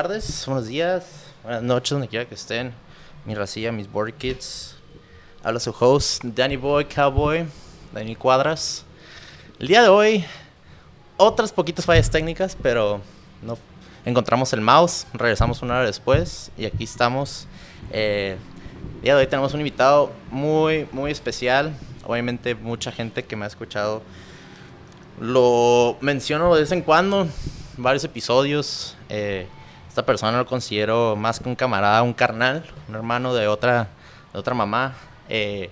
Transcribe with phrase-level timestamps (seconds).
[0.00, 1.04] Tardes, buenos días,
[1.42, 2.72] buenas noches, donde quiera que estén.
[3.26, 4.76] Mi racilla, mis board kids.
[5.42, 7.44] Habla su host, Danny Boy Cowboy,
[7.92, 8.86] Daniel Cuadras.
[9.58, 10.24] El día de hoy,
[11.18, 13.02] otras poquitas fallas técnicas, pero
[13.42, 13.58] no
[14.06, 17.46] encontramos el mouse, regresamos una hora después y aquí estamos.
[17.92, 18.38] Eh,
[18.96, 21.74] el día de hoy tenemos un invitado muy, muy especial.
[22.06, 24.00] Obviamente mucha gente que me ha escuchado
[25.20, 27.28] lo menciono de vez en cuando,
[27.76, 28.96] varios episodios.
[29.10, 29.46] Eh,
[29.90, 33.88] esta persona lo considero más que un camarada, un carnal, un hermano de otra,
[34.32, 34.94] de otra mamá.
[35.28, 35.68] Eh,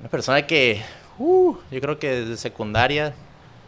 [0.00, 0.82] una persona que
[1.18, 3.14] uh, yo creo que desde secundaria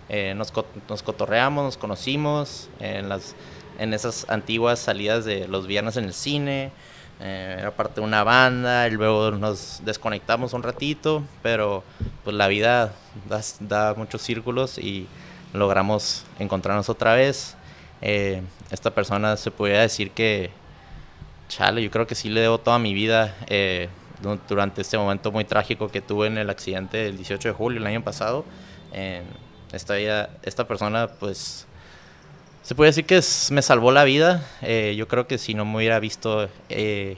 [0.08, 0.52] eh, nos,
[0.88, 3.36] nos, cotorreamos, nos conocimos en, las,
[3.78, 6.72] en esas antiguas salidas de los viernes en el cine.
[7.20, 11.84] Eh, era parte de una banda y luego nos desconectamos un ratito, pero
[12.24, 12.92] pues la vida
[13.28, 15.06] da, da muchos círculos y
[15.52, 17.56] logramos encontrarnos otra vez.
[18.08, 18.40] Eh,
[18.70, 20.50] esta persona se podría decir que,
[21.48, 23.88] chale, yo creo que sí le debo toda mi vida eh,
[24.48, 27.86] durante este momento muy trágico que tuve en el accidente del 18 de julio el
[27.86, 28.44] año pasado.
[29.72, 29.98] esta,
[30.42, 31.66] esta persona, pues,
[32.66, 33.20] se puede decir que
[33.52, 34.44] me salvó la vida.
[34.60, 37.16] Eh, yo creo que si no me hubiera visto eh,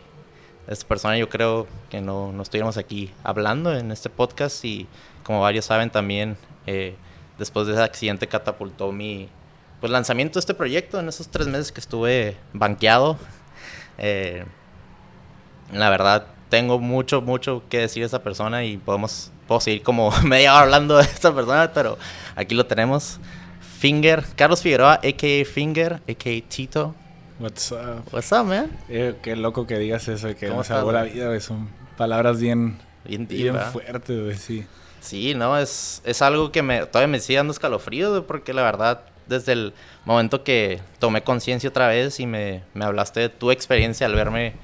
[0.66, 4.62] esta persona, yo creo que no, no estuviéramos aquí hablando en este podcast.
[4.66, 4.86] Y
[5.22, 6.96] como varios saben también, eh,
[7.38, 9.30] después de ese accidente catapultó mi
[9.80, 13.18] pues, lanzamiento de este proyecto en esos tres meses que estuve banqueado.
[13.98, 14.44] Eh,
[15.72, 20.10] la verdad, tengo mucho, mucho que decir de esa persona y podemos, puedo seguir como
[20.22, 21.98] media hora hablando de esta persona, pero
[22.36, 23.20] aquí lo tenemos.
[23.78, 25.44] Finger, Carlos Figueroa, a.k.a.
[25.44, 26.48] Finger, a.k.a.
[26.48, 26.94] Tito.
[27.38, 28.02] What's up?
[28.12, 28.76] What's up, man?
[28.88, 31.40] Eh, qué loco que digas eso, que me salvó la vida, güey.
[31.40, 34.66] Son palabras bien, bien, bien fuertes, güey, sí.
[35.00, 39.02] Sí, no, es, es algo que me, todavía me sigue dando escalofríos, porque la verdad,
[39.28, 39.72] desde el
[40.04, 44.54] momento que tomé conciencia otra vez y me, me hablaste de tu experiencia al verme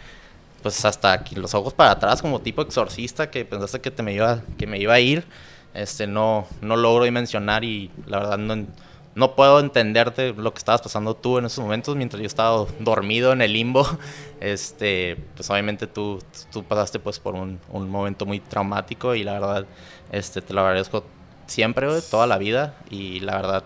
[0.63, 4.15] pues hasta aquí los ojos para atrás como tipo exorcista que pensaste que te me
[4.15, 5.27] iba que me iba a ir
[5.75, 8.67] este no no logro dimensionar y la verdad no
[9.15, 13.33] no puedo entenderte lo que estabas pasando tú en esos momentos mientras yo estaba dormido
[13.33, 13.87] en el limbo.
[14.41, 16.19] Este, pues obviamente tú,
[16.53, 19.65] tú pasaste pues por un, un momento muy traumático y la verdad,
[20.13, 21.03] este, te lo agradezco
[21.47, 23.65] siempre, toda la vida y la verdad,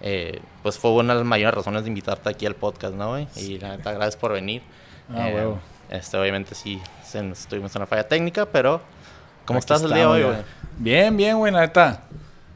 [0.00, 3.28] eh, pues fue una de las mayores razones de invitarte aquí al podcast, ¿no, güey?
[3.36, 4.62] Y la neta, gracias por venir.
[5.12, 5.54] Ah, eh,
[5.90, 8.80] este, obviamente sí, estuvimos en una falla técnica, pero
[9.44, 10.36] ¿cómo estás el día de hoy, güey?
[10.76, 12.02] Bien, bien, güey, la neta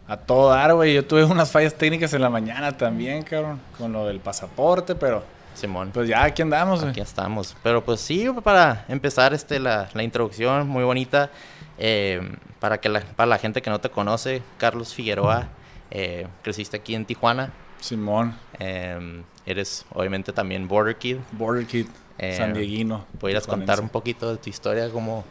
[0.07, 0.95] a todo dar, güey.
[0.95, 5.23] Yo tuve unas fallas técnicas en la mañana también, cabrón, con lo del pasaporte, pero...
[5.55, 5.91] Simón.
[5.93, 6.91] Pues ya aquí andamos, güey.
[6.91, 7.55] Aquí estamos.
[7.63, 11.31] Pero pues sí, para empezar este, la, la introducción muy bonita,
[11.79, 15.49] eh, para, que la, para la gente que no te conoce, Carlos Figueroa,
[15.95, 17.53] eh, creciste aquí en Tijuana.
[17.81, 18.35] Simón.
[18.59, 21.19] Eh, eres obviamente también Border Kid.
[21.33, 21.87] Border Kid,
[22.19, 23.05] San Dieguino.
[23.21, 24.89] ¿Podrías contar un poquito de tu historia?
[24.91, 25.25] ¿Cómo,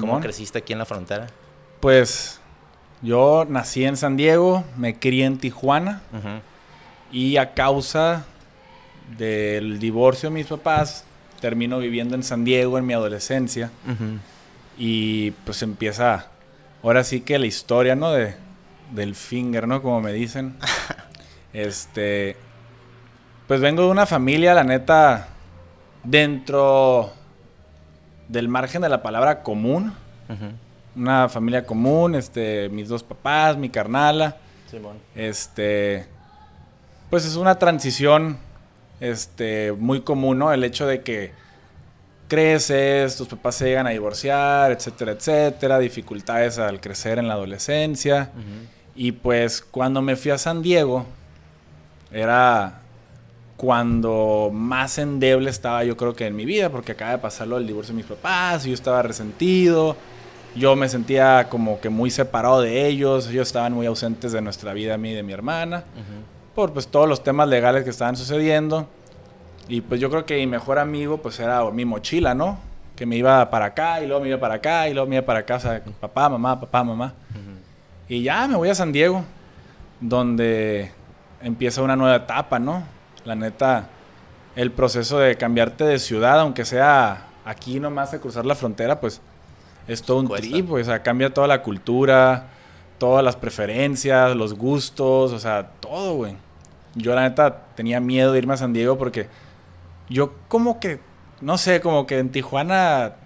[0.00, 1.26] ¿Cómo creciste aquí en la frontera?
[1.80, 2.40] Pues
[3.02, 6.00] yo nací en San Diego, me crié en Tijuana
[7.12, 8.24] y a causa
[9.18, 11.04] del divorcio de mis papás
[11.40, 13.70] termino viviendo en San Diego en mi adolescencia
[14.78, 16.28] y pues empieza
[16.82, 18.12] ahora sí que la historia, ¿no?
[18.12, 18.34] De,
[18.92, 19.82] del finger, ¿no?
[19.82, 20.56] Como me dicen.
[21.52, 22.36] este,
[23.46, 25.28] pues vengo de una familia, la neta,
[26.04, 27.12] dentro
[28.28, 29.92] del margen de la palabra común
[30.96, 34.36] una familia común, este, mis dos papás, mi carnala.
[35.14, 36.06] Este,
[37.10, 38.38] pues es una transición,
[39.00, 40.52] este, muy común, ¿no?
[40.52, 41.32] El hecho de que
[42.28, 48.30] creces, tus papás se llegan a divorciar, etcétera, etcétera, dificultades al crecer en la adolescencia.
[48.94, 51.06] Y pues cuando me fui a San Diego,
[52.10, 52.80] era
[53.56, 57.66] cuando más endeble estaba yo creo que en mi vida, porque acaba de pasarlo el
[57.66, 59.96] divorcio de mis papás, yo estaba resentido
[60.56, 64.72] yo me sentía como que muy separado de ellos, ellos estaban muy ausentes de nuestra
[64.72, 65.84] vida, a mí y de mi hermana,
[66.54, 68.88] por pues todos los temas legales que estaban sucediendo.
[69.68, 72.58] Y pues yo creo que mi mejor amigo pues era mi mochila, ¿no?
[72.94, 75.26] Que me iba para acá y luego me iba para acá y luego me iba
[75.26, 77.12] para casa, papá, mamá, papá, mamá.
[78.08, 79.24] Y ya me voy a San Diego,
[80.00, 80.92] donde
[81.42, 82.84] empieza una nueva etapa, ¿no?
[83.24, 83.88] La neta,
[84.54, 89.20] el proceso de cambiarte de ciudad, aunque sea aquí nomás de cruzar la frontera, pues
[89.88, 92.46] es todo un trip, o sea, cambia toda la cultura,
[92.98, 96.36] todas las preferencias, los gustos, o sea, todo, güey.
[96.94, 99.28] Yo la neta tenía miedo de irme a San Diego porque
[100.08, 101.00] yo como que,
[101.40, 103.16] no sé, como que en Tijuana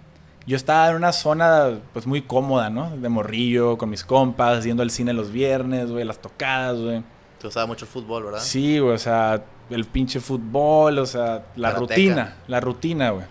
[0.46, 2.96] yo estaba en una zona pues muy cómoda, ¿no?
[2.96, 7.02] De morrillo, con mis compas, yendo al cine los viernes, güey, las tocadas, güey.
[7.38, 8.40] Te gustaba mucho el fútbol, ¿verdad?
[8.40, 13.26] Sí, güey, o sea, el pinche fútbol, o sea, la rutina, la rutina, güey.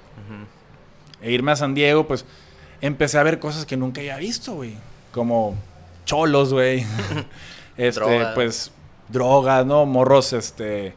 [1.22, 2.26] E irme a San Diego, pues
[2.80, 4.76] empecé a ver cosas que nunca había visto, güey.
[5.12, 5.56] Como
[6.06, 6.86] cholos, güey.
[7.78, 8.34] este, Drogas.
[8.36, 8.72] pues
[9.10, 9.86] drogas, ¿no?
[9.86, 10.96] Morros, este,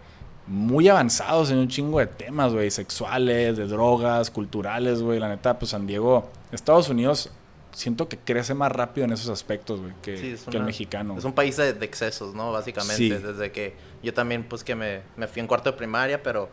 [0.53, 2.71] muy avanzados en un chingo de temas, güey.
[2.71, 5.19] Sexuales, de drogas, culturales, güey.
[5.19, 7.31] La neta, pues San Diego, Estados Unidos,
[7.71, 11.17] siento que crece más rápido en esos aspectos, güey, que, Sí, es que el mexicano.
[11.17, 12.53] Es un país de, de excesos, ¿no?
[12.53, 12.97] Básicamente.
[12.97, 13.09] Sí.
[13.09, 16.51] Desde que yo también, pues que me, me fui en cuarto de primaria, pero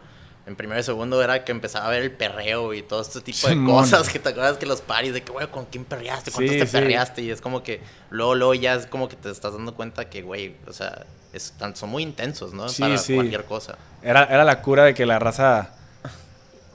[0.49, 3.47] en primero y segundo era que empezaba a ver el perreo y todo este tipo
[3.47, 4.09] de cosas.
[4.09, 6.31] Que te acuerdas que los paris, de que, güey, ¿con quién perreaste?
[6.31, 6.71] ¿Cuántos Sí, te sí.
[6.73, 7.21] perreaste?
[7.21, 10.21] Y es como que luego, luego ya es como que te estás dando cuenta que,
[10.21, 12.67] güey, o sea, es son muy intensos, ¿no?
[12.67, 13.15] Sí, Para sí.
[13.15, 13.77] cualquier cosa.
[14.01, 15.75] Era, era la cura de que la raza.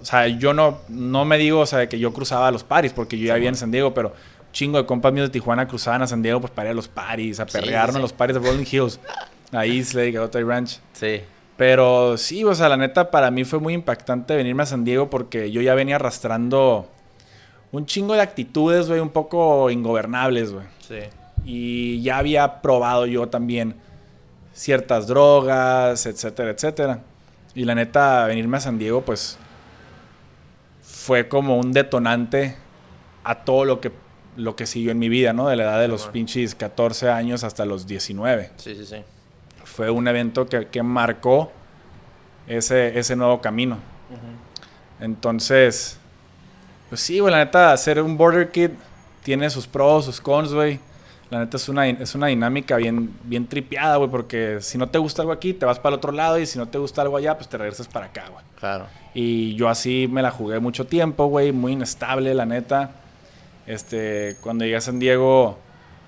[0.01, 2.63] O sea, yo no, no me digo, o sea, de que yo cruzaba a los
[2.65, 4.15] paris, porque yo ya vivía en San Diego, pero
[4.53, 6.89] chingo de compas míos de Tijuana cruzaban a San Diego, pues para ir a los
[6.89, 9.01] paris, a perrearnos a los paris de Rolling Hills,
[9.51, 10.79] a Islay, a Ranch.
[10.93, 11.23] Sí.
[11.57, 15.09] Pero sí, o sea, la neta, para mí fue muy impactante venirme a San Diego
[15.09, 16.89] porque yo ya venía arrastrando
[17.71, 20.67] un chingo de actitudes, güey, un poco ingobernables, güey.
[20.81, 20.99] Sí.
[21.45, 23.77] Y ya había probado yo también
[24.53, 27.01] ciertas drogas, etcétera, etcétera.
[27.55, 29.39] Y la neta, venirme a San Diego, pues
[30.83, 32.57] fue como un detonante
[33.23, 33.93] a todo lo que,
[34.37, 35.49] lo que siguió en mi vida, ¿no?
[35.49, 38.51] De la edad de los pinches 14 años hasta los 19.
[38.57, 38.97] Sí, sí, sí.
[39.75, 41.51] Fue un evento que, que marcó
[42.47, 43.79] ese, ese nuevo camino.
[45.01, 45.99] Entonces,
[46.89, 48.71] pues sí, güey, la neta, ser un border kid
[49.25, 50.79] tiene sus pros, sus cons, güey.
[51.31, 54.99] La neta es una, es una dinámica bien, bien tripeada, güey, porque si no te
[54.99, 57.17] gusta algo aquí, te vas para el otro lado y si no te gusta algo
[57.17, 58.45] allá, pues te regresas para acá, güey.
[58.61, 58.87] Claro.
[59.15, 62.93] Y yo así me la jugué mucho tiempo, güey, muy inestable, la neta.
[63.67, 65.59] Este, cuando llegué a San Diego,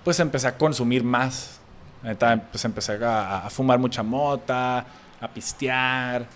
[0.05, 1.56] pues empecé a consumir más.
[2.03, 4.87] Neta, pues empecé a, fumar mucha mota,
[5.21, 6.27] a pistear.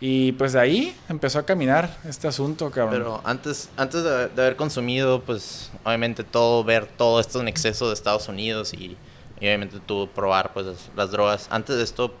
[0.00, 2.90] Y pues de ahí empezó a caminar este asunto, cabrón.
[2.90, 7.88] Pero antes, antes de, de haber consumido, pues obviamente todo, ver todo esto en exceso
[7.88, 8.96] de Estados Unidos y,
[9.40, 10.66] y obviamente tú probar pues
[10.96, 11.48] las drogas.
[11.50, 12.14] Antes de esto,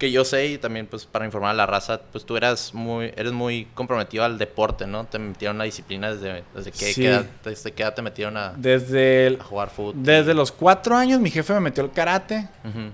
[0.00, 3.12] que yo sé y también pues para informar a la raza, pues tú eras muy,
[3.16, 5.04] eres muy comprometido al deporte, ¿no?
[5.04, 7.06] Te metieron a la disciplina desde, desde qué, Sí.
[7.06, 9.94] edad, desde qué edad te metieron a, desde, el- a jugar fútbol.
[9.96, 12.48] desde los cuatro años mi jefe me metió al karate.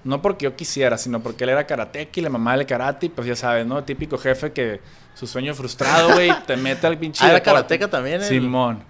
[0.05, 3.07] No porque yo quisiera, sino porque él era karateca y le mamaba el karate.
[3.07, 3.83] Y pues ya sabes, ¿no?
[3.85, 4.81] Típico jefe que
[5.15, 7.25] su sueño frustrado, güey, te mete al pinche.
[7.25, 8.21] Ah, ¿era karateca también?
[8.21, 8.83] el- Simón.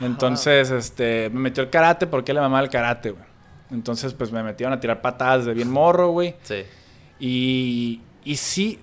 [0.00, 3.24] Entonces, este, me metió el karate porque le mamaba el karate, güey.
[3.70, 6.34] Entonces, pues me metieron a tirar patadas de bien morro, güey.
[6.42, 6.64] Sí.
[7.18, 8.78] Y, y sí,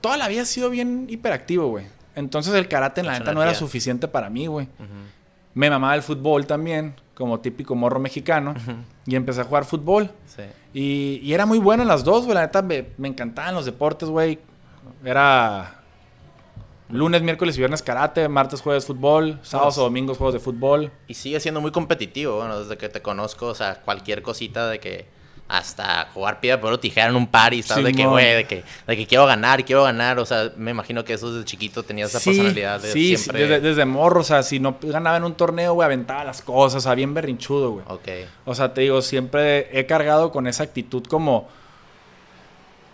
[0.00, 1.86] toda la vida he sido bien hiperactivo, güey.
[2.14, 4.68] Entonces el karate en la neta no era suficiente para mí, güey.
[5.54, 8.54] Me mamaba el fútbol también, como típico morro mexicano.
[9.06, 10.10] Y empecé a jugar fútbol.
[10.26, 10.42] Sí.
[10.72, 12.34] Y, y era muy bueno en las dos, güey.
[12.34, 14.38] La neta me, me encantaban los deportes, güey.
[15.04, 15.80] Era
[16.88, 20.92] lunes, miércoles y viernes karate, martes, jueves fútbol, sábados o domingos juegos de fútbol.
[21.08, 24.80] Y sigue siendo muy competitivo, bueno, desde que te conozco, o sea, cualquier cosita de
[24.80, 25.06] que
[25.46, 27.84] hasta jugar piedra, pero tijera en un party, ¿sabes?
[27.84, 31.04] De que, güey, de que, de que quiero ganar, quiero ganar, o sea, me imagino
[31.04, 33.42] que eso desde chiquito tenías esa personalidad de sí, siempre...
[33.42, 36.40] sí, desde, desde morro, o sea, si no ganaba en un torneo, güey, aventaba las
[36.40, 37.84] cosas, o sea, bien berrinchudo, güey.
[37.88, 38.08] Ok,
[38.46, 41.48] O sea, te digo, siempre he cargado con esa actitud como...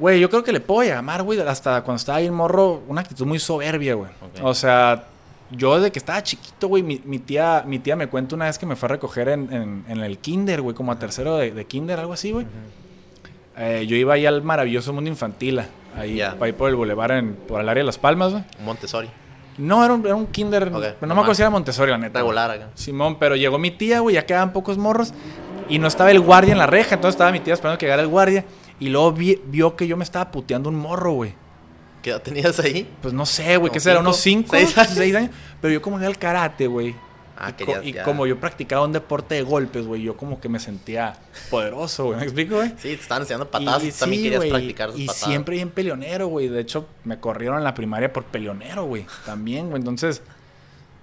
[0.00, 3.02] Güey, yo creo que le puedo llamar, güey, hasta cuando estaba ahí en morro, una
[3.02, 4.10] actitud muy soberbia, güey.
[4.42, 5.09] O sea,
[5.50, 8.58] yo desde que estaba chiquito, güey, mi, mi tía, mi tía me cuenta una vez
[8.58, 11.50] que me fue a recoger en, en- en el kinder, güey, como a tercero de,
[11.52, 12.46] de kinder, algo así, güey.
[13.56, 15.60] Eh, yo iba ahí al maravilloso mundo infantil,
[15.96, 16.36] ahí, Ya.
[16.40, 18.44] ahí por el bulevar, en, por el área de Las Palmas, güey.
[18.58, 19.08] un Montessori,
[19.58, 22.20] No, era un, era un kinder, pero no me acuerdo si era Montessori, la neta.
[22.20, 22.68] regular acá.
[22.74, 25.12] Simón, pero llegó mi tía, güey, ya quedaban pocos morros.
[25.68, 28.02] Y no estaba el guardia en la reja, entonces estaba mi tía esperando que llegara
[28.02, 28.44] el guardia.
[28.80, 31.34] Y luego vi- vio que yo me estaba puteando un morro, güey.
[32.02, 32.88] ¿Qué edad tenías ahí?
[33.02, 33.96] Pues no sé, güey, ¿Como ¿qué será?
[33.96, 34.08] cinco?
[34.08, 34.48] ¿Unos 5?
[34.50, 35.16] ¿Seis 6 años?
[35.16, 35.30] años?
[35.60, 36.94] Pero yo como iba al karate, güey.
[37.42, 38.02] Ah, y, querías y ya.
[38.02, 41.16] como yo practicaba un deporte de golpes, güey, yo como que me sentía
[41.50, 42.18] poderoso, güey.
[42.18, 42.68] ¿Me explico, güey?
[42.70, 45.22] Sí, te estaban enseñando patadas, Y también sí, querías practicar Y patadas.
[45.26, 46.48] siempre bien peleonero, güey.
[46.48, 49.06] De hecho, me corrieron en la primaria por peleonero, güey.
[49.24, 49.80] También, güey.
[49.80, 50.20] Entonces,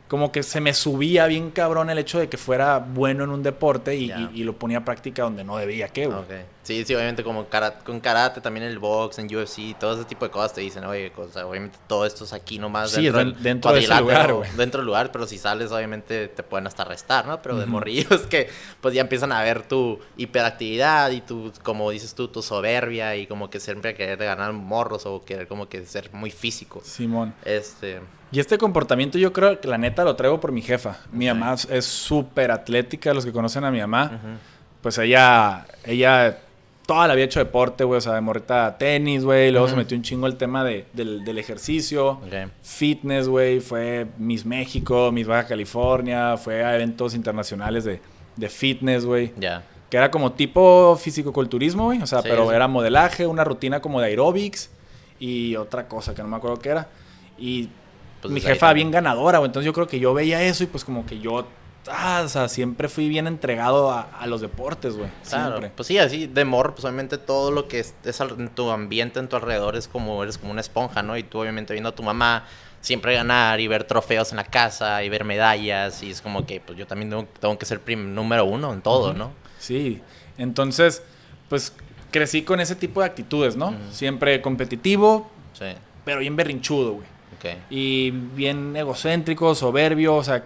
[0.08, 3.44] como que se me subía bien cabrón el hecho de que fuera bueno en un
[3.44, 4.20] deporte y, Ya.
[4.34, 6.20] y- y lo ponía a práctica donde no debía que, güey.
[6.64, 10.26] Sí, sí, obviamente como karate, con karate, también el box, en UFC, todo ese tipo
[10.26, 13.20] de cosas te dicen, oye, o sea, obviamente todo esto es aquí nomás Sí, dentro,
[13.20, 14.50] del dentro de ese lugar, güey.
[14.58, 17.42] Dentro del lugar, pero si sales obviamente te pueden hasta arrestar, ¿no?
[17.42, 18.50] Pero de morrillos que
[18.82, 23.28] pues ya empiezan a ver tu hiperactividad y tu, como dices tú, tu soberbia y
[23.28, 26.82] como que siempre querer ganar morros o querer como que ser muy físico.
[26.84, 27.34] Simón.
[27.46, 28.00] Este,
[28.32, 30.98] Y este comportamiento yo creo que la neta lo traigo por mi jefa.
[31.12, 31.36] Mi Ok.
[31.38, 34.06] mamá es súper atlética, los que conocen a mi mamá.
[34.16, 34.34] ujú,
[34.82, 36.38] Pues ella, ella
[36.86, 37.98] toda la había hecho deporte, güey.
[37.98, 39.52] O sea, de morrita tenis, güey.
[39.52, 42.12] Luego se metió un chingo el tema de, del, del, ejercicio.
[42.12, 42.50] Ok.
[42.62, 43.60] Fitness, güey.
[43.60, 46.38] Fue Miss México, Miss Baja California.
[46.38, 48.02] Fue a eventos internacionales de,
[48.36, 49.34] de fitness, güey.
[49.38, 49.64] Ya.
[49.90, 52.02] Que era como tipo físico-culturismo, güey.
[52.02, 52.56] O sea, Sí, pero sí.
[52.56, 54.70] era modelaje, una rutina como de aerobics
[55.20, 56.88] y otra cosa que no me acuerdo qué era.
[57.38, 57.70] Y
[58.22, 59.48] Pues mi jefa bien ganadora, güey.
[59.48, 61.48] Entonces yo creo que yo veía eso y pues como que yo,
[61.90, 65.10] ah, o sea, siempre fui bien entregado a, a los deportes, güey.
[65.28, 65.72] Claro, Siempre.
[65.76, 69.28] pues sí, así de morro, pues obviamente todo lo que es, en tu ambiente, en
[69.28, 71.18] tu alrededor, es como, eres como una esponja, ¿no?
[71.18, 72.46] Y tú obviamente viendo a tu mamá
[72.82, 76.62] siempre ganar y ver trofeos en la casa y ver medallas y es como que
[76.62, 79.32] pues yo también tengo, tengo que ser número uno en todo, ¿no?
[79.60, 80.02] Sí,
[80.38, 81.04] entonces,
[81.50, 81.74] pues
[82.12, 83.74] crecí con ese tipo de actitudes, ¿no?
[83.92, 85.66] Siempre competitivo, Sí,
[86.06, 87.08] pero bien berrinchudo, güey.
[87.70, 90.44] Y bien egocéntrico, soberbio, o sea,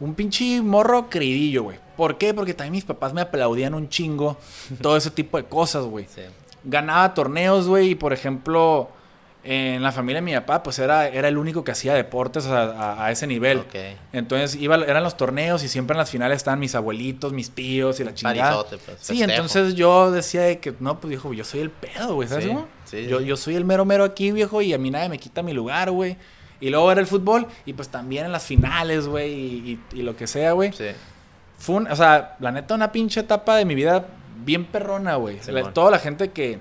[0.00, 1.78] un pinche morro creidillo, güey.
[1.96, 2.32] ¿Por qué?
[2.32, 4.36] Porque también mis papás me aplaudían un chingo,
[4.80, 6.06] todo ese tipo de cosas, güey.
[6.14, 6.22] Sí.
[6.64, 8.90] Ganaba torneos, güey, y por ejemplo,
[9.44, 12.62] en la familia de mi papá, pues era, era el único que hacía deportes a,
[12.64, 13.58] a- a ese nivel.
[13.58, 13.74] Ok.
[14.12, 17.98] Entonces iba, eran los torneos y siempre en las finales estaban mis abuelitos, mis tíos
[18.00, 18.36] y la chingada.
[18.64, 19.30] Parizote, pues, sí, festejo.
[19.30, 22.44] entonces yo decía de que, no, pues viejo, yo soy el pedo, güey, ¿sabes?
[22.44, 22.66] Sí, cómo?
[22.84, 23.24] sí, yo, sí.
[23.26, 25.90] yo soy el mero mero aquí, viejo, y a mí nadie me quita mi lugar,
[25.90, 26.16] güey.
[26.60, 30.02] Y luego era el fútbol y pues también en las finales, güey, y, y- y
[30.02, 30.72] lo que sea, güey.
[30.72, 30.86] Sí.
[31.56, 34.04] Fue un, o sea, la neta, una pinche etapa de mi vida
[34.44, 35.38] bien perrona, güey.
[35.72, 36.58] Toda la gente que,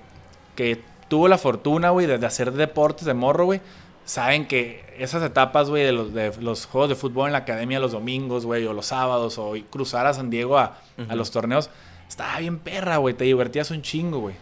[0.56, 3.62] que tuvo la fortuna, güey, de, de hacer deportes de morro, güey,
[4.08, 7.80] saben que esas etapas, güey, de los, de los juegos de fútbol en la academia
[7.80, 11.70] los domingos, güey, o los sábados, o cruzar a San Diego a, los torneos,
[12.08, 13.14] estaba bien perra, güey.
[13.14, 14.36] Te divertías un chingo, güey.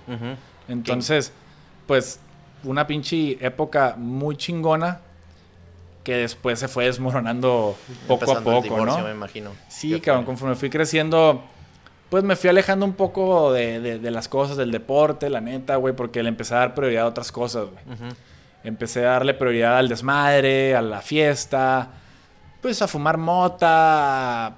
[0.67, 1.33] Entonces,
[1.87, 2.19] pues,
[2.63, 5.01] una pinche época muy chingona
[6.03, 7.75] que después se fue desmoronando
[8.07, 9.05] poco Empezando a el poco, divorcio, ¿no?
[9.05, 9.51] me imagino.
[9.67, 11.43] Sí, cabrón, conforme fui creciendo,
[12.09, 15.75] pues me fui alejando un poco de, de- de las cosas, del deporte, la neta,
[15.77, 17.97] güey, porque le empecé a dar prioridad a otras cosas, güey.
[18.63, 21.89] Empecé a darle prioridad al desmadre, a la fiesta,
[22.61, 24.55] pues a fumar mota, a,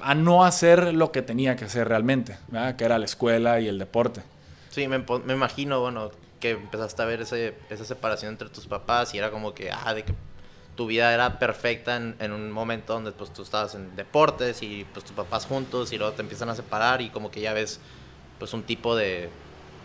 [0.00, 2.76] a no hacer lo que tenía que hacer realmente, ¿verdad?
[2.76, 4.22] Que era la escuela y el deporte.
[4.70, 6.10] Sí, me, me imagino, bueno,
[6.40, 9.92] que empezaste a ver ese, esa separación entre tus papás y era como que, ah,
[9.94, 10.14] de que
[10.76, 14.86] tu vida era perfecta en, en un momento donde pues tú estabas en deportes y
[14.92, 17.80] pues tus papás juntos y luego te empiezan a separar y como que ya ves
[18.38, 19.28] pues un tipo de,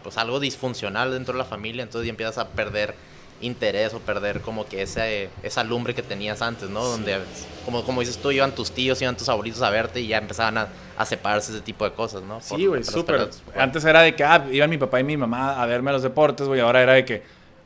[0.03, 2.95] pues algo disfuncional dentro de la familia, entonces ya empiezas a perder
[3.41, 6.83] interés o perder como que ese, esa lumbre que tenías antes, ¿no?
[6.83, 7.19] Donde,
[7.63, 10.57] como, como dices tú, iban tus tíos, iban tus abuelitos a verte y ya empezaban
[10.57, 10.67] a,
[10.97, 12.39] a separarse ese tipo de cosas, ¿no?
[12.39, 13.15] Por- Sí, güey, súper.
[13.61, 16.47] Antes era de que, ah, iban mi papá y mi mamá a verme los deportes,
[16.47, 17.23] güey, ahora era de que,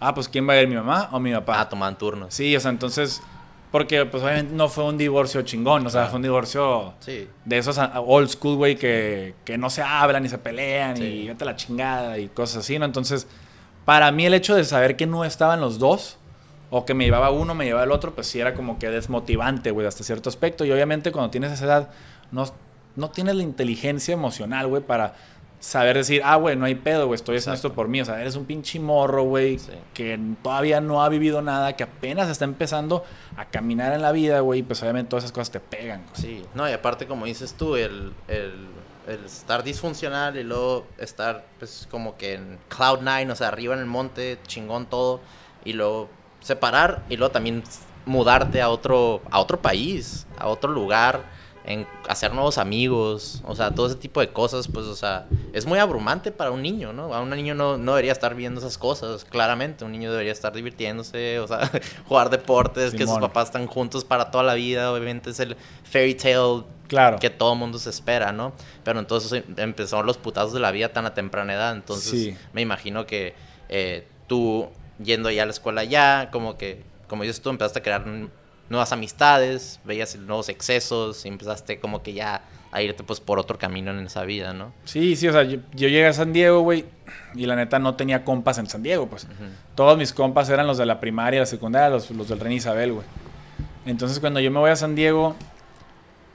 [0.07, 1.61] ah, pues ¿quién va a ir, mi mamá o mi papá?
[1.61, 2.33] Ah, tomaban turnos.
[2.33, 3.21] Sí, o sea, entonces,
[3.71, 7.27] porque pues obviamente no fue un divorcio chingón, o sea, fue un divorcio Sí.
[7.45, 11.03] de esos a- old school, güey, que, que no se hablan y se pelean Sí.
[11.03, 12.85] y vete a la chingada y cosas así, ¿no?
[12.85, 13.27] Entonces,
[13.85, 16.17] para mí el hecho de saber que no estaban los dos,
[16.75, 19.69] o que me llevaba uno, me llevaba el otro, pues sí era como que desmotivante,
[19.71, 20.65] güey, hasta cierto aspecto.
[20.65, 21.89] Y obviamente cuando tienes esa edad,
[22.31, 22.45] no,
[22.95, 25.13] no tienes la inteligencia emocional, güey, para
[25.63, 27.67] saber decir, ah, güey, no hay pedo, güey, estoy haciendo Exacto.
[27.69, 28.01] esto por mí.
[28.01, 29.71] O sea, eres un pinche morro, güey, Sí.
[29.93, 33.05] que todavía no ha vivido nada, que apenas está empezando
[33.37, 36.03] a caminar en la vida, güey, y pues obviamente todas esas cosas te pegan.
[36.11, 38.67] Sí, no, y aparte como dices tú, el, el,
[39.07, 43.73] el estar disfuncional y luego estar pues como que en Cloud Nine, o sea, arriba
[43.73, 45.21] en el monte, chingón todo,
[45.63, 46.09] y luego
[46.41, 47.63] separar y luego también
[48.05, 51.23] mudarte a otro, a otro país, a otro lugar,
[51.65, 55.65] en hacer nuevos amigos, o sea, todo ese tipo de cosas, pues, o sea, es
[55.65, 57.13] muy abrumante para un niño, ¿no?
[57.13, 60.51] A un niño no, no debería estar viendo esas cosas, claramente, un niño debería estar
[60.53, 61.71] divirtiéndose, o sea,
[62.07, 66.15] jugar deportes, que sus papás están juntos para toda la vida, obviamente es el fairy
[66.15, 67.17] tale Claro.
[67.17, 68.51] que todo mundo se espera, ¿no?
[68.83, 72.37] Pero entonces em- empezaron los putazos de la vida tan a temprana edad, entonces Sí.
[72.51, 73.33] me imagino que
[73.69, 74.67] eh, tú
[75.01, 78.03] yendo ya a la escuela ya, como que, como dices tú, empezaste a crear
[78.73, 83.57] nuevas amistades, veías nuevos excesos y empezaste como que ya a irte pues por otro
[83.59, 84.73] camino en esa vida, ¿no?
[84.83, 86.85] Sí, sí, o sea, yo, yo llegué a San Diego, güey,
[87.35, 89.27] y la neta no tenía compas en San Diego, pues.
[89.75, 92.93] Todos mis compas eran los de la primaria, la secundaria, los, los del Reina Isabel,
[92.93, 93.05] güey.
[93.85, 95.35] Entonces, cuando yo me voy a San Diego,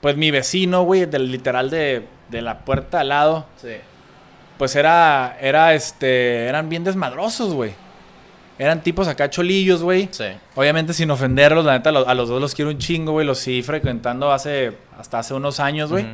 [0.01, 3.73] pues mi vecino, güey, del literal de, de la puerta al lado, Sí.
[4.57, 7.73] pues era, era, este, eran bien desmadrosos, güey.
[8.59, 10.09] Eran tipos acá cholillos, güey.
[10.11, 10.25] Sí.
[10.55, 13.25] Obviamente sin ofenderlos, la neta, a los dos los quiero un chingo, güey.
[13.25, 16.05] Los sí frecuentando hace, hasta hace unos años, güey.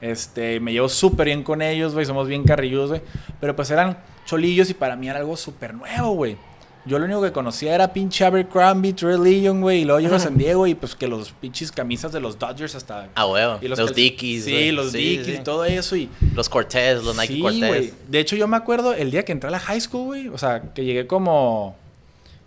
[0.00, 2.04] Este, me llevo súper bien con ellos, güey.
[2.04, 3.00] Somos bien carrilludos, güey.
[3.40, 3.96] Pero pues eran
[4.26, 6.36] cholillos y para mí era algo súper nuevo, güey.
[6.84, 9.82] yo lo único que conocía era pinche Abercrombie, Trey Legion, güey.
[9.82, 12.74] Y luego llego a San Diego y pues que los pinches camisas de los Dodgers
[12.74, 13.08] hasta.
[13.14, 13.58] Ah, huevo.
[13.62, 14.44] y los, cal- Dickies.
[14.44, 15.32] Sí, los Sí, Dickies sí.
[15.40, 15.96] y todo eso.
[15.96, 17.68] Y Los Cortez, los Nike sí, Cortez.
[17.68, 17.92] güey.
[18.08, 20.28] De hecho, yo me acuerdo el día que entré a la high school, güey.
[20.28, 21.76] O sea, que llegué como.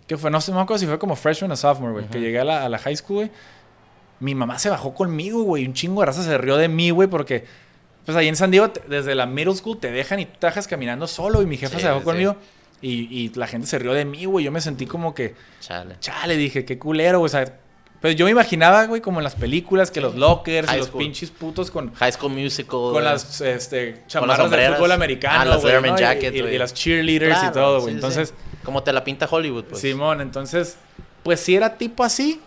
[0.08, 0.30] ¿Qué fue?
[0.30, 2.06] No sé, no me acuerdo si fue como freshman o sophomore, güey.
[2.06, 3.30] Que llegué a la, a la high school, güey.
[4.20, 5.64] Mi mamá se bajó conmigo, güey.
[5.66, 7.44] Un chingo de raza se rió de mí, güey, porque.
[8.04, 10.66] Pues ahí en San Diego, desde la middle school te dejan y tú te dejas
[10.66, 11.42] caminando solo.
[11.42, 12.04] Y mi jefa Sí, se bajó sí.
[12.06, 12.36] conmigo.
[12.80, 12.90] Y,
[13.24, 14.44] y la gente se rió de mí, güey.
[14.46, 15.34] Yo me sentí como que.
[15.60, 15.96] Chale.
[16.00, 17.26] Chale, dije, qué culero, güey.
[17.26, 17.58] O sea,
[18.00, 21.30] pues yo me imaginaba, güey, como en las películas, que los lockers y los pinches
[21.30, 22.70] putos con, High School Musical.
[22.70, 23.04] con güey.
[23.04, 24.76] las este, chamarras de sombreras.
[24.76, 25.96] fútbol americano, Ah, las güey, ¿no?
[25.96, 26.54] Y- jacket, y, güey.
[26.54, 27.92] y las cheerleaders y todo, güey.
[27.92, 28.34] sí, Entonces, sí.
[28.64, 29.80] Como te la pinta Hollywood, pues.
[29.80, 30.76] Simón, entonces,
[31.22, 32.40] pues sí era tipo así,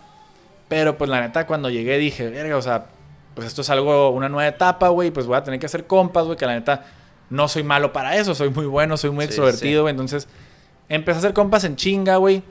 [0.69, 2.85] pero pues la neta cuando llegué dije, verga, o sea,
[3.33, 6.25] pues esto es algo, una nueva etapa, güey, pues voy a tener que hacer compas,
[6.25, 6.85] güey, que la neta
[7.29, 10.27] no soy malo para eso, soy muy bueno, soy muy Sí, extrovertido, güey, entonces
[10.89, 12.43] empecé a hacer compas en chinga, güey,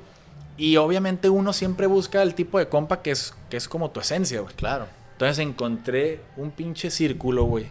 [0.61, 4.01] y obviamente uno siempre busca el tipo de compa que es, que es como tu
[4.01, 4.55] esencia, güey.
[4.55, 4.87] Claro.
[5.13, 7.67] Entonces encontré un pinche círculo, güey.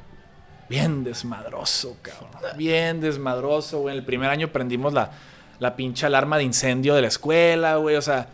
[0.70, 2.30] Bien desmadroso, cabrón.
[2.58, 3.96] Bien desmadroso, güey.
[3.96, 5.12] El primer año prendimos la,
[5.60, 7.96] la pinche alarma de incendio de la escuela, güey.
[7.96, 8.30] O sea,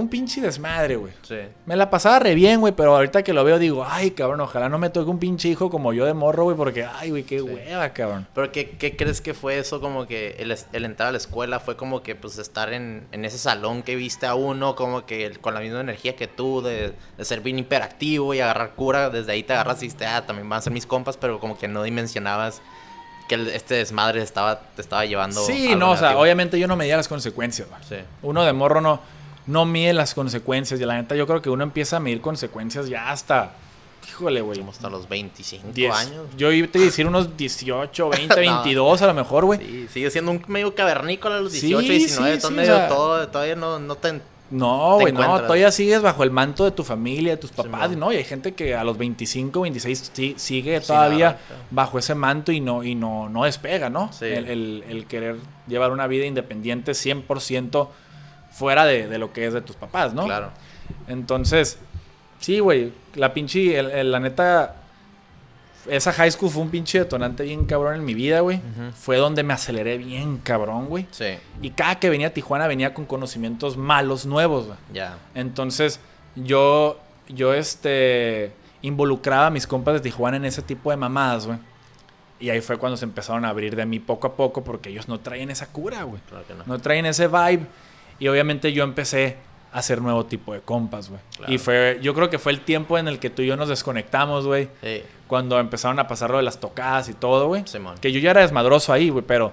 [0.00, 1.12] un pinche desmadre, güey.
[1.22, 1.36] Sí.
[1.66, 4.68] Me la pasaba re bien, güey, pero ahorita que lo veo digo, ay, cabrón, ojalá
[4.68, 7.40] no me toque un pinche hijo como yo de morro, güey, porque, ay, güey, qué
[7.42, 8.26] hueva, cabrón.
[8.34, 9.80] Pero ¿qué, qué crees que fue eso?
[9.80, 13.38] Como que el, entrar a la escuela fue como que pues estar en, en ese
[13.38, 16.92] salón que viste a uno, como que el- con la misma energía que tú, de,
[17.16, 19.10] de ser bien hiperactivo y agarrar cura.
[19.10, 21.56] Desde ahí te agarras y dijiste, ah, también van a ser mis compas, pero como
[21.58, 22.60] que no dimensionabas
[23.28, 25.40] que este desmadre estaba, te estaba llevando.
[25.46, 27.80] Sí, no, o sea, obviamente yo no medía las consecuencias, güey.
[27.88, 27.96] Sí.
[28.22, 29.00] Uno de morro no,
[29.46, 30.80] no mide las consecuencias.
[30.80, 33.52] Y la neta, yo creo que uno empieza a medir consecuencias ya hasta,
[34.08, 34.58] híjole, güey.
[34.58, 35.94] Como hasta los 25 10.
[35.94, 36.26] años.
[36.36, 39.58] Yo iba a decir unos 18, 20, 22 a lo mejor, güey.
[39.60, 42.76] Sí, sigue siendo un medio cavernícola a los Sí, 18, 19, sí, sí, medio o
[42.76, 44.20] sea- todo, todavía no, no te...
[44.50, 48.12] No, güey, no, todavía sigues bajo el manto de tu familia, de tus papás, no,
[48.12, 51.38] y hay gente que a los 25, 26 sí- sigue Sí, todavía
[51.70, 54.12] bajo ese manto y no, y no, no despega, ¿no?
[54.12, 54.26] Sí.
[54.26, 57.88] El, el- el querer llevar una vida independiente 100%
[58.54, 60.24] fuera de, de lo que es de tus papás, ¿no?
[60.24, 60.50] Claro.
[61.08, 61.78] Entonces,
[62.40, 64.76] sí, güey, la pinche, el- el- la neta,
[65.90, 68.60] esa high school fue un pinche detonante bien cabrón en mi vida, güey.
[68.94, 71.06] Fue donde me aceleré bien cabrón, güey.
[71.10, 74.78] Sí, Y cada que venía a Tijuana venía con conocimientos malos, nuevos, güey.
[74.92, 75.18] ya.
[75.34, 76.00] Entonces,
[76.36, 81.58] yo, yo, este, involucraba a mis compas de Tijuana en ese tipo de mamadas, güey.
[82.40, 85.06] Y ahí fue cuando se empezaron a abrir de mí poco a poco porque ellos
[85.08, 86.20] no traen esa cura, güey.
[86.28, 86.64] Claro que no.
[86.66, 87.66] No traen ese vibe.
[88.18, 89.36] Y obviamente yo empecé
[89.72, 91.20] a hacer nuevo tipo de compas, güey.
[91.36, 91.52] Claro.
[91.52, 93.68] Y fue, yo creo que fue el tiempo en el que tú y yo nos
[93.68, 94.68] desconectamos, güey.
[94.82, 97.64] Sí, Cuando empezaron a pasar lo de las tocadas y todo, güey.
[98.00, 99.52] Que yo ya era desmadroso ahí, güey, pero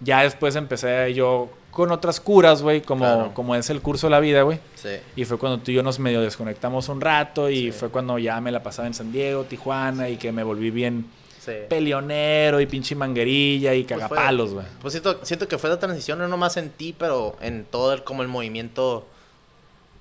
[0.00, 3.30] ya después empecé yo con otras curas, güey, como, Claro.
[3.34, 4.58] como es el curso de la vida, güey.
[4.76, 4.90] sí.
[5.16, 7.72] Y fue cuando tú y yo nos medio desconectamos un rato y Sí.
[7.72, 11.06] fue cuando ya me la pasaba en San Diego, Tijuana y que me volví bien
[11.44, 11.52] sí.
[11.68, 14.66] peleonero y pinche manguerilla y Pues cagapalos, güey.
[14.80, 18.04] Pues siento, siento que fue la transición no nomás en ti, pero en todo el,
[18.04, 19.06] como el movimiento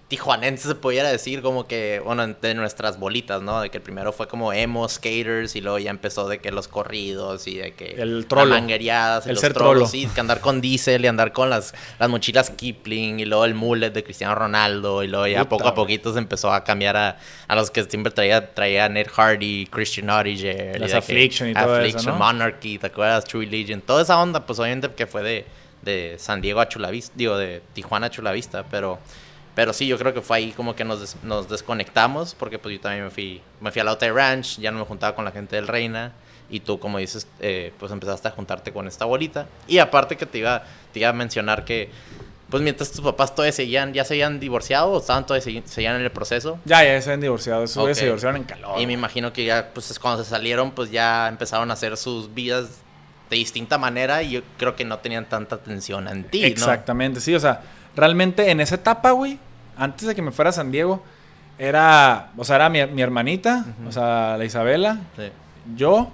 [0.07, 3.61] tijuanense se pudiera decir, como que, bueno, en- de nuestras bolitas, ¿no?
[3.61, 6.67] De que el primero fue como emo, skaters, y luego ya empezó de que los
[6.67, 7.93] corridos y de que...
[7.99, 8.53] El trolo.
[8.53, 9.87] Las y El los ser trolos, trolo.
[9.87, 13.55] sí, que andar con Diesel y andar con las, las mochilas Kipling, y luego el
[13.55, 16.95] mullet de Cristiano Ronaldo, y luego ya Puta, poco a poquito se empezó a cambiar
[16.95, 20.75] a, a los que siempre traía, traía Ned Hardy, Christian Oedinger.
[20.75, 22.19] y Las que- Affliction y todo eso, Affliction, ¿no?
[22.19, 23.25] Monarchy, ¿te acuerdas?
[23.25, 23.81] True Religion.
[23.81, 25.45] Toda esa onda, pues obviamente que fue de,
[25.81, 28.99] de San Diego a Chulavista, digo, de Tijuana a Chulavista, pero,
[29.55, 32.75] pero sí, yo creo que fue ahí como que nos, des- nos desconectamos, porque pues
[32.75, 35.25] yo también me fui, me fui a la Otay Ranch, ya no me juntaba con
[35.25, 36.13] la gente del Reina,
[36.49, 39.47] y tú, como dices, eh, pues empezaste a juntarte con esta bolita.
[39.67, 41.89] Y aparte que te iba, te iba a mencionar que,
[42.49, 45.95] pues mientras tus papás todavía seguían, ya se habían divorciado o estaban todavía segui- seguían
[45.95, 46.59] en el proceso.
[46.65, 47.99] Ya, ya se han divorciado, esos güeyes Ok.
[47.99, 48.79] se divorciaron en calor.
[48.79, 51.97] Y me imagino que ya, pues es cuando se salieron, pues ya empezaron a hacer
[51.97, 52.81] sus vidas
[53.31, 56.47] de distinta manera y yo creo que no tenían tanta atención en ti, ¿no?
[56.47, 57.61] Exactamente, sí, o sea,
[57.95, 59.39] realmente en esa etapa, güey,
[59.77, 61.03] antes de que me fuera a San Diego,
[61.57, 65.23] era, o sea, era mi, mi hermanita, o sea, la Isabela, Sí.
[65.75, 66.09] yo,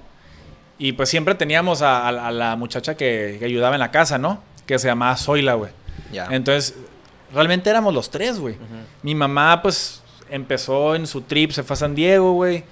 [0.77, 4.17] y pues siempre teníamos a, a- a la muchacha que, que ayudaba en la casa,
[4.17, 4.41] ¿no?
[4.65, 5.71] Que se llamaba Zoila, güey.
[6.11, 6.27] Ya.
[6.31, 6.75] Entonces,
[7.33, 8.55] realmente éramos los tres, güey.
[9.03, 12.63] Mi mamá, pues, empezó en su trip, se fue a San Diego, güey.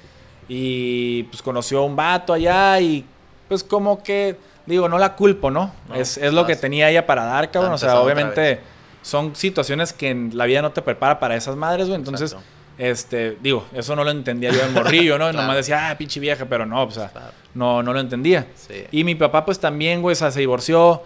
[0.47, 3.05] Y pues conoció a un vato allá y
[3.49, 5.73] pues como que, digo, no la culpo, ¿no?
[5.89, 7.73] No, es, es lo que tenía ella para dar, cabrón.
[7.73, 8.61] O sea, obviamente
[9.01, 11.97] son situaciones que en la vida no te prepara para esas madres, güey.
[11.99, 12.47] Entonces, Exacto.
[12.77, 15.25] este, digo, eso no lo entendía yo de morrillo, ¿no?
[15.31, 15.41] Claro.
[15.41, 17.31] Nomás decía, ah, pinche vieja, pero no, o sea, Claro.
[17.53, 18.47] no, no lo entendía.
[18.55, 18.83] Sí.
[18.91, 21.01] Y mi papá, pues también, güey, o sea, se divorció.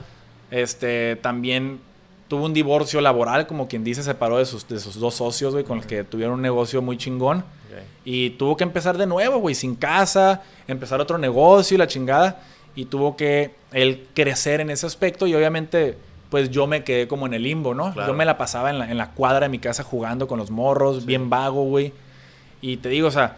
[0.50, 1.80] Este, también
[2.28, 5.64] tuvo un divorcio laboral, como quien dice, separó de sus, de sus dos socios, güey,
[5.66, 7.44] con los que tuvieron un negocio muy chingón.
[8.04, 12.42] Y tuvo que empezar de nuevo, güey, sin casa, empezar otro negocio y la chingada.
[12.76, 15.98] Y tuvo que él crecer en ese aspecto y obviamente
[16.32, 17.94] pues yo me quedé como en el limbo, ¿no?
[17.94, 20.50] Yo me la pasaba en la, en la, cuadra de mi casa jugando con los
[20.50, 21.94] morros, bien vago, güey.
[22.62, 23.36] Y te digo, o sea,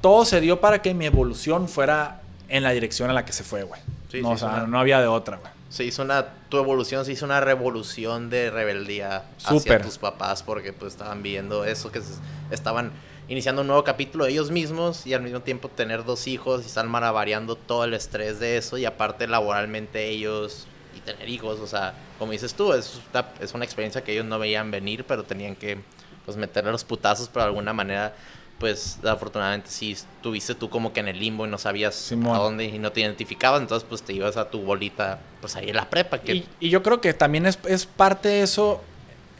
[0.00, 3.44] todo se dio para que mi evolución fuera en la dirección a la que se
[3.44, 3.80] fue, güey.
[4.20, 5.52] no, o sea, no había de otra, güey.
[5.68, 10.72] Se hizo una, tu evolución se hizo una revolución de rebeldía hacia tus papás porque
[10.72, 12.02] pues estaban viendo eso, que
[12.50, 12.90] estaban
[13.28, 16.66] iniciando un nuevo capítulo de ellos mismos y al mismo tiempo tener dos hijos y
[16.66, 20.66] están maravariando todo el estrés de eso y aparte laboralmente ellos
[20.96, 24.24] y tener hijos, o sea, como dices tú, es una, es una experiencia que ellos
[24.24, 25.78] no veían venir, pero tenían que
[26.24, 28.14] pues meterle los putazos, pero de alguna manera
[28.60, 32.66] pues afortunadamente sí estuviste tú como que en el limbo y no sabías a dónde
[32.66, 35.88] y no te identificabas, entonces pues te ibas a tu bolita pues ahí en la
[35.88, 36.18] prepa.
[36.18, 36.44] Que...
[36.60, 38.82] Y, yo creo que también es, es, parte de eso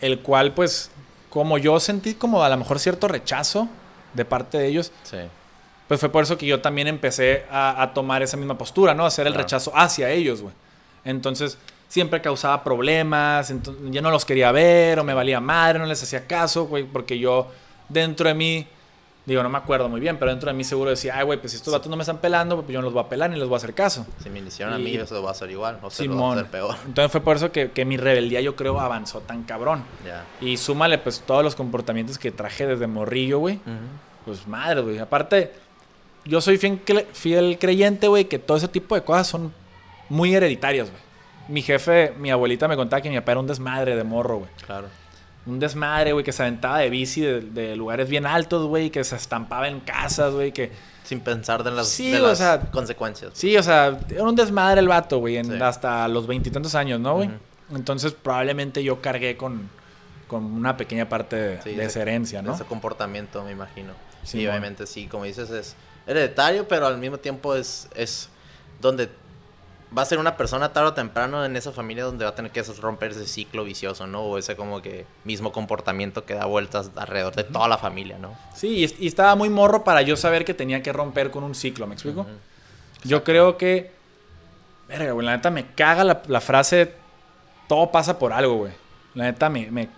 [0.01, 0.91] el cual pues
[1.29, 3.69] como yo sentí como a lo mejor cierto rechazo
[4.15, 5.19] de parte de ellos, sí.
[5.87, 9.05] pues fue por eso que yo también empecé a, tomar esa misma postura, ¿no?
[9.05, 10.55] Hacer el rechazo hacia ellos, güey.
[11.05, 11.59] Entonces
[11.89, 16.03] siempre causaba problemas, entonces, yo no los quería ver o me valía madre, no les
[16.03, 17.49] hacía caso, güey, porque yo
[17.89, 18.67] dentro de mí
[19.27, 21.53] Digo, no me acuerdo muy bien, pero dentro de mí seguro decía, ay, güey, pues
[21.53, 23.39] si estos vatos no me están pelando, pues yo no los voy a pelar ni
[23.39, 24.07] les voy a hacer caso.
[24.23, 26.31] Si me iniciaron a mí, eso lo va a hacer igual, o se lo va
[26.31, 26.75] a hacer peor.
[26.87, 29.85] Entonces fue por eso que, que mi rebeldía, yo creo, avanzó tan cabrón.
[30.41, 33.61] Y súmale, pues, todos los comportamientos que traje desde morrillo, güey.
[34.25, 34.99] Pues madre, güey.
[34.99, 35.53] Aparte,
[36.25, 36.83] yo soy fiel,
[37.13, 39.53] fiel creyente, güey, que todo ese tipo de cosas son
[40.11, 41.03] muy hereditarias, güey.
[41.49, 44.51] Mi jefe, mi abuelita me contaba que mi papá era un desmadre de morro, güey.
[44.67, 44.89] Claro
[45.47, 49.17] un desmadre, güey, que se aventaba de bici de, lugares bien altos, güey, que se
[49.17, 50.71] estampaba en casas, güey, que...
[51.05, 52.15] Sin pensar de las, sí,
[52.71, 53.33] consecuencias.
[53.35, 57.31] Sí, o sea, era un desmadre el vato, güey, hasta los veintitantos años, ¿no, güey?
[57.75, 59.69] Entonces probablemente yo cargué con,
[60.29, 62.55] con una pequeña parte de, esa herencia, ¿no?
[62.55, 63.93] ese comportamiento, me imagino.
[64.23, 65.75] Sí, obviamente sí, como dices, es
[66.07, 68.29] hereditario, pero al mismo tiempo es, es
[68.81, 69.09] donde
[69.97, 72.53] va a ser una persona tarde o temprano en esa familia donde va a tener
[72.53, 74.23] que romper ese ciclo vicioso, ¿no?
[74.23, 78.37] O ese como que mismo comportamiento que da vueltas alrededor de toda la familia, ¿no?
[78.55, 81.87] Sí, y, estaba muy morro para yo saber que tenía que romper con un ciclo,
[81.87, 82.27] ¿me explico?
[83.03, 83.93] Yo creo que...
[84.89, 86.95] Verga, güey, la neta me caga la, frase
[87.69, 88.73] todo pasa por algo, güey.
[89.15, 89.89] La neta me, me...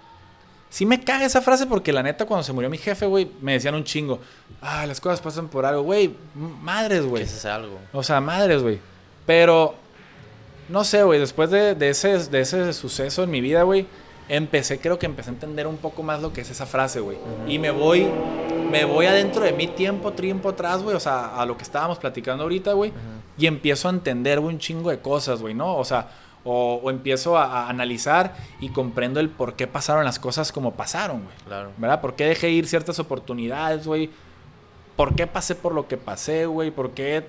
[0.71, 3.53] Sí me caga esa frase porque la neta cuando se murió mi jefe, güey, me
[3.53, 4.21] decían un chingo.
[4.63, 6.15] Ah, las cosas pasan por algo, güey.
[6.35, 7.25] Madres, güey.
[7.25, 7.79] ¿Qué es algo?
[7.93, 8.81] O sea, madres, güey.
[9.27, 9.82] Pero
[10.69, 13.87] no sé, güey, después de, ese, de ese suceso en mi vida, güey,
[14.29, 17.19] empecé, creo que empecé a entender un poco más lo que es esa frase, güey.
[17.47, 18.09] Y me voy,
[18.71, 21.99] me voy adentro de mi tiempo, tiempo atrás, güey, o sea, a lo que estábamos
[21.99, 22.93] platicando ahorita, güey,
[23.37, 25.77] y empiezo a entender, güey, un chingo de cosas, güey, ¿no?
[25.77, 26.09] O sea,
[26.45, 31.37] o, empiezo a, analizar y comprendo el por qué pasaron las cosas como pasaron, güey.
[31.47, 31.71] Claro.
[31.79, 32.01] ¿Verdad?
[32.01, 34.11] ¿Por qué dejé ir ciertas oportunidades, güey?
[34.97, 36.71] ¿Por qué pasé por lo que pasé, güey?
[36.71, 37.25] ¿Por qué,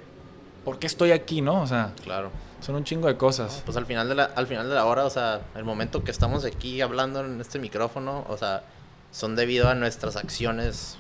[0.66, 1.62] ¿Por qué estoy aquí, no?
[1.62, 1.94] O sea...
[2.04, 2.32] Claro.
[2.64, 3.62] Son un chingo de cosas.
[3.66, 6.12] Pues al final de la, al final de la hora, o sea, el momento que
[6.12, 8.64] estamos aquí hablando en este micrófono, o sea,
[9.12, 10.96] son debido a nuestras acciones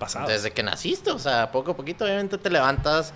[0.00, 0.28] pasadas.
[0.28, 3.12] Desde que naciste, o sea, poco a poquito obviamente te levantas,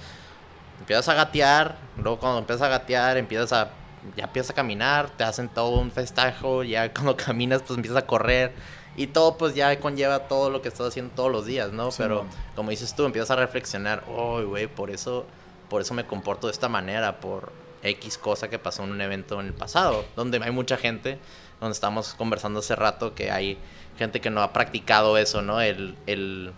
[0.79, 3.71] empiezas a gatear, luego cuando empiezas a gatear, empiezas a
[4.17, 8.07] ya empiezas a caminar, te hacen todo un festajo, ya cuando caminas pues empiezas a
[8.07, 8.53] correr
[8.97, 11.89] y todo pues ya conlleva todo lo que estás haciendo todos los días, ¿no?
[11.97, 15.27] Pero como dices tú, empiezas a reflexionar, "Oh, güey, por eso
[15.69, 17.51] por eso me comporto de esta manera, por
[17.83, 21.19] X cosa que pasó en un evento en el pasado, donde hay mucha gente,
[21.61, 23.59] donde estamos conversando hace rato, que hay
[23.99, 25.61] gente que no ha practicado eso, ¿no?
[25.61, 26.53] El, el,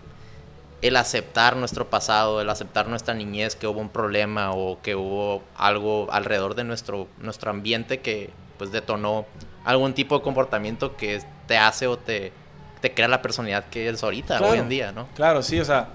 [0.82, 5.42] el aceptar nuestro pasado, el aceptar nuestra niñez, que hubo un problema o que hubo
[5.56, 9.26] algo alrededor de nuestro, nuestro ambiente que pues detonó
[9.64, 12.32] algún tipo de comportamiento que te hace o te,
[12.80, 15.08] te crea la personalidad que eres ahorita, hoy en día, ¿no?
[15.14, 15.88] Claro, sí, o sea,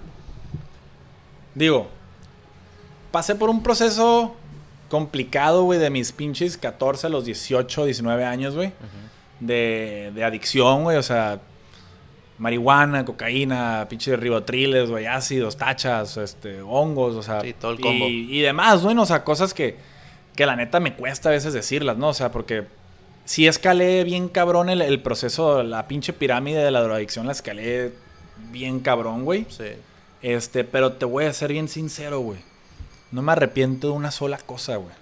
[1.54, 1.88] digo,
[3.12, 4.36] pasé por un proceso
[4.90, 8.74] complicado, güey, de mis pinches 14 a los 18, 19 años, güey.
[9.40, 11.40] de, de adicción, güey, o sea,
[12.38, 17.42] marihuana, cocaína, pinches ribotriles, güey, ácidos, tachas, este, hongos, o sea.
[17.42, 18.08] Sí, todo el combo.
[18.08, 19.78] Y, demás, güey, o sea, cosas que,
[20.36, 22.10] que la neta me cuesta a veces decirlas, ¿no?
[22.10, 22.66] O sea, porque
[23.26, 27.94] sí escalé bien cabrón el, el proceso, la pinche pirámide de la drogadicción la escalé
[28.52, 29.46] bien cabrón, güey.
[29.50, 29.66] Sí.
[30.22, 32.40] Este, pero te voy a ser bien sincero, güey.
[33.12, 34.94] No me arrepiento de una sola cosa, güey.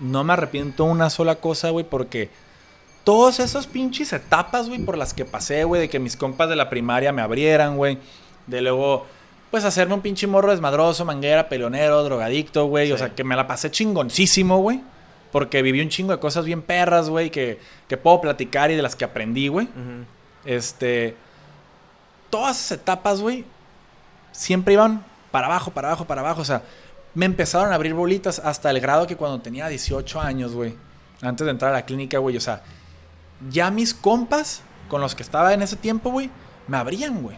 [0.00, 2.30] No me arrepiento de una sola cosa, güey, porque
[3.04, 6.56] todas esas pinches etapas, güey, por las que pasé, güey, de que mis compas de
[6.56, 7.98] la primaria me abrieran, güey.
[8.46, 9.06] De luego,
[9.50, 12.92] pues hacerme un pinche morro desmadroso, manguera, peleonero, drogadicto, güey.
[12.92, 14.80] O sea, que me la pasé chingoncísimo, güey.
[15.32, 18.82] Porque viví un chingo de cosas bien perras, güey, que, que puedo platicar y de
[18.82, 19.68] las que aprendí, güey.
[20.44, 21.14] Este.
[22.30, 23.44] Todas esas etapas, güey,
[24.32, 26.40] siempre iban para abajo, para abajo, para abajo.
[26.42, 26.62] O sea,
[27.14, 30.74] me empezaron a abrir bolitas hasta el grado que cuando tenía 18 años, güey,
[31.22, 32.62] antes de entrar a la clínica, güey, o sea,
[33.50, 36.30] ya mis compas con los que estaba en ese tiempo, güey,
[36.66, 37.36] me abrían, güey.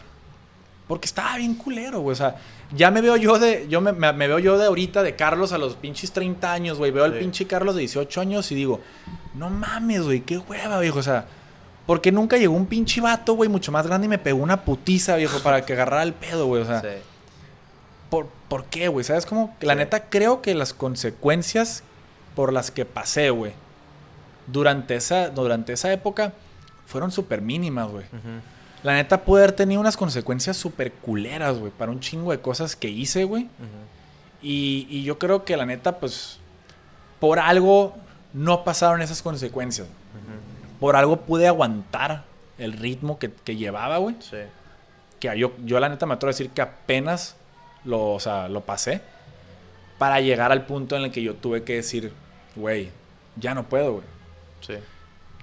[0.88, 2.12] Porque estaba bien culero, güey.
[2.12, 2.37] O sea,
[2.74, 3.66] ya me veo yo de.
[3.68, 6.76] Yo me, me- me veo yo de ahorita de Carlos a los pinches 30 años,
[6.76, 6.90] güey.
[6.90, 7.18] Veo al Sí.
[7.20, 8.81] pinche Carlos de 18 años y digo,
[9.35, 10.98] no mames, güey, qué hueva, viejo.
[10.98, 11.24] O sea,
[11.87, 15.16] porque nunca llegó un pinche vato, güey, mucho más grande y me pegó una putiza,
[15.16, 16.62] viejo, para que agarrara el pedo, güey.
[16.62, 16.88] O sea, Sí.
[18.12, 19.05] ¿Por, ¿por qué, güey?
[19.05, 19.57] ¿Sabes cómo?
[19.62, 21.83] La neta, creo que las consecuencias
[22.37, 23.55] por las que pasé, güey,
[24.46, 26.35] durante esa, durante esa época
[26.85, 28.05] fueron súper mínimas, güey.
[28.83, 32.77] La neta pude haber tenido unas consecuencias súper culeras, güey, para un chingo de cosas
[32.77, 33.48] que hice, güey.
[34.42, 36.38] Y, y yo creo que la neta, pues,
[37.18, 37.96] por algo
[38.35, 39.88] no pasaron esas consecuencias.
[40.81, 42.25] Por algo pude aguantar
[42.59, 44.16] el ritmo que, que llevaba, güey.
[44.20, 44.37] Sí.
[45.18, 47.37] Que yo, yo la neta me atrevo a decir que apenas
[47.85, 49.01] lo, o sea, lo pasé.
[49.99, 52.12] Para llegar al punto en el que yo tuve que decir,
[52.57, 52.90] güey,
[53.37, 54.05] ya no puedo, güey.
[54.61, 54.75] Sí.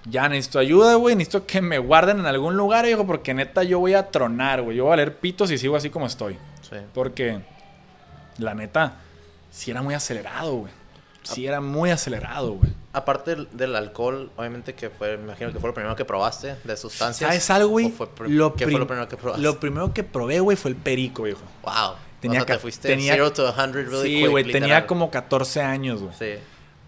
[0.05, 1.15] Ya necesito ayuda, güey.
[1.15, 4.77] Necesito que me guarden en algún lugar, viejo, porque neta yo voy a tronar, güey.
[4.77, 6.37] Yo voy a valer pitos y sigo así como estoy.
[6.61, 6.77] Sí.
[6.93, 7.41] Porque,
[8.37, 8.95] la neta,
[9.51, 10.73] sí era muy acelerado, güey.
[11.23, 12.71] Sí era muy acelerado, güey.
[12.91, 16.77] Aparte del, alcohol, obviamente que fue, me imagino que fue lo primero que probaste de
[16.77, 17.29] sustancias.
[17.29, 17.87] ¿Sabes algo, güey?
[17.87, 19.43] ¿O fue pr- Lo ¿Qué fue lo primero que probaste?
[19.43, 21.41] Lo primero que probé, güey, fue el perico, viejo.
[21.63, 21.95] Wow.
[22.19, 24.85] Tenía o sea, te fuiste tenía- zero to 100 really sí, güey, tenía literal.
[24.85, 26.13] como 14 años, güey.
[26.19, 26.39] Sí.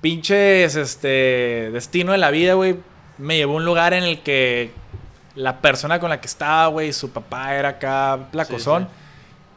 [0.02, 2.76] Pinches, este, destino de la vida, güey.
[3.18, 4.72] Me llevó a un lugar en el que
[5.36, 8.88] la persona con la que estaba, güey, su papá era acá placozón.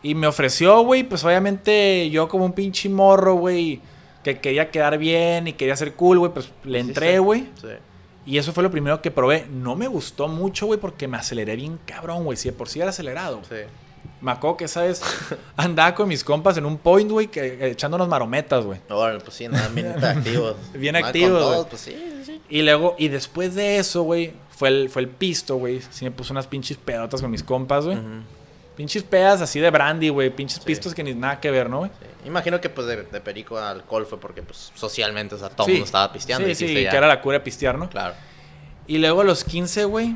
[0.02, 3.80] Y me ofreció, güey, pues obviamente yo como un pinche morro, güey,
[4.22, 7.48] que quería quedar bien y quería ser cool, güey, pues le entré, güey.
[7.60, 7.68] Sí.
[8.26, 9.46] Y eso fue lo primero que probé.
[9.50, 12.36] No me gustó mucho, güey, porque me aceleré bien cabrón, güey.
[12.36, 13.40] Si de por sí era acelerado.
[13.48, 13.56] Sí.
[14.20, 15.02] Me acuerdo que, ¿sabes?
[15.56, 18.80] Andaba con mis compas en un point, güey, echándonos marometas, güey.
[18.88, 20.56] Ahora, pues sí, nada, bien activos.
[20.72, 22.40] Bien con activos, todos, pues sí, sí.
[22.48, 25.80] Y luego, y después de eso, güey, fue el, fue el pisto, güey.
[25.90, 27.98] Sí me puse unas pinches pedotas con mis compas, güey.
[28.76, 30.30] Pinches pedas así de brandy, güey.
[30.30, 30.64] Pinches Sí.
[30.64, 31.90] pistos que ni nada que ver, ¿no, güey?
[32.00, 32.06] Sí.
[32.26, 35.66] Imagino que pues de, de perico a alcohol fue porque pues socialmente, o sea, todo
[35.66, 35.72] el Sí.
[35.74, 36.46] mundo estaba pisteando.
[36.46, 37.88] Sí, y sí, que era la cura de pistear, ¿no?
[37.90, 38.14] Claro.
[38.86, 40.14] Y luego a los 15, güey,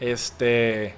[0.00, 0.94] este.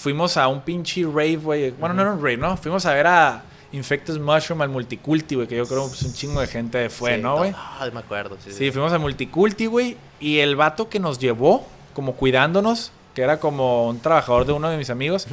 [0.00, 1.70] Fuimos a un pinche rave, güey.
[1.72, 2.56] Bueno, no era un rave, ¿no?
[2.56, 6.12] Fuimos a ver a Infected Mushroom, al Multiculti, güey, que yo creo que pues, un
[6.14, 7.52] chingo de gente fue, Sí, ¿no, güey?
[7.56, 9.96] Ah, me acuerdo, sí, Sí, fuimos a Multiculti, güey.
[10.20, 14.70] Y el vato que nos llevó, como cuidándonos, que era como un trabajador de uno
[14.70, 15.26] de mis amigos,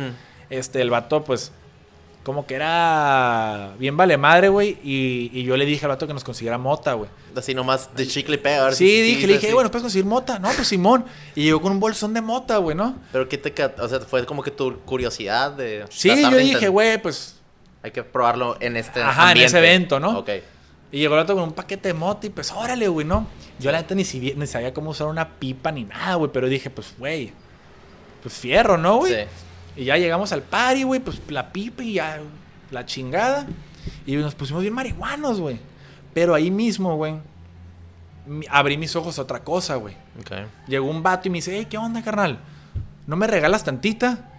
[0.50, 1.52] este, el vato, pues,
[2.26, 4.78] como que era bien vale madre, güey.
[4.84, 7.10] Y, y yo le dije al vato que nos consiguiera mota, güey.
[7.36, 8.72] Así nomás de chicle y pega.
[8.74, 10.40] Sí, si- dije, le dije, bueno, ¿puedes conseguir mota?
[10.40, 11.06] No, pues Simón.
[11.36, 12.98] Y llegó con un bolsón de mota, güey, ¿no?
[13.14, 13.54] Pero qué te...
[13.80, 15.86] O sea, fue como que tu curiosidad de...
[15.90, 17.40] Sí, yo de dije, güey, pues.
[17.84, 19.58] Hay que probarlo en este Ajá, en ese ambiente.
[19.60, 20.18] evento, ¿no?
[20.20, 20.30] Ok.
[20.92, 23.28] Y llegó el vato con un paquete de mota y pues, órale, güey, ¿no?
[23.60, 26.32] Yo la neta ni, si- ni sabía cómo usar una pipa ni nada, güey.
[26.34, 27.32] Pero dije, pues, güey,
[28.24, 29.14] pues fierro, ¿no, güey?
[29.14, 29.20] Sí.
[29.76, 32.20] Y ya llegamos al party, güey, pues la pipa y ya
[32.72, 33.48] la chingada.
[34.06, 35.60] Y nos pusimos bien marihuanos, güey.
[36.14, 37.16] Pero ahí mismo, güey,
[38.50, 39.96] abrí mis ojos a otra cosa, güey.
[40.20, 40.32] Ok.
[40.68, 42.40] Llegó un vato y me dice, hey, ¿qué onda, carnal?
[43.08, 44.32] ¿No me regalas tantita?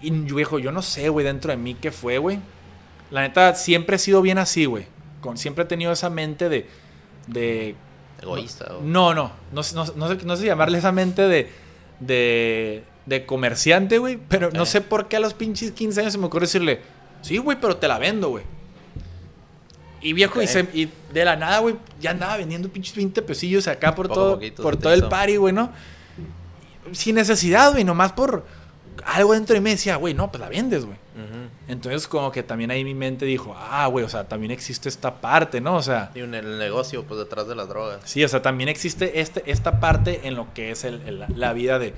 [0.00, 2.38] Y yo, viejo, yo no sé, güey, dentro de mí qué fue, güey.
[3.10, 4.86] La neta, siempre he sido bien así, güey.
[5.20, 6.68] Con, siempre he tenido esa mente de...
[7.28, 7.76] de
[8.20, 8.72] Egoísta.
[8.82, 11.50] no, no, no, no, no sé, no sé llamarle esa mente de,
[11.98, 14.18] de, de comerciante, güey.
[14.28, 14.68] Pero no Ok.
[14.68, 16.80] sé por qué a los pinches 15 años se me ocurre decirle,
[17.22, 18.44] sí, güey, pero te la vendo, güey.
[20.00, 23.68] Y viejo, y, se- y de la nada, güey, ya andaba vendiendo pinches 20 pesillos
[23.68, 25.70] acá por Poco todo, por todo el party, güey, ¿no?
[26.90, 28.44] Sin necesidad, güey, nomás por
[29.04, 30.98] algo dentro de mí decía, güey, no, pues la vendes, güey.
[31.68, 35.20] Entonces, como que también ahí mi mente dijo, ah, güey, o sea, también existe esta
[35.20, 35.76] parte, ¿no?
[35.76, 38.00] O sea, Y un- el negocio, pues, detrás de las drogas.
[38.04, 41.52] Sí, o sea, también existe este, esta parte en lo que es el- el- la
[41.52, 41.94] vida de,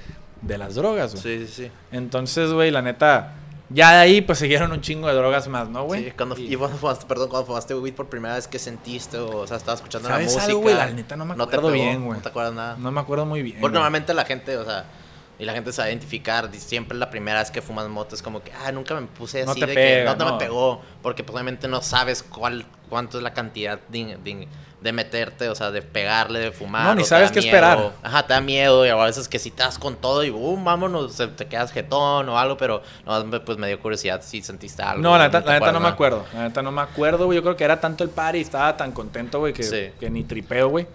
[0.46, 1.22] de las drogas, güey.
[1.22, 1.70] Sí, sí, sí.
[1.92, 3.35] Entonces, güey, la neta,
[3.70, 6.04] ya de ahí pues siguieron un chingo de drogas más, ¿no, güey?
[6.04, 9.18] Sí, cuando, Y- fumaste, perdón, cuando fumaste weed por primera vez, ¿qué sentiste?
[9.18, 10.44] O, o sea, estabas escuchando la ¿Sabes música.
[10.44, 10.74] algo, güey?
[10.74, 12.16] La neta no me te acuerdo pegó, bien, güey.
[12.18, 12.76] No te acuerdas nada.
[12.78, 13.61] No me acuerdo muy bien.
[13.61, 14.85] Porque normalmente la gente, o sea,
[15.38, 18.22] y la gente se va a identificar, siempre la primera vez que fumas moto es
[18.22, 20.33] como que, ah, nunca me puse No así te de pega, que no, te no.
[20.35, 24.46] me pegó, porque pues obviamente no sabes cuál, cuánto es la cantidad de, de
[24.85, 26.85] de meterte, o sea, de pegarle, de fumar.
[26.88, 27.55] No, ni sabes qué miedo.
[27.57, 27.92] esperar.
[28.03, 30.62] Ajá, te da miedo y a veces que si te das con todo y boom,
[30.62, 35.03] vámonos, te quedas jetón o algo, pero no, pues me dio curiosidad si sentiste algo.
[35.03, 36.27] No, la neta, te la neta no me acuerdo.
[36.35, 37.37] La neta no me acuerdo, güey.
[37.37, 39.87] Yo creo que era tanto el party y estaba tan contento, güey, que, Sí.
[39.99, 40.87] que ni tripeo, güey.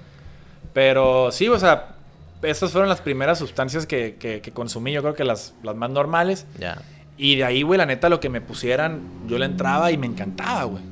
[0.73, 1.95] Pero sí, o sea,
[2.43, 4.91] estas fueron las primeras sustancias que, que- que consumí.
[4.91, 6.45] Yo creo que las, las más normales.
[6.59, 6.77] Ya.
[7.17, 10.05] Y de ahí, güey, la neta, lo que me pusieran, yo le entraba y me
[10.05, 10.83] encantaba, güey.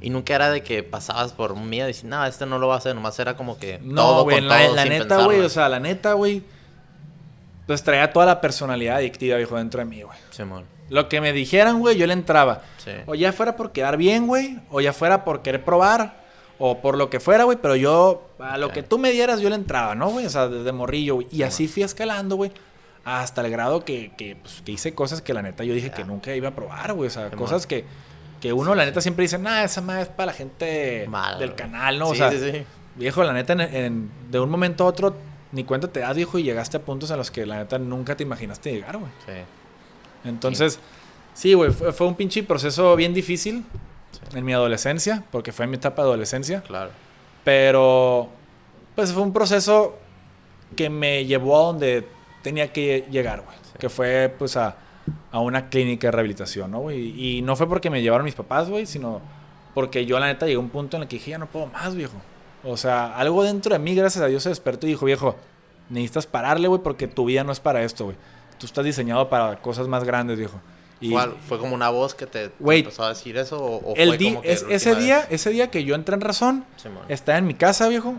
[0.00, 2.68] Y nunca era de que pasabas por un miedo y dices, no, este no lo
[2.68, 4.92] va a hacer, nomás era como que No, todo güey, con la, todo la sin
[4.92, 6.42] neta, güey, o sea, la neta, güey.
[7.66, 10.18] Pues traía toda la personalidad adictiva, viejo, dentro de mí, güey.
[10.30, 12.62] Simón, Lo que me dijeran, güey, yo le entraba.
[12.84, 12.90] sí.
[13.06, 14.58] O ya fuera por quedar bien, güey.
[14.70, 16.18] O ya fuera por querer probar.
[16.58, 17.58] O por lo que fuera, güey.
[17.62, 20.26] Pero yo, a lo que tú me dieras, yo le entraba, ¿no, güey?
[20.26, 21.28] O sea, desde morrillo, güey.
[21.30, 22.50] Y así fui escalando, güey.
[23.04, 26.04] Hasta el grado que, que, pues, que hice cosas que la neta yo dije que
[26.04, 27.06] nunca iba a probar, güey.
[27.06, 27.38] O sea, Simón.
[27.38, 27.84] cosas que,
[28.40, 31.54] que uno, la neta, siempre dice, nah, esa madre es para la gente Mal, del
[31.54, 32.08] canal, ¿no?
[32.08, 32.64] O Sí, sea, sí, sí.
[32.96, 35.14] viejo, la neta, en, en- de un momento a otro,
[35.52, 38.16] ni cuenta te das, viejo, y llegaste a puntos en los que la neta nunca
[38.16, 39.10] te imaginaste llegar, güey.
[39.26, 39.32] Sí.
[40.24, 40.78] Entonces,
[41.34, 43.64] sí, güey, fue, fue un pinche proceso bien difícil
[44.34, 46.90] en mi adolescencia, porque fue en mi etapa de adolescencia, Claro.
[47.44, 48.28] pero
[48.94, 49.98] pues fue un proceso
[50.76, 52.06] que me llevó a donde
[52.42, 54.76] tenía que llegar, güey, que fue pues a,
[55.32, 57.36] a una clínica de rehabilitación, ¿no, güey?
[57.38, 59.20] Y no fue porque me llevaron mis papás, güey, sino
[59.74, 61.66] porque yo la neta llegué a un punto en el que dije, ya no puedo
[61.66, 62.14] más, viejo.
[62.64, 65.36] O sea, algo dentro de mí, gracias a Dios, se despertó y dijo, viejo,
[65.88, 68.16] necesitas pararle, güey, porque tu vida no es para esto, güey.
[68.58, 70.60] Tú estás diseñado para cosas más grandes, viejo.
[71.00, 71.34] Y ¿Cuál?
[71.48, 73.56] ¿Fue como una voz que te empezó a decir eso?
[73.58, 75.26] ¿O, o el fue di- como que es- la ese día, vez?
[75.30, 77.04] ese día que yo entré en razón, Simón.
[77.08, 78.16] estaba en mi casa, viejo.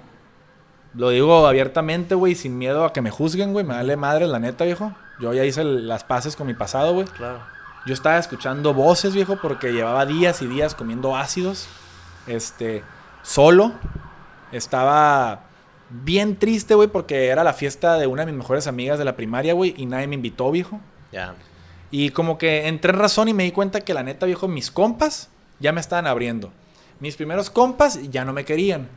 [0.94, 3.66] Lo digo abiertamente, güey, sin miedo a que me juzguen, güey.
[3.66, 4.94] Me vale madre, la neta, viejo.
[5.20, 7.08] Yo ya hice las paces con mi pasado, güey.
[7.08, 7.40] Claro.
[7.86, 11.68] Yo estaba escuchando voces, viejo, porque llevaba días y días comiendo ácidos.
[12.28, 12.84] Este,
[13.24, 13.72] solo.
[14.52, 15.44] Estaba
[15.90, 19.16] bien triste, güey, porque era la fiesta de una de mis mejores amigas de la
[19.16, 20.80] primaria, güey, y nadie me invitó, viejo.
[21.12, 21.36] Ya.
[21.90, 24.72] Y como que entré en razón y me di cuenta que la neta, viejo, mis
[24.72, 26.52] compas ya me estaban abriendo.
[27.00, 28.88] Mis primeros compas ya no me querían.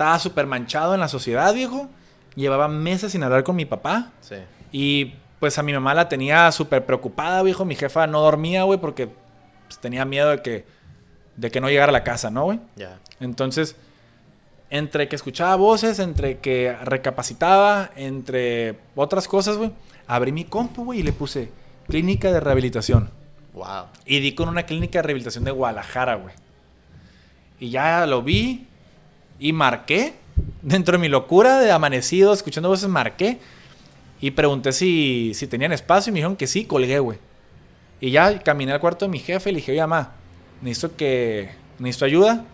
[0.00, 1.86] Estaba súper manchado en la sociedad, viejo.
[2.34, 4.12] Llevaba meses sin hablar con mi papá.
[4.22, 4.36] Sí.
[4.72, 7.66] Y pues a mi mamá la tenía súper preocupada, viejo.
[7.66, 9.08] Mi jefa no dormía, güey, porque
[9.66, 10.64] pues, tenía miedo de que,
[11.36, 12.60] de que no llegara a la casa, ¿no, güey?
[12.76, 12.98] Ya.
[13.20, 13.76] Entonces,
[14.70, 19.70] entre que escuchaba voces, entre que recapacitaba, entre otras cosas, güey,
[20.06, 21.50] abrí mi compu, güey, y le puse
[21.88, 23.10] clínica de rehabilitación.
[23.52, 23.88] Wow.
[24.06, 26.34] Y di con una clínica de rehabilitación de Guadalajara, güey.
[27.58, 28.66] Y ya lo vi
[29.40, 30.14] y marqué.
[30.62, 33.38] Dentro de mi locura de amanecido, escuchando voces, marqué.
[34.20, 37.18] Y pregunté si, si tenían espacio y me dijeron que sí, colgué, güey.
[38.00, 40.12] Y ya caminé al cuarto de mi jefe y le dije, oye, mamá,
[40.60, 41.50] necesito que...
[41.78, 42.44] Necesito ayuda.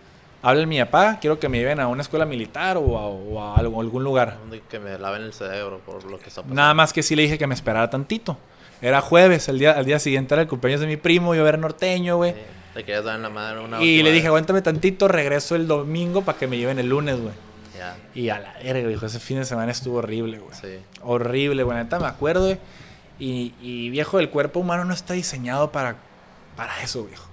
[0.41, 3.55] Habla mi papá, quiero que me lleven a una escuela militar o a, o a
[3.55, 4.37] algún lugar.
[4.69, 6.55] Que me laven el cerebro por lo que está pasando.
[6.55, 8.37] Nada más que sí le dije que me esperara tantito.
[8.81, 11.57] Era jueves, el día, al día siguiente era el cumpleaños de mi primo, yo era
[11.57, 12.33] norteño, güey.
[12.33, 12.39] Sí.
[12.83, 16.37] Querías dar en la madre una Y le dije, aguántame tantito, regreso el domingo para
[16.37, 17.33] que me lleven el lunes, güey.
[17.77, 17.95] Ya.
[18.15, 20.55] Y a la verga, viejo, ese fin de semana estuvo horrible, güey.
[20.59, 20.79] Sí.
[21.03, 22.57] Horrible, güey, neta, me acuerdo, güey.
[23.19, 25.95] Y, y, viejo, el cuerpo humano no está diseñado para,
[26.55, 27.27] para eso, viejo.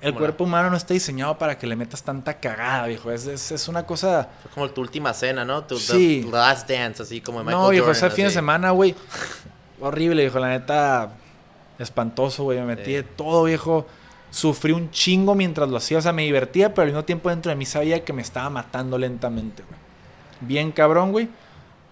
[0.00, 3.10] El ¿Cómo cuerpo humano no está diseñado para que le metas tanta cagada, viejo.
[3.10, 4.28] Es, es, es una cosa...
[4.42, 5.64] Fue como tu última cena, ¿no?
[5.64, 6.22] Tu Sí.
[6.24, 8.94] the last dance, así como de Michael no, viejo, Jordan, ese fin de semana, güey.
[9.80, 11.10] Horrible, viejo, la neta.
[11.78, 12.58] Espantoso, güey.
[12.60, 12.92] Me metí Sí.
[12.92, 13.86] de todo, viejo.
[14.30, 15.98] Sufrí un chingo mientras lo hacía.
[15.98, 18.50] O sea, me divertía, pero al mismo tiempo dentro de mí sabía que me estaba
[18.50, 19.78] matando lentamente, güey.
[20.40, 21.28] Bien cabrón, güey.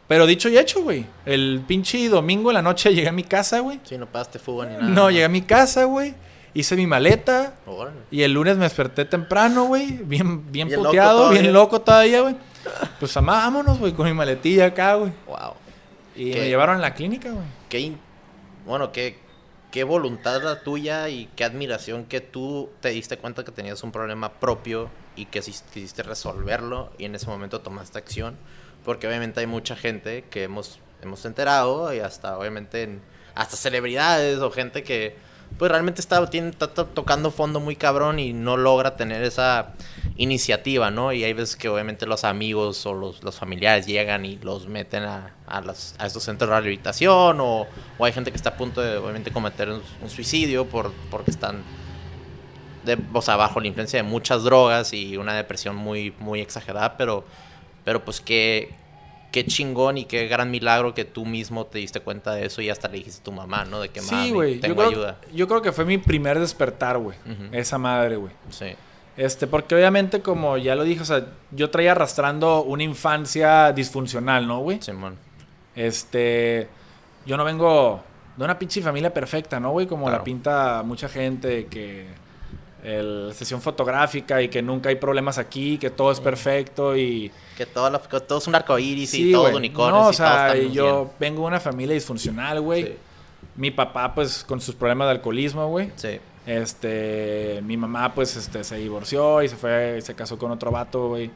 [0.08, 1.04] Pero dicho y hecho, güey.
[1.24, 3.80] El pinche domingo en la noche llegué a mi casa, güey.
[3.84, 4.84] Sí, no pagaste fuga ni nada.
[4.86, 6.14] No, llegué a mi casa, güey.
[6.54, 7.54] Hice mi maleta.
[7.66, 7.96] Órale.
[8.10, 9.92] Y el lunes me desperté temprano, güey.
[10.04, 12.36] Bien, bien, puteado, bien loco todavía, güey.
[13.00, 15.12] Pues vámonos, güey, con mi maletilla acá, güey.
[15.26, 15.54] Wow.
[16.14, 16.40] Y ¿Qué?
[16.40, 17.44] me llevaron a la clínica, güey.
[17.68, 17.98] Qué, in-
[18.64, 19.18] bueno, qué,
[19.76, 23.92] qué voluntad la tuya y qué admiración que tú te diste cuenta que tenías un
[23.92, 28.38] problema propio y que quisiste resolverlo y en ese momento tomaste acción.
[28.86, 33.02] Porque obviamente hay mucha gente que hemos, hemos enterado y hasta obviamente en-
[33.34, 35.14] hasta celebridades o gente que
[35.58, 39.72] pues realmente está, tiene, está to- tocando fondo muy cabrón y no logra tener esa
[40.16, 41.12] iniciativa, ¿no?
[41.12, 45.34] Y hay veces que obviamente los amigos o los, familiares llegan y los meten a,
[45.46, 45.62] a,
[46.06, 47.66] estos centros de rehabilitación o,
[47.98, 51.62] o hay gente que está a punto de obviamente cometer un, suicidio por, porque están
[52.84, 56.96] de, o sea, bajo la influencia de muchas drogas y una depresión muy, muy exagerada,
[56.96, 57.24] pero,
[57.84, 58.74] pero pues qué,
[59.36, 62.70] qué chingón y qué gran milagro que tú mismo te diste cuenta de eso y
[62.70, 63.80] hasta le dijiste a tu mamá, ¿no?
[63.80, 64.54] De que Sí, güey.
[64.54, 65.16] Yo tengo creo, ayuda.
[65.34, 67.18] yo creo que fue mi primer despertar, güey.
[67.52, 68.32] Esa madre, güey.
[68.48, 68.66] Sí,
[69.18, 74.46] Este, porque obviamente, como ya lo dije, o sea, yo traía arrastrando una infancia disfuncional,
[74.48, 74.80] ¿no, güey?
[74.80, 75.16] Simón.
[75.74, 76.68] Este,
[77.26, 78.02] yo no vengo
[78.36, 79.86] de una pinche familia perfecta, ¿no, güey?
[79.86, 80.18] Como Claro.
[80.18, 82.06] la pinta mucha gente, que
[82.86, 87.32] el sesión fotográfica y que nunca hay problemas aquí, que todo es perfecto y...
[87.56, 90.00] Que todo, la- que todo es un arco iris y Sí, todos unicornios.
[90.02, 91.10] No, o y sea, estamos yo bien.
[91.18, 92.84] vengo de una familia disfuncional, güey.
[92.84, 92.92] Sí.
[93.56, 95.90] Mi papá, pues, con sus problemas de alcoholismo, güey.
[95.96, 96.20] Sí.
[96.46, 101.08] Este, mi mamá, pues, este, se divorció y se fue, se casó con otro vato,
[101.08, 101.30] güey.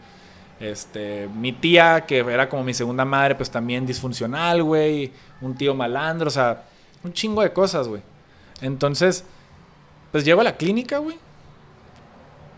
[0.60, 5.10] Este, mi tía, que era como mi segunda madre, pues también disfuncional, güey.
[5.40, 6.64] Un tío malandro, o sea,
[7.02, 8.02] un chingo de cosas, güey.
[8.60, 9.24] Entonces,
[10.12, 11.16] pues llego a la clínica, güey.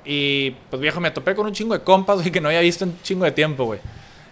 [0.05, 2.85] Y, pues, viejo, me topé con un chingo de compas, güey, que no había visto
[2.85, 3.81] en un chingo de tiempo, güey.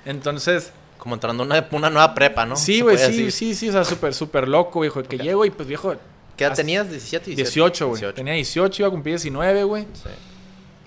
[0.05, 2.57] Entonces, Como entrando una, una nueva prepa, ¿no?
[2.57, 3.33] sí, güey, sí, decir.
[3.33, 5.03] sí, sí, o sea, súper, súper loco, viejo.
[5.03, 5.95] Que llego y, pues, viejo,
[6.37, 6.89] ¿Qué edad tenías?
[6.89, 7.35] ¿17?
[7.35, 8.13] 18, güey.
[8.15, 9.85] Tenía 18, iba a cumplir 19, güey.
[9.95, 10.09] Sí.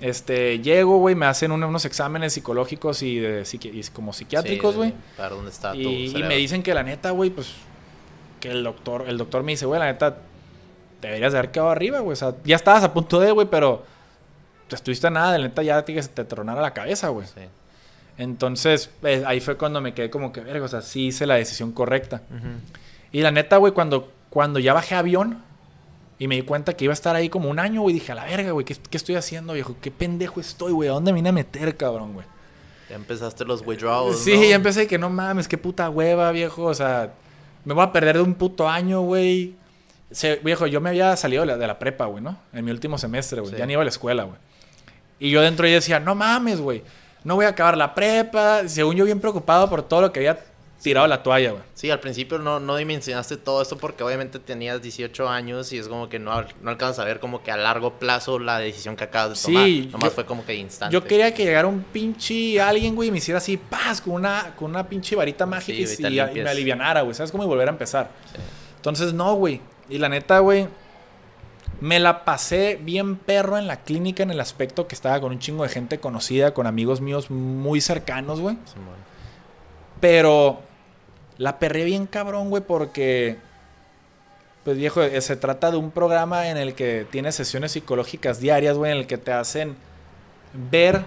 [0.01, 4.75] Este, llego, güey, me hacen un- unos exámenes psicológicos y, de, psiqui- y como psiquiátricos,
[4.75, 4.93] güey.
[5.15, 7.51] Para dónde está tu y, y me dicen que la neta, güey, pues,
[8.41, 10.17] que el doctor, el doctor me dice, güey, la neta,
[11.01, 12.13] deberías de haber quedado arriba, güey.
[12.13, 13.85] O sea, ya estabas a punto de, güey, pero
[14.69, 17.27] estuviste a nada, la neta ya te, que se te tronara la cabeza, güey.
[17.27, 17.41] Sí.
[18.17, 21.35] Entonces, eh, ahí fue cuando me quedé como que, verga, o sea, sí hice la
[21.35, 22.21] decisión correcta.
[23.11, 25.43] Y la neta, güey, cuando, cuando ya bajé avión
[26.19, 28.15] y me di cuenta que iba a estar ahí como un año, güey, dije, a
[28.15, 29.75] la verga, güey, ¿qué, qué estoy haciendo, viejo?
[29.81, 30.89] ¿Qué pendejo estoy, güey?
[30.89, 32.25] ¿A dónde me vine a meter, cabrón, güey?
[32.89, 34.43] Ya empezaste los withdrawals, Sí, ¿no?
[34.43, 36.63] ya empecé de que no mames, qué puta hueva, viejo.
[36.65, 37.13] O sea,
[37.65, 39.55] me voy a perder de un puto año, güey.
[40.43, 42.37] Viejo, yo me había salido de la, de la prepa, güey, ¿no?
[42.53, 43.53] En mi último semestre, güey.
[43.53, 43.57] Sí.
[43.59, 44.37] Ya ni iba a la escuela, güey.
[45.19, 46.83] Y yo dentro yo decía, no mames, güey.
[47.23, 48.67] No voy a acabar la prepa.
[48.67, 50.39] Según yo, bien preocupado por todo lo que había
[50.81, 51.63] tirado la toalla, güey.
[51.73, 55.87] Sí, al principio no, no dimensionaste todo esto porque obviamente tenías 18 años y es
[55.87, 59.05] como que no, no alcanzas a ver como que a largo plazo la decisión que
[59.05, 59.69] acabas de Sí, tomar.
[59.93, 60.93] Nomás yo- fue como que instante.
[60.93, 64.53] Yo quería que llegara un pinche alguien, güey, y me hiciera así, paz, con una,
[64.57, 67.15] con una pinche varita mágica y, sí, me alivianara, güey.
[67.15, 67.45] ¿Sabes cómo?
[67.45, 68.09] Y volver a empezar.
[68.33, 68.39] Sí.
[68.75, 69.61] Entonces, no, güey.
[69.89, 70.67] Y la neta, güey,
[71.83, 75.39] me la pasé bien perro en la clínica en el aspecto que estaba con un
[75.39, 78.57] chingo de gente conocida, con amigos míos muy cercanos, güey.
[79.99, 80.61] Pero
[81.37, 83.35] la perré bien cabrón, güey, porque,
[84.63, 88.77] pues viejo, eh, se trata de un programa en el que tienes sesiones psicológicas diarias,
[88.77, 89.75] güey, en el que te hacen
[90.53, 91.03] ver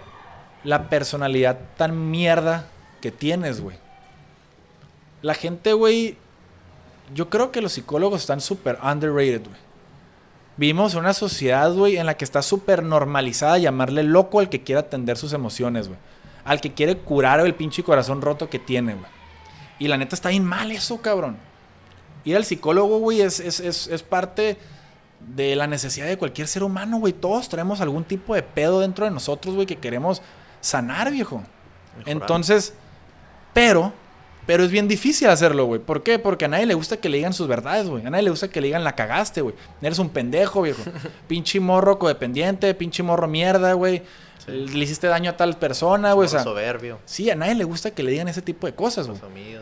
[0.62, 2.66] la personalidad tan mierda
[3.00, 3.78] que tienes, güey.
[5.22, 6.18] La gente, güey,
[7.14, 9.65] yo creo que los psicólogos están súper underrated, güey.
[10.56, 14.62] Vivimos en una sociedad, güey, en la que está súper normalizada llamarle loco al que
[14.62, 15.98] quiere atender sus emociones, güey.
[16.44, 19.10] Al que quiere curar el pinche corazón roto que tiene, güey.
[19.78, 21.36] Y la neta está bien mal eso, cabrón.
[22.24, 24.56] Ir al psicólogo, güey, es, es, es, es parte
[25.20, 27.12] de la necesidad de cualquier ser humano, güey.
[27.12, 30.22] Todos traemos algún tipo de pedo dentro de nosotros, güey, que queremos
[30.60, 31.42] sanar, viejo.
[31.98, 32.22] Mejorar.
[32.22, 32.72] Entonces,
[33.52, 33.92] pero,
[34.46, 35.80] pero es bien difícil hacerlo, güey.
[35.80, 36.18] ¿Por qué?
[36.18, 38.06] Porque a nadie le gusta que le digan sus verdades, güey.
[38.06, 39.54] A nadie le gusta que le digan la cagaste, güey.
[39.82, 40.82] Eres un pendejo, viejo.
[41.28, 44.02] pinche morro codependiente, pinche morro mierda, güey.
[44.44, 44.52] Sí.
[44.52, 46.26] Le hiciste daño a tal persona, güey.
[46.26, 47.00] O sea, soberbio.
[47.04, 49.18] sí, a nadie le gusta que le digan ese tipo de cosas, güey.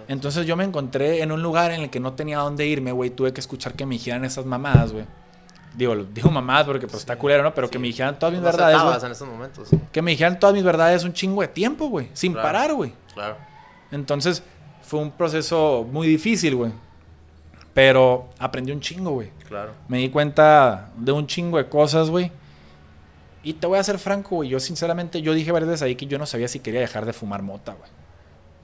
[0.09, 3.09] Entonces yo me encontré en un lugar en el que no tenía dónde irme, güey.
[3.11, 5.07] Tuve que escuchar que me dijeran esas mamadas, güey.
[5.75, 7.55] Digo, digo mamadas porque pues está culero, ¿no?
[7.55, 9.71] Pero que me dijeran todas mis No verdades, en esos momentos.
[9.91, 12.11] Que me dijeran todas mis verdades un chingo de tiempo, güey.
[12.13, 12.47] Sin Claro.
[12.47, 12.93] parar, güey.
[13.15, 13.37] Claro.
[13.91, 14.43] Entonces
[14.85, 16.73] fue un proceso muy difícil, güey.
[17.73, 19.31] Pero aprendí un chingo, güey.
[19.49, 19.73] Claro.
[19.89, 22.31] Me di cuenta de un chingo de cosas, güey.
[23.43, 24.49] Y te voy a ser franco, güey.
[24.49, 27.13] Yo sinceramente, yo dije varias veces ahí que yo no sabía si quería dejar de
[27.13, 27.91] fumar mota, güey.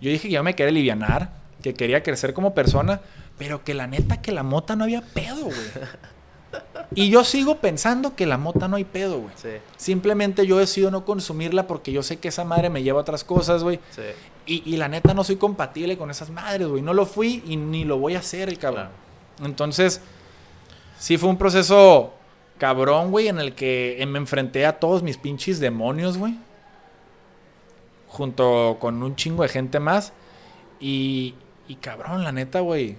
[0.01, 3.01] Yo dije que yo me quería alivianar, que quería crecer como persona,
[3.37, 5.57] pero que la neta que la mota no había pedo, güey.
[6.95, 9.35] Y yo sigo pensando que la mota no hay pedo, güey.
[9.37, 9.51] Sí.
[9.77, 13.23] Simplemente yo decido no consumirla porque yo sé que esa madre me lleva a otras
[13.23, 13.79] cosas, güey.
[13.91, 14.03] Sí.
[14.47, 16.83] Y, y la neta no soy compatible con esas madres, güey.
[16.83, 18.89] No lo fui y ni lo voy a hacer, el cabrón.
[19.43, 20.01] Entonces,
[20.99, 22.13] sí fue un proceso
[22.59, 26.37] cabrón, güey, en el que me enfrenté a todos mis pinches demonios, güey.
[28.09, 30.13] Junto con un chingo de gente más.
[30.81, 31.35] Y,
[31.69, 32.97] y cabrón, la neta, güey.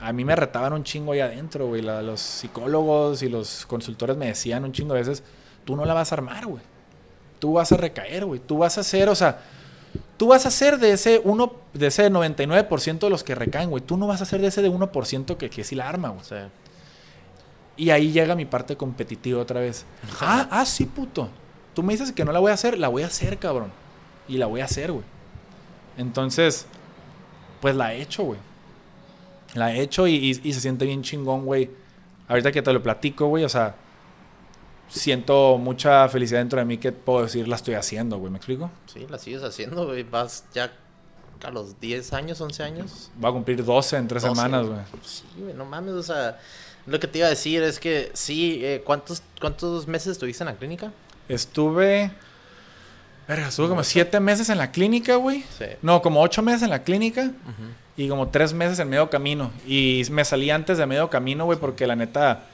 [0.00, 1.82] A mí me retaban un chingo ahí adentro, güey.
[1.82, 5.22] La- los psicólogos y los consultores me decían un chingo de veces,
[5.64, 6.62] tú no la vas a armar, güey.
[7.40, 8.40] Tú vas a recaer, güey.
[8.40, 9.42] Tú vas a ser, o sea,
[10.16, 13.82] tú vas a ser de ese uno, de ese 99% de los que recaen, güey.
[13.82, 16.24] Tú no vas a ser de ese de 1% que, que sí la arma, güey.
[16.24, 16.34] Sí.
[17.76, 19.84] Y ahí llega mi parte competitiva otra vez.
[20.20, 21.28] ah, ah, sí, puto.
[21.74, 23.72] Tú me dices que no la voy a hacer, la voy a hacer, cabrón.
[24.28, 25.04] Y la voy a hacer, güey.
[25.96, 26.66] Entonces,
[27.60, 28.38] pues la he hecho, güey.
[29.54, 31.70] La he hecho y, y- y se siente bien chingón, güey.
[32.28, 33.74] Ahorita que te lo platico, güey, o sea,
[34.94, 38.30] siento mucha felicidad dentro de mí que puedo decir la estoy haciendo, güey.
[38.30, 38.70] ¿Me explico?
[38.86, 40.02] Sí, la sigues haciendo, güey.
[40.04, 40.72] Vas ya
[41.42, 43.10] a los 10 años, 11 años.
[43.22, 44.80] Va a cumplir 12 en tres 12, semanas, güey.
[45.02, 46.38] Sí, güey, no mames, o sea,
[46.86, 50.46] lo que te iba a decir es que sí, eh, ¿cuántos, ¿cuántos meses estuviste en
[50.46, 50.92] la clínica?
[51.28, 52.10] Estuve.
[53.26, 55.44] Verga, estuve como siete meses en la clínica, güey.
[55.58, 55.66] Sí.
[55.82, 57.30] No, como ocho meses en la clínica.
[57.96, 59.50] Y como tres meses en medio camino.
[59.66, 62.44] Y me salí antes de medio camino, güey, porque la neta.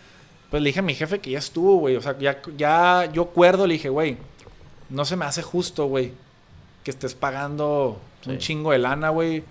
[0.50, 1.96] Pues le dije a mi jefe que ya estuvo, güey.
[1.96, 4.18] O sea, ya, ya yo acuerdo, le dije, güey,
[4.88, 6.12] no se me hace justo, güey,
[6.82, 9.44] que estés pagando un chingo de lana, güey.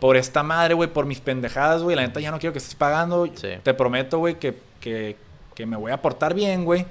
[0.00, 1.96] Por esta madre, güey, por mis pendejadas, güey.
[1.96, 3.26] La neta ya no quiero que estés pagando.
[3.34, 3.48] Sí.
[3.62, 5.16] Te prometo, güey, que, que,
[5.54, 6.86] que me voy a portar bien, güey.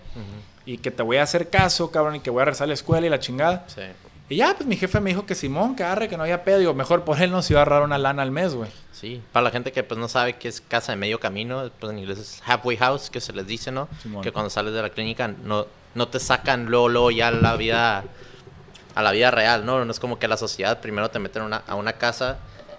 [0.66, 2.74] Y que te voy a hacer caso, cabrón, y que voy a regresar a la
[2.74, 3.66] escuela y la chingada.
[3.68, 3.82] Sí.
[4.30, 6.60] Y ya, pues mi jefe me dijo que Simón, que arre, que no había pedo.
[6.60, 8.70] Digo, mejor por él nos iba a ahorrar una lana al mes, güey.
[8.92, 11.92] Sí, para la gente que pues no sabe qué es casa de medio camino, pues
[11.92, 13.90] en inglés es halfway house, que se les dice, ¿no?
[14.02, 14.24] Simón.
[14.24, 17.56] Que cuando sales de la clínica no, no te sacan luego, luego ya a la
[17.56, 18.06] vida
[18.96, 19.84] a la vida real, ¿no?
[19.84, 22.38] No es como que la sociedad primero te meten a una, a una casa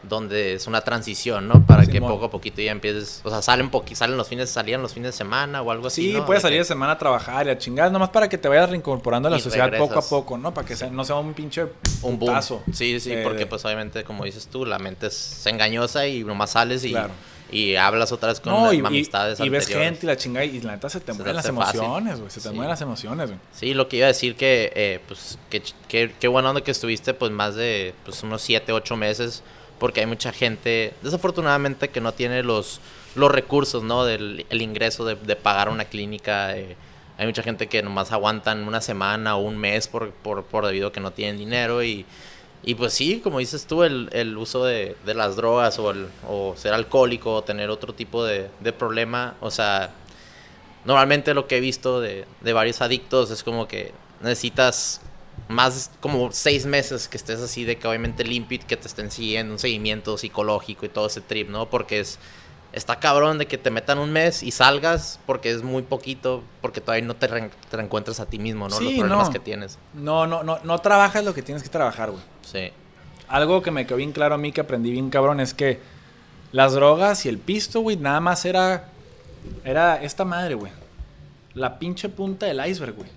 [0.08, 1.64] donde es una transición, ¿no?
[1.66, 4.92] Para que poco a poquito ya empieces, o sea, salen salen los fines, salían los
[4.94, 6.26] fines de semana o algo así, Sí, ¿no?
[6.26, 8.48] puedes De salir que- de semana a trabajar y a chingar, nomás para que te
[8.48, 10.52] vayas reincorporando a la Y sociedad poco a poco, ¿no?
[10.54, 11.62] Para que sea- no sea un pinche
[12.02, 12.18] un boom.
[12.18, 12.62] putazo.
[12.72, 16.22] Sí, sí, Eh, porque de- pues obviamente, como dices tú, la mente es engañosa y
[16.24, 17.12] nomás sales y, Claro.
[17.50, 20.60] y hablas otra vez con No, y, amistades y ves gente y la chingada y
[20.60, 22.30] la neta se te Se mueren las emociones, güey.
[22.30, 22.54] Se te Sí.
[22.54, 23.38] mueren las emociones, güey.
[23.52, 27.14] Sí, lo que iba a decir que, eh, pues, que, que, buena onda que estuviste,
[27.14, 29.42] pues, más de, pues, unos 7, 8 meses,
[29.84, 32.80] porque hay mucha gente, desafortunadamente, que no tiene los,
[33.16, 34.06] los recursos, ¿no?
[34.06, 36.56] Del el ingreso de, de pagar una clínica.
[36.56, 36.74] eh,
[37.18, 40.88] hay mucha gente que nomás aguantan una semana o un mes por, por, por debido
[40.88, 42.06] a que no tienen dinero y...
[42.62, 46.06] Y pues sí, como dices tú, el, el uso de, de las drogas o, el,
[46.26, 49.90] o ser alcohólico o tener otro tipo de, de problema, o sea,
[50.86, 55.02] normalmente lo que he visto de, de varios adictos es como que necesitas
[55.48, 59.10] más como seis meses que estés así de que obviamente limpio y que te estén
[59.10, 61.68] siguiendo un seguimiento psicológico y todo ese trip, ¿no?
[61.68, 62.18] Porque es
[62.72, 66.80] está cabrón de que te metan un mes y salgas porque es muy poquito, porque
[66.80, 68.80] todavía no te, re- te reencuentras a ti mismo, ¿no?
[68.80, 69.32] Los problemas no.
[69.32, 69.78] que tienes.
[69.92, 72.22] No, no, no, no trabajas lo que tienes que trabajar, güey.
[72.42, 72.72] Sí.
[73.28, 75.78] Algo que me quedó bien claro a mí, que aprendí bien cabrón, es que
[76.50, 78.88] las drogas y el pisto, güey, nada más era.
[79.64, 80.72] Era esta madre, güey.
[81.54, 83.10] La pinche punta del iceberg, güey.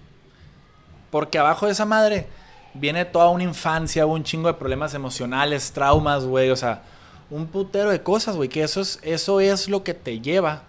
[1.17, 2.27] Porque abajo de esa madre
[2.75, 6.51] viene toda una infancia, un chingo de problemas emocionales, traumas, güey.
[6.51, 6.83] O sea,
[7.31, 8.49] un putero de cosas, güey.
[8.49, 10.61] Que eso es, eso es lo que te lleva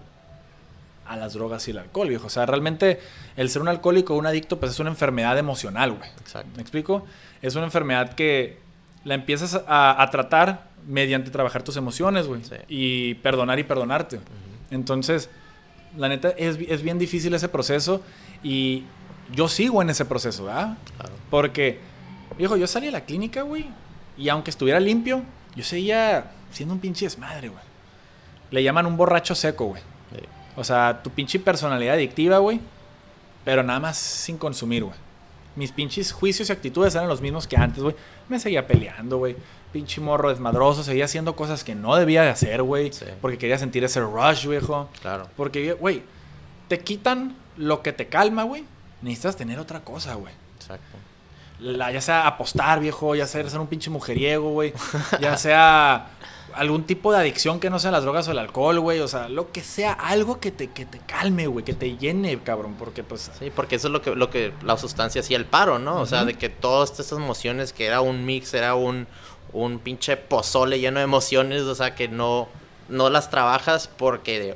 [1.05, 2.29] a las drogas y el alcohol, viejo.
[2.29, 2.99] O sea, realmente
[3.37, 6.09] el ser un alcohólico o un adicto, pues es una enfermedad emocional, güey.
[6.19, 6.49] Exacto.
[6.57, 7.05] ¿Me explico?
[7.43, 8.59] Es una enfermedad que
[9.05, 12.43] la empiezas a, a tratar mediante trabajar tus emociones, güey.
[12.43, 12.57] Sí.
[12.69, 14.19] Y perdonar y perdonarte.
[14.71, 15.29] Entonces,
[15.95, 18.01] la neta, es, es bien difícil ese proceso
[18.43, 18.85] y
[19.33, 20.77] yo sigo en ese proceso, ¿verdad?
[20.97, 21.13] Claro.
[21.31, 21.81] Porque,
[22.37, 23.67] viejo, yo salí a la clínica, güey,
[24.17, 25.23] y aunque estuviera limpio,
[25.55, 27.63] yo seguía siendo un pinche desmadre, güey.
[28.51, 29.83] Le llaman un borracho seco, güey.
[30.13, 30.21] Sí.
[30.57, 32.61] O sea, tu pinche personalidad adictiva, güey.
[33.45, 34.97] Pero nada más sin consumir, güey.
[35.57, 37.95] Mis pinches juicios y actitudes eran los mismos que antes, güey.
[38.29, 39.37] Me seguía peleando, güey.
[39.73, 40.83] Pinche morro desmadroso.
[40.83, 42.93] Seguía haciendo cosas que no debía de hacer, güey.
[42.93, 43.07] Sí.
[43.21, 44.89] Porque quería sentir ese rush, viejo.
[45.01, 45.29] Claro.
[45.37, 46.03] Porque, güey,
[46.69, 48.65] te quitan lo que te calma, güey.
[49.03, 50.35] Necesitas tener otra cosa, güey.
[50.61, 50.97] Exacto.
[51.61, 54.73] La- ya sea apostar, viejo, ya sea ser un pinche mujeriego, güey.
[55.21, 56.11] Ya sea
[56.55, 59.01] algún tipo de adicción que no sea las drogas o el alcohol, güey.
[59.01, 62.39] O sea, lo que sea, algo que te, que te calme, güey, que te llene,
[62.41, 62.75] cabrón.
[62.79, 65.79] Porque, pues, Sí, porque eso es lo que, lo que la sustancia hacía el paro,
[65.79, 66.01] ¿no?
[66.01, 69.07] O sea, de que todas estas emociones, que era un mix, era un,
[69.53, 72.49] un pinche pozole lleno de emociones, o sea, que no,
[72.89, 74.55] no las trabajas porque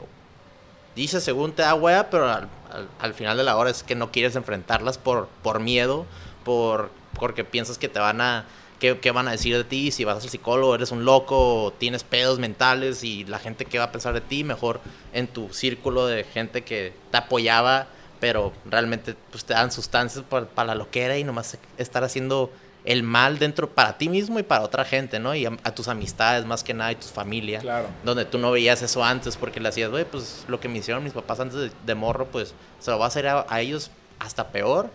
[0.96, 3.94] dices según te da wea, pero al, al- al final de la hora es que
[3.94, 6.06] no quieres enfrentarlas por, por miedo,
[6.44, 8.44] por, porque piensas que te van a...
[8.80, 9.92] ¿Qué, qué van a decir de ti?
[9.92, 13.84] Si vas al psicólogo, eres un loco, tienes pedos mentales y la gente que va
[13.84, 14.80] a pensar de ti, mejor
[15.12, 17.86] en tu círculo de gente que te apoyaba,
[18.18, 22.50] pero realmente pues te dan sustancias para, para la loquera y nomás estar haciendo
[22.84, 25.34] el mal dentro para ti mismo y para otra gente, ¿no?
[25.34, 27.60] Y a, a tus amistades más que nada y tu familia.
[27.60, 27.86] Claro.
[28.04, 31.04] Donde tú no veías eso antes porque le hacías, güey, pues lo que me hicieron
[31.04, 33.90] mis papás antes de, de morro, pues se lo va a hacer a, a ellos
[34.18, 34.90] hasta peor.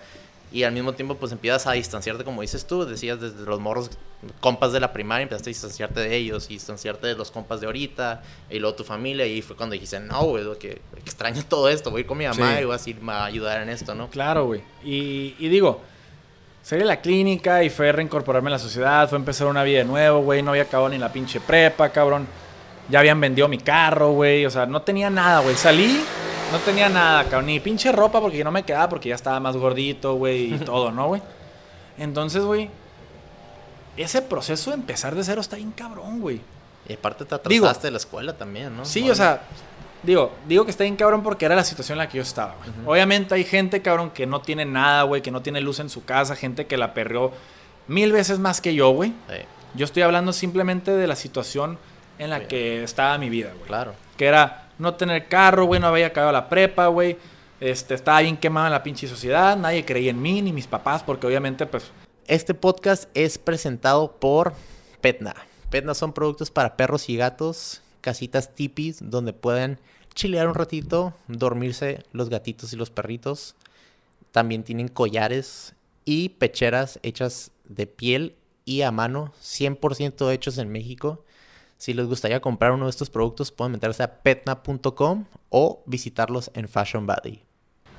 [0.50, 3.90] Y al mismo tiempo, pues empiezas a distanciarte, como dices tú, decías desde los morros,
[4.40, 7.66] compas de la primaria, empezaste a distanciarte de ellos y distanciarte de los compas de
[7.68, 9.26] ahorita y luego tu familia.
[9.26, 12.26] Y fue cuando dijiste, no, güey, que extraño todo esto, voy a ir con mi
[12.28, 12.62] mamá Sí.
[12.62, 14.10] y voy a, ir a ayudar en esto, ¿no?
[14.10, 14.62] Claro, güey.
[14.86, 15.82] Y, y digo,
[16.68, 19.86] salí de la clínica y fue reincorporarme a la sociedad, fue empezar una vida de
[19.86, 20.42] nuevo, güey.
[20.44, 22.28] No había acabado ni la pinche prepa, cabrón.
[22.90, 24.46] Ya habían vendido mi carro, güey.
[24.46, 25.56] O sea, no tenía nada, güey.
[25.56, 26.02] Salí
[26.52, 27.46] No tenía nada, cabrón.
[27.46, 30.92] Ni pinche ropa porque no me quedaba porque ya estaba más gordito, güey, y todo,
[30.92, 31.22] ¿no, güey?
[31.98, 32.70] Entonces, güey,
[33.96, 36.42] ese proceso de empezar de cero está bien cabrón, güey.
[36.88, 38.84] Y aparte te Digo- atrasaste de la escuela también, ¿no?
[38.86, 39.42] Sí, o sea,
[40.08, 42.56] digo, digo que está bien cabrón porque era la situación en la que yo estaba,
[42.56, 42.70] güey.
[42.88, 46.06] Obviamente hay gente, cabrón, que no tiene nada, güey, que no tiene luz en su
[46.06, 47.34] casa, gente que la perreó
[47.88, 49.10] mil veces más que yo, güey.
[49.30, 49.36] sí,
[49.76, 51.78] Yo estoy hablando simplemente de la situación
[52.18, 53.68] en la que estaba mi vida, güey.
[53.68, 53.94] claro.
[54.18, 57.18] Que era no tener carro, güey, no había acabado la prepa, güey.
[57.60, 61.04] Este, estaba bien quemado en la pinche sociedad, nadie creía en mí, ni mis papás,
[61.04, 61.92] porque obviamente, pues,
[62.28, 64.54] Este podcast es presentado por
[65.02, 65.36] Petna.
[65.70, 69.80] Petna son productos para perros y gatos, casitas tipis donde pueden
[70.18, 73.56] chilear un ratito, dormirse los gatitos y los perritos.
[74.32, 81.24] También tienen collares y pecheras hechas de piel y a mano, 100% hechos en México.
[81.78, 86.68] Si les gustaría comprar uno de estos productos, pueden meterse a petna.com o visitarlos en
[86.68, 87.44] Fashion Body.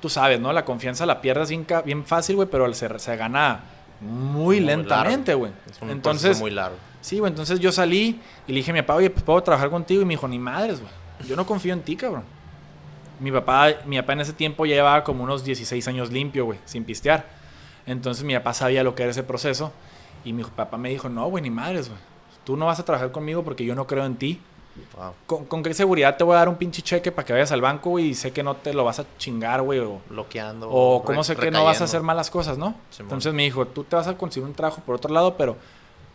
[0.01, 0.51] tú sabes, ¿no?
[0.53, 3.63] La confianza la pierdes bien, fácil, güey, pero se, se gana
[4.01, 5.51] muy, Muy lentamente, güey.
[5.69, 6.77] Es un Entonces, proceso muy largo.
[7.01, 9.69] Sí, güey, entonces yo salí y le dije a mi papá, oye, pues puedo trabajar
[9.69, 10.01] contigo.
[10.01, 10.91] Y me dijo, ni madres, güey.
[11.27, 12.23] Yo no confío en ti, cabrón.
[13.19, 16.59] Mi papá, mi papá en ese tiempo ya llevaba como unos 16 años limpio, güey,
[16.65, 17.25] sin pistear.
[17.85, 19.73] Entonces mi papá sabía lo que era ese proceso.
[20.23, 21.99] Y mi papá me dijo, no, güey, ni madres, güey.
[22.43, 24.41] Tú no vas a trabajar conmigo porque yo no creo en ti.
[24.95, 25.13] Wow.
[25.25, 27.61] ¿Con, con qué seguridad te voy a dar un pinche cheque para que vayas al
[27.61, 28.07] banco, güey?
[28.07, 29.79] Y sé que no te lo vas a chingar, güey.
[29.79, 30.69] O, Bloqueando.
[30.69, 32.75] o cómo sé que no vas a hacer malas cosas, ¿no?
[32.89, 33.07] Simón.
[33.07, 35.57] Entonces me dijo, tú te vas a conseguir un trabajo por otro lado, pero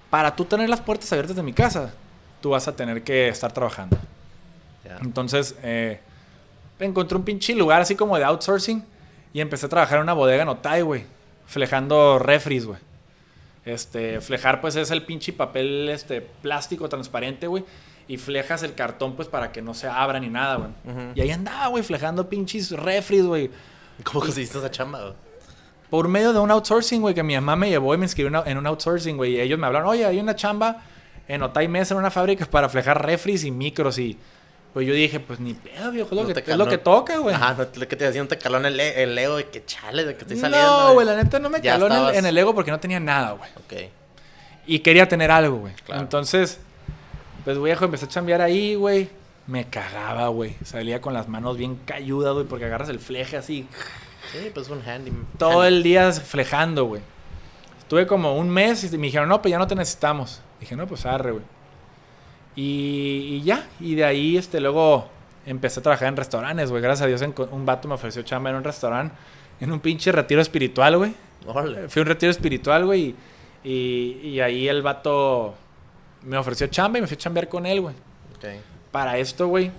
[0.09, 1.93] para tú tener las puertas abiertas de mi casa,
[2.41, 3.99] tú vas a tener que estar trabajando.
[5.01, 6.01] Entonces, eh,
[6.79, 8.85] encontré un pinche lugar así como de outsourcing
[9.33, 11.05] y empecé a trabajar en una bodega en Otay, güey,
[11.47, 12.79] flejando refris, güey.
[13.65, 17.65] Este, flejar pues es el pinche papel este plástico transparente, güey,
[18.07, 20.71] y flejas el cartón pues para que no se abra ni nada, güey.
[21.15, 23.51] Y ahí andaba, güey, flejando pinches refris, güey.
[24.05, 25.01] ¿Cómo conseguiste esa chamba?
[25.01, 25.15] güey?
[25.89, 28.59] Por medio de un outsourcing, güey, que mi mamá me llevó y me inscribió en
[28.59, 29.37] un outsourcing, güey.
[29.37, 30.83] Y ellos me hablaron, oye, hay una chamba
[31.29, 33.99] en Otay Mesa, en una fábrica para flejar refris y micros.
[33.99, 34.19] Y
[34.75, 37.17] pues yo dije, pues ni pedo, viejo, es lo, No que, es lo que toca,
[37.19, 37.35] güey.
[37.35, 39.49] Ajá, no, lo que te decía, no te caló en el, e- el ego de
[39.49, 40.89] que chale, de que estoy saliendo.
[40.89, 42.71] No, güey, la neta no me Ya caló en el, estabas- en el ego porque
[42.73, 43.51] no tenía nada, güey.
[43.57, 43.91] Ok.
[44.67, 45.73] Y quería tener algo, güey.
[45.87, 46.03] Claro.
[46.03, 46.59] Entonces,
[47.45, 49.09] pues, viejo, empecé a chambear ahí, güey.
[49.47, 50.57] Me cagaba, güey.
[50.65, 53.69] Salía con las manos bien cayudas, güey, porque agarras el fleje así.
[54.33, 55.13] Sí, pues un handy.
[55.39, 57.03] Todo handy- el día flejando, güey.
[57.79, 60.41] Estuve como un mes y me dijeron, no, pues ya no te necesitamos.
[60.59, 61.45] Dije, no, pues arre, güey.
[62.57, 62.63] Y,
[63.33, 65.09] y ya, y de ahí, este, luego
[65.47, 66.83] empecé a trabajar en restaurantes, güey.
[66.83, 69.15] Gracias a Dios, enco- un vato me ofreció chamba en un restaurante,
[69.61, 71.15] en un pinche retiro espiritual, güey.
[71.89, 73.15] Fui a un retiro espiritual, güey,
[73.65, 75.55] y, y, y ahí el vato
[76.23, 77.95] me ofreció chamba y me fui a chambear con él, güey.
[78.91, 79.71] Para esto, güey,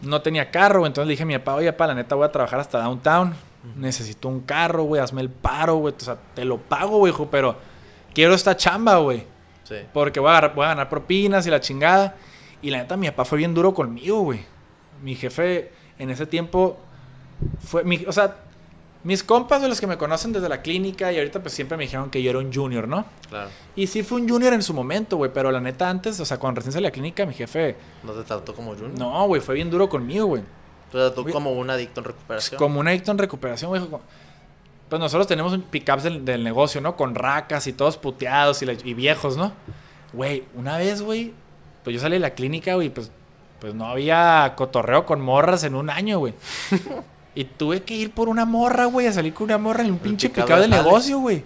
[0.00, 0.88] no tenía carro, güey.
[0.88, 3.34] Entonces le dije a mi papá, oye, papá, la neta voy a trabajar hasta downtown.
[3.76, 5.94] Necesito un carro, güey, hazme el paro, güey.
[5.96, 7.54] O sea, te lo pago, güey, hijo, pero
[8.12, 9.24] quiero esta chamba, güey.
[9.80, 9.86] Sí.
[9.92, 12.16] Porque voy a, agarrar- voy a ganar propinas y la chingada.
[12.60, 14.40] Y la neta, mi papá fue bien duro conmigo, güey.
[15.02, 16.78] Mi jefe en ese tiempo
[17.60, 17.82] fue.
[17.84, 18.36] Mi, o sea,
[19.04, 21.82] mis compas de los que me conocen desde la clínica y ahorita, pues siempre me
[21.84, 23.04] dijeron que yo era un junior, ¿no?
[23.28, 23.50] Claro.
[23.74, 25.32] Y sí fue un junior en su momento, güey.
[25.34, 27.74] Pero la neta, antes, o sea, cuando recién salí a la clínica, mi jefe.
[28.04, 28.96] ¿No te trató como Junior?
[28.96, 30.42] No, güey, fue bien duro conmigo, güey.
[30.92, 32.58] Te trató como un adicto en recuperación.
[32.58, 33.82] Como un adicto en recuperación, güey.
[34.92, 36.96] Pues nosotros tenemos un pickups del, del negocio, ¿no?
[36.96, 39.52] Con racas y todos puteados y, la- y viejos, ¿no?
[40.12, 41.32] Güey, una vez, güey,
[41.82, 43.10] pues yo salí de la clínica, güey, pues,
[43.58, 46.34] pues no había cotorreo con morras en un año, güey.
[47.34, 49.98] y tuve que ir por una morra, güey, a salir con una morra en un
[49.98, 51.42] pinche de del negocio, güey.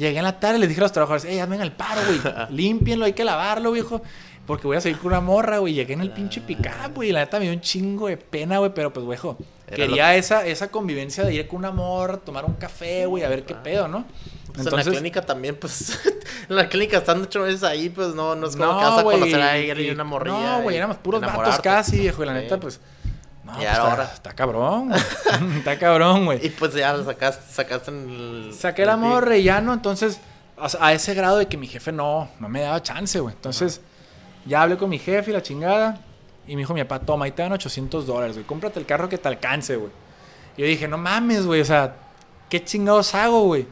[0.00, 2.20] Llegué en la tarde y les dije a los trabajadores, ey, hazme el paro, güey.
[2.56, 4.00] Límpienlo, hay que lavarlo, viejo.
[4.46, 5.74] Porque voy a salir con una morra, güey.
[5.74, 7.12] Llegué en el pinche pickup, güey.
[7.12, 8.72] La neta me dio un chingo de pena, güey.
[8.74, 9.18] Pero pues, güey,
[9.66, 13.28] Era quería esa, esa convivencia de ir con una morra, tomar un café, güey, a
[13.28, 14.06] ver qué pedo, ¿no?
[14.54, 16.00] Pues en la clínica también, pues.
[16.48, 19.04] en la clínica estando ocho meses ahí, pues no, no es como que vas a
[19.04, 20.56] conocer a alguien y una morrilla.
[20.56, 22.22] No, güey, éramos puros vatos casi, viejo.
[22.22, 22.80] Y la neta, pues.
[23.52, 25.00] No, Y pues, ahora- está, está cabrón, güey.
[25.58, 26.46] está cabrón, güey.
[26.46, 28.50] Y pues ya lo sacaste, sacaste el.
[28.56, 30.20] Saqué el la morra y ya no, entonces,
[30.78, 33.34] a ese grado de que mi jefe no, no me daba chance, güey.
[33.34, 33.80] Entonces,
[34.46, 36.00] ya hablé con mi jefe y la chingada.
[36.46, 38.46] Y me dijo mi papá, toma, ahí te dan 800 dólares, güey.
[38.46, 39.92] Cómprate el carro que te alcance, güey.
[40.56, 41.94] Y yo dije, no mames, güey, o sea,
[42.48, 43.66] ¿qué chingados hago, güey?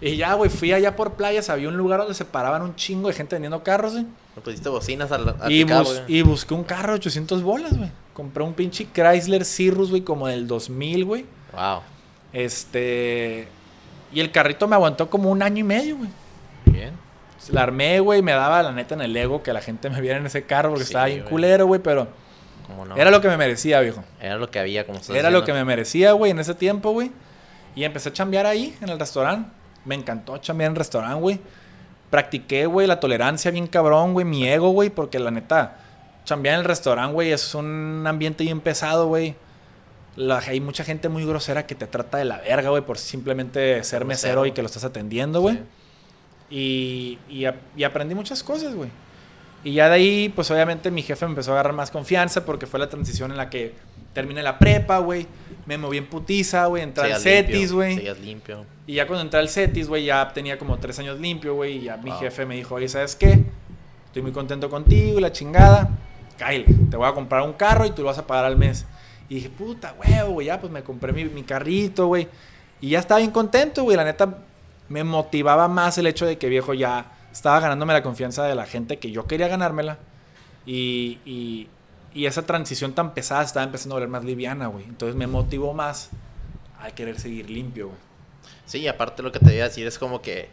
[0.00, 3.08] Y ya, güey, fui allá por playas, había un lugar donde se paraban un chingo
[3.08, 4.06] de gente vendiendo carros, güey.
[4.36, 7.90] Le pusiste bocinas al, al Y, bus- y busqué un carro de 800 bolas, güey.
[8.14, 11.26] Compré un pinche Chrysler Cirrus, güey, como del 2000, güey.
[11.52, 11.80] Wow.
[12.32, 13.48] Este.
[14.12, 16.10] Y el carrito me aguantó como un año y medio, güey.
[16.66, 16.92] Bien.
[17.52, 20.18] La armé, güey, me daba la neta en el ego que la gente me viera
[20.18, 22.08] en ese carro porque Sí, estaba bien culero, güey, pero
[22.66, 22.96] ¿Cómo no?
[22.96, 24.04] Era lo que me merecía, viejo.
[24.20, 26.90] Era lo que había, como estás Era lo que me merecía, güey, en ese tiempo,
[26.92, 27.10] güey.
[27.74, 29.50] Y empecé a chambear ahí, en el restaurante.
[29.84, 31.40] Me encantó chambear en el restaurante, güey.
[32.10, 34.24] Practiqué, güey, la tolerancia bien cabrón, güey.
[34.26, 35.76] Mi ego, güey, porque la neta,
[36.24, 39.34] chambear en el restaurante, güey, es un ambiente bien pesado, güey.
[40.16, 43.82] La- hay mucha gente muy grosera que te trata de la verga, güey, por simplemente
[43.84, 45.56] ser mesero y que lo estás atendiendo, güey.
[45.56, 45.62] Sí.
[46.50, 48.90] Y, y, ap- y aprendí muchas cosas, güey.
[49.62, 52.66] Y ya de ahí, pues obviamente mi jefe me empezó a agarrar más confianza porque
[52.66, 53.74] fue la transición en la que
[54.14, 55.26] terminé la prepa, güey.
[55.66, 56.82] Me moví en putiza, güey.
[56.82, 57.96] Entré al CETIS, güey.
[58.20, 58.64] Limpio.
[58.90, 61.76] Y ya cuando entré al CETIS, güey, ya tenía como tres años limpio, güey.
[61.76, 62.18] Y ya mi Wow.
[62.18, 63.44] jefe me dijo, oye, ¿sabes qué?
[64.06, 65.90] Estoy muy contento contigo y la chingada.
[66.36, 68.86] Cáile, te voy a comprar un carro y tú lo vas a pagar al mes.
[69.28, 72.26] Y dije, puta, huevo, güey, ya pues me compré mi, mi carrito, güey.
[72.80, 73.96] Y ya estaba bien contento, güey.
[73.96, 74.38] La neta,
[74.88, 78.66] me motivaba más el hecho de que viejo ya estaba ganándome la confianza de la
[78.66, 79.98] gente que yo quería ganármela.
[80.66, 81.68] Y, y,
[82.12, 84.82] y esa transición tan pesada estaba empezando a volver más liviana, güey.
[84.86, 86.10] Entonces me motivó más
[86.80, 88.09] a querer seguir limpio, güey.
[88.70, 90.48] Sí, y aparte lo que te voy a decir es como que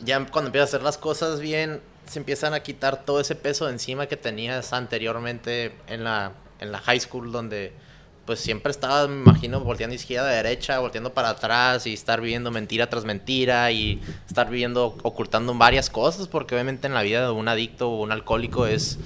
[0.00, 3.64] ya cuando empiezas a hacer las cosas bien, se empiezan a quitar todo ese peso
[3.64, 7.72] de encima que tenías anteriormente en la, en la high school, donde
[8.26, 12.50] pues siempre estabas, me imagino, volteando izquierda a derecha, volteando para atrás y estar viviendo
[12.50, 17.30] mentira tras mentira y estar viviendo, ocultando varias cosas, porque obviamente en la vida de
[17.30, 18.98] un adicto o un alcohólico es,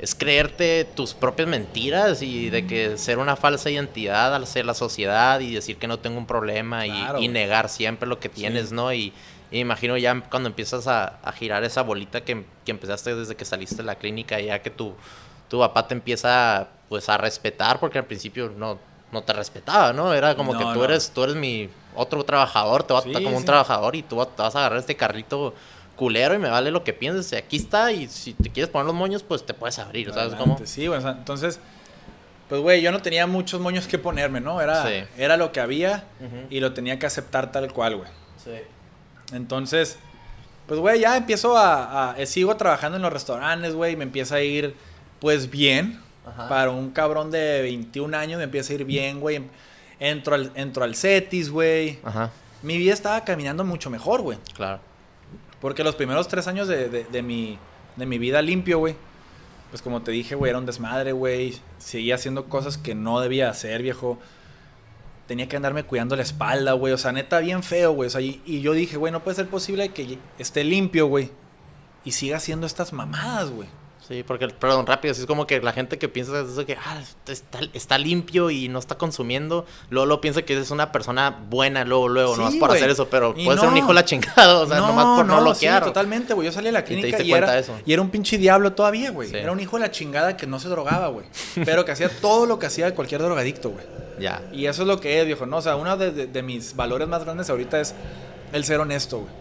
[0.00, 4.72] es creerte tus propias mentiras y de que ser una falsa identidad al ser la
[4.74, 7.28] sociedad y decir que no tengo un problema y- Claro, y, güey.
[7.28, 8.74] negar siempre lo que tienes, Sí.
[8.74, 8.92] ¿no?
[8.94, 9.12] Y,
[9.50, 13.34] y me imagino ya cuando empiezas a, a girar esa bolita que, que empezaste desde
[13.36, 14.94] que saliste de la clínica, ya que tu,
[15.48, 18.78] tu papá te empieza pues a respetar, porque al principio no,
[19.12, 20.14] no te respetaba, ¿no?
[20.14, 20.84] Era como No, que tú no.
[20.84, 24.16] eres, tú eres mi otro trabajador, te a Sí, tratar como un trabajador y tú
[24.16, 25.52] vas a agarrar este carrito
[26.00, 27.30] culero y me vale lo que pienses.
[27.32, 30.32] Y aquí está, y si te quieres poner los moños, pues te puedes abrir, ¿sabes
[30.32, 30.66] Adelante, cómo?
[30.66, 30.98] Sí, güey.
[30.98, 31.60] o sea, entonces,
[32.48, 34.60] pues, güey, yo no tenía muchos moños que ponerme, ¿no?
[34.62, 35.04] Era, Sí.
[35.18, 36.04] era lo que había
[36.48, 38.08] y lo tenía que aceptar tal cual, güey.
[38.42, 38.50] Sí.
[39.34, 39.98] Entonces,
[40.66, 43.94] pues, güey, ya empiezo a, a- eh, Sigo trabajando en los restaurantes, güey.
[43.96, 44.74] Me empieza a ir,
[45.20, 46.00] pues, bien.
[46.26, 46.48] Ajá.
[46.48, 49.42] Para un cabrón de 21 años me empieza a ir bien, güey.
[49.98, 51.98] Entro al, entro al CETIS, güey.
[52.04, 52.30] Ajá,
[52.62, 54.38] Mi vida estaba caminando mucho mejor, güey.
[54.54, 54.80] claro.
[55.60, 57.58] Porque los primeros tres años de, de- mi,
[57.96, 58.94] de mi vida limpio, güey.
[59.70, 61.58] Pues como te dije, güey, era un desmadre, güey.
[61.78, 64.18] Seguía haciendo cosas que no debía hacer, viejo.
[65.28, 66.92] Tenía que andarme cuidando la espalda, güey.
[66.92, 68.08] O sea, neta, bien feo, güey.
[68.08, 71.30] O sea, y, y yo dije, güey, no puede ser posible que esté limpio, güey.
[72.04, 73.68] Y siga haciendo estas mamadas, güey.
[74.08, 77.60] Sí, porque, perdón, rápido, es como que la gente que piensa eso que ah, está,
[77.72, 82.08] está limpio y no está consumiendo, luego, luego piensa que es una persona buena, luego,
[82.08, 83.78] luego, Sí, nomás por hacer eso, pero Y puede ser un no.
[83.78, 85.84] hijo de la chingada, o sea, nomás por no, sí, bloquear.
[85.84, 86.46] totalmente, güey.
[86.46, 87.78] Yo salí de la te clínica diste y, cuenta era, de eso.
[87.86, 89.28] y era un pinche diablo todavía, güey.
[89.28, 89.36] Sí.
[89.36, 91.26] Era un hijo de la chingada que no se drogaba, güey.
[91.64, 93.84] Pero que hacía todo lo que hacía cualquier drogadicto, güey.
[94.18, 95.58] Ya, Y eso es lo que es, viejo, ¿no?
[95.58, 97.94] O sea, uno de, de- de mis valores más grandes ahorita es
[98.52, 99.39] el ser honesto, güey.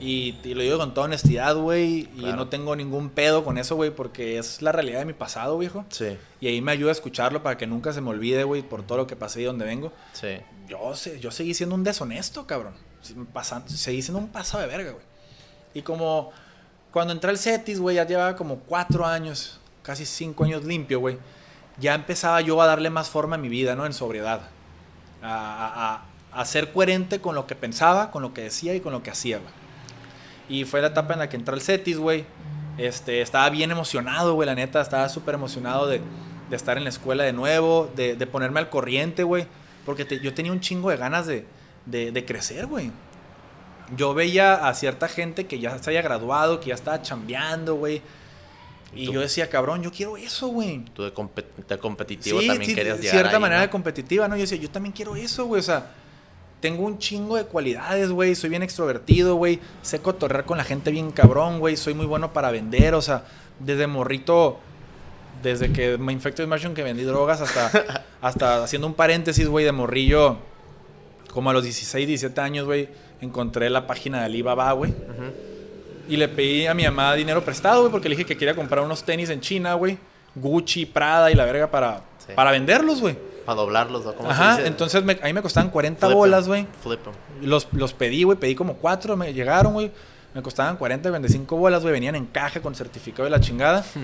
[0.00, 2.08] Y, y lo digo con toda honestidad, güey.
[2.16, 5.58] Y no tengo ningún pedo con eso, güey, porque es la realidad de mi pasado,
[5.58, 5.84] viejo.
[5.90, 8.82] sí, Y ahí me ayuda a escucharlo para que nunca se me olvide, güey, por
[8.84, 9.92] todo lo que pasé y donde vengo.
[10.12, 10.38] sí,
[10.68, 12.74] Yo, sé, yo seguí siendo un deshonesto, cabrón.
[13.32, 15.04] Pasando, seguí siendo un pasado de verga, güey.
[15.74, 16.30] Y como
[16.92, 21.18] cuando entré al CETIS, güey, ya llevaba como cuatro años, casi cinco años limpio, güey.
[21.78, 23.86] Ya empezaba yo a darle más forma a mi vida, ¿no?
[23.86, 24.42] En sobriedad.
[25.22, 28.80] A, a- a- a ser coherente con lo que pensaba, con lo que decía y
[28.80, 29.50] con lo que hacía, güey.
[30.48, 32.24] Y fue la etapa en la que entré al CETIS, güey.
[32.78, 34.80] Este, estaba bien emocionado, güey, la neta.
[34.80, 36.00] Estaba súper emocionado de,
[36.50, 39.46] de estar en la escuela de nuevo, de, de ponerme al corriente, güey.
[39.84, 41.44] Porque te- yo tenía un chingo de ganas de,
[41.86, 42.90] de, de crecer, güey.
[43.96, 48.02] Yo veía a cierta gente que ya se había graduado, que ya estaba chambeando, güey.
[48.94, 50.84] Y Tú- yo decía, cabrón, yo quiero eso, güey.
[50.94, 53.66] tú de, compe- de competitivo Sí, también sí, querías de llegar cierta ahí, manera ¿no?
[53.66, 54.36] de competitiva, ¿no?
[54.36, 55.60] Yo decía, yo también quiero eso, güey.
[55.60, 55.90] O sea,
[56.60, 58.34] tengo un chingo de cualidades, güey.
[58.34, 59.60] Soy bien extrovertido, güey.
[59.82, 61.76] Sé cotorrear con la gente bien cabrón, güey.
[61.76, 62.94] Soy muy bueno para vender.
[62.94, 63.24] O sea,
[63.60, 64.58] desde morrito,
[65.42, 69.64] desde que me infecté de Imagine que vendí drogas hasta, hasta haciendo un paréntesis, güey,
[69.64, 70.36] de morrillo.
[71.32, 72.88] Como a los 16, 17 años, güey,
[73.20, 74.92] encontré la página de Alibaba, güey.
[76.08, 78.82] Y le pedí a mi mamá dinero prestado, güey, porque le dije que quería comprar
[78.82, 79.98] unos tenis en China, güey.
[80.34, 82.32] Gucci, Prada y la verga para, Sí.
[82.34, 83.16] para venderlos, güey.
[83.48, 84.68] Para doblarlos, ¿o cómo se Ajá, dice?
[84.68, 86.18] entonces me, a mí me costaban 40 Flip 'em.
[86.18, 86.66] bolas, güey.
[87.40, 89.90] Los, los pedí, güey, pedí como cuatro, me llegaron, güey.
[90.34, 91.94] Me costaban 40, 25 bolas, güey.
[91.94, 93.84] Venían en caja con certificado de la chingada.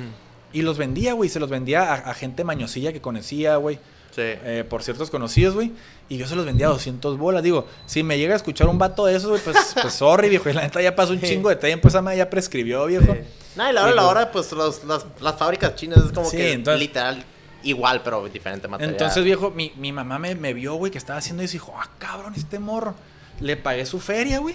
[0.55, 1.29] Y los vendía, güey.
[1.29, 3.75] Se los vendía a, a gente mañosilla que conocía, güey.
[4.13, 4.23] Sí.
[4.23, 5.73] eh, por ciertos conocidos, güey.
[6.09, 7.43] Y yo se los vendía a 200 bolas.
[7.43, 10.49] Digo, si me llega a escuchar un vato de esos, güey, pues, pues sorry, viejo.
[10.49, 11.27] Y la neta ya pasó un Sí.
[11.27, 11.89] chingo de tiempo.
[11.89, 13.15] Esa madre ya prescribió, viejo.
[13.57, 16.37] No, y la hora, la hora, pues los- las, las fábricas chinas es como Sí,
[16.37, 17.25] que entonces- literal
[17.65, 18.93] igual, pero diferente material.
[18.93, 21.75] Entonces, viejo, mi, mi mamá me, me vio, güey, que estaba haciendo eso y dijo,
[21.77, 22.95] ah, cabrón, este morro.
[23.41, 24.55] Le pagué su feria, güey.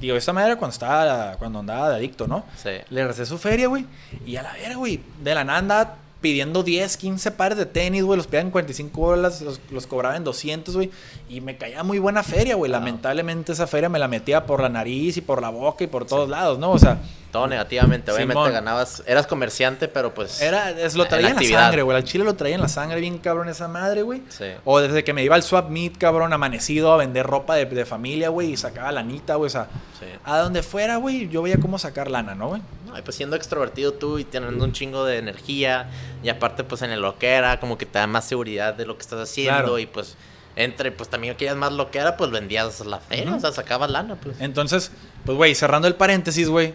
[0.00, 2.44] Digo, esta manera cuando estaba, cuando andaba de adicto, ¿no?
[2.56, 2.70] Sí.
[2.90, 3.86] Le recé su feria, güey.
[4.26, 5.00] Y a la verga, güey.
[5.22, 8.16] De la nada andaba pidiendo 10, 15 pares de tenis, güey.
[8.16, 10.90] Los pedían en 45 dólares, los, los cobraba en 200, güey.
[11.28, 12.70] Y me caía muy buena feria, güey.
[12.70, 16.06] Lamentablemente esa feria me la metía por la nariz y por la boca y por
[16.06, 16.72] todos lados, ¿no?
[16.72, 16.98] O sea,
[17.32, 18.12] Todo negativamente.
[18.12, 18.52] Obviamente Simón.
[18.52, 19.02] ganabas.
[19.06, 20.40] Eras comerciante, pero pues.
[20.42, 21.96] era, es, lo traía en la sangre, güey.
[21.96, 24.22] Al chile lo traía en la sangre bien cabrón esa madre, güey.
[24.28, 24.44] Sí.
[24.66, 27.84] O desde que me iba al swap meet, cabrón, amanecido a vender ropa de, de
[27.86, 29.46] familia, güey, y sacaba lanita, güey.
[29.46, 29.68] O sea,
[29.98, 30.06] Sí.
[30.24, 32.62] a donde fuera, güey, yo veía cómo sacar lana, ¿no, güey?
[32.92, 35.88] Ay, pues siendo extrovertido tú y teniendo un chingo de energía.
[36.22, 39.00] Y aparte, pues en el loquera, como que te da más seguridad de lo que
[39.02, 39.54] estás haciendo.
[39.58, 39.78] Claro.
[39.78, 40.16] Y pues.
[40.54, 43.36] Entre, pues también querías más loquera, pues vendías la feria, Ujú.
[43.36, 44.36] o sea, sacabas lana, pues.
[44.38, 44.92] Entonces,
[45.24, 46.74] pues, güey, cerrando el paréntesis, güey,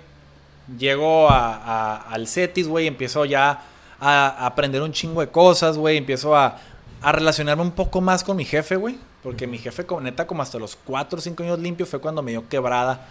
[0.77, 3.61] llego a, al CETIS, güey, empiezo ya
[3.99, 6.57] a, aprender un chingo de cosas, güey, empiezo a,
[7.01, 10.75] relacionarme un poco más con mi jefe, güey, porque mi jefe, neta, como hasta los
[10.75, 13.05] 4 o 5 años limpio, fue cuando me dio quebrada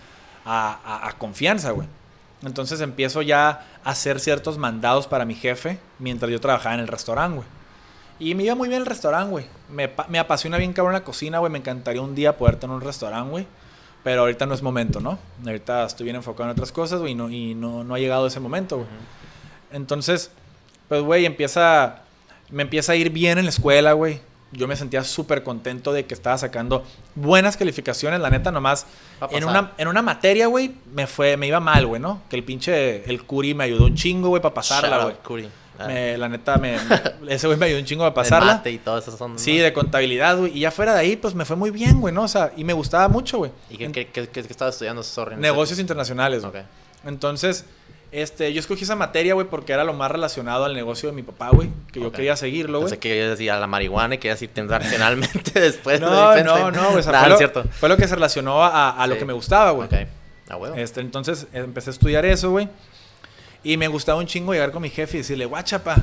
[0.44, 1.88] a, confianza, güey.
[2.42, 6.88] Entonces empiezo ya a hacer ciertos mandados para mi jefe mientras yo trabajaba en el
[6.88, 7.48] restaurante, güey.
[8.18, 9.46] Y me iba muy bien el restaurante, güey.
[9.70, 11.50] Me, me apasiona bien cabrón la cocina, güey.
[11.50, 13.46] Me encantaría un día poder tener un restaurante, güey.
[14.07, 15.18] Pero ahorita no es momento, ¿no?
[15.44, 18.28] Ahorita estoy bien enfocado en otras cosas, güey, y no, y no, no ha llegado
[18.28, 18.88] ese momento, güey.
[19.72, 20.30] Entonces,
[20.88, 22.02] pues, güey, empieza...
[22.48, 24.20] Me empieza a ir bien en la escuela, güey.
[24.53, 26.84] Yo me sentía súper contento de que estaba sacando
[27.14, 28.86] buenas calificaciones, la neta, nomás.
[29.30, 32.22] En una, en una materia, güey, me fue, me iba mal, güey, ¿no?
[32.30, 35.16] Que el pinche, el Curi me ayudó un chingo, güey, para pasarla, güey.
[35.22, 35.49] Curi.
[35.78, 37.03] Ah, Me- la neta, me, me-
[37.34, 38.55] ese güey me ayudó un chingo a de pasarla.
[38.55, 39.38] mate y todas esas son.
[39.38, 40.57] Sí, de contabilidad, güey.
[40.57, 42.22] Y ya fuera de ahí, pues me fue muy bien, güey, ¿no?
[42.22, 43.51] O sea, y me gustaba mucho, güey.
[43.68, 45.03] ¿Y qué, En- qué, qué, qué- estabas estudiando?
[45.03, 45.36] Sorry.
[45.36, 46.62] Negocios internacionales, güey.
[46.62, 46.68] Ok.
[47.05, 47.66] Entonces,
[48.23, 51.23] este, yo escogí esa materia, güey, porque era lo más relacionado al negocio de mi
[51.23, 51.69] papá, güey.
[51.93, 52.91] Que yo quería seguirlo, güey.
[52.91, 56.01] Pensé que ibas a decir a la marihuana y que ibas a ir internacionalmente después.
[56.01, 56.97] No, de no, no, güey.
[56.97, 57.64] Nah, fue, no lo, es cierto.
[57.71, 59.87] fue lo que se relacionó a, a lo que me gustaba, güey.
[59.87, 60.09] Ok.
[60.49, 60.77] Ah, huevo.
[60.77, 62.69] Este, entonces empecé a estudiar eso, güey.
[63.64, 65.97] Y me gustaba un chingo llegar con mi jefe y decirle, guachapa.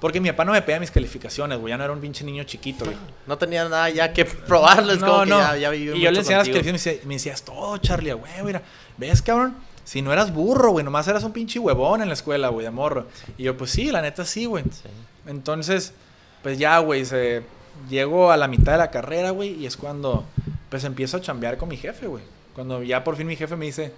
[0.00, 1.70] Porque mi papá no me pedía mis calificaciones, güey.
[1.70, 2.96] Ya no era un pinche niño chiquito, güey.
[3.26, 4.98] No tenía nada ya que probarles.
[4.98, 7.42] como que ya, ya y yo le enseñaba las calificaciones y me, decía- me decías
[7.42, 8.60] todo, Charlie, güey, mira.
[8.98, 9.56] ¿Ves, cabrón?
[9.86, 12.72] Si no eras burro, güey, nomás eras un pinche huevón en la escuela, güey, de
[12.72, 13.06] morro.
[13.38, 14.64] Y yo, pues sí, la neta sí, güey.
[14.64, 14.88] Sí.
[15.26, 15.94] Entonces,
[16.42, 17.44] pues ya, güey, se...
[17.88, 20.24] llego a la mitad de la carrera, güey, y es cuando,
[20.70, 22.24] pues empiezo a chambear con mi jefe, güey.
[22.52, 23.92] Cuando ya por fin mi jefe me dice,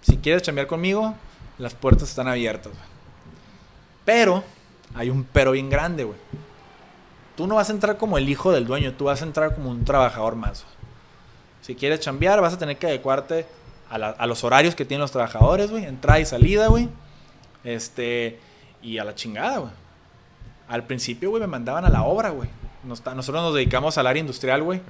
[0.00, 1.12] si quieres chambear conmigo,
[1.58, 2.84] las puertas están abiertas, güey.
[4.04, 4.44] Pero,
[4.94, 6.18] hay un pero bien grande, güey.
[7.36, 9.70] Tú no vas a entrar como el hijo del dueño, tú vas a entrar como
[9.70, 10.62] un trabajador más.
[10.62, 10.76] güey.
[11.62, 13.57] Si quieres chambear, vas a tener que adecuarte
[13.90, 15.84] a, la- a los horarios que tienen los trabajadores, güey.
[15.84, 16.88] Entrada y salida, güey.
[17.64, 18.38] Este,
[18.82, 19.72] y a la chingada, güey.
[20.68, 22.48] Al principio, güey, me mandaban a la obra, güey.
[22.84, 24.80] Nos nosotros nos dedicamos al área industrial, güey.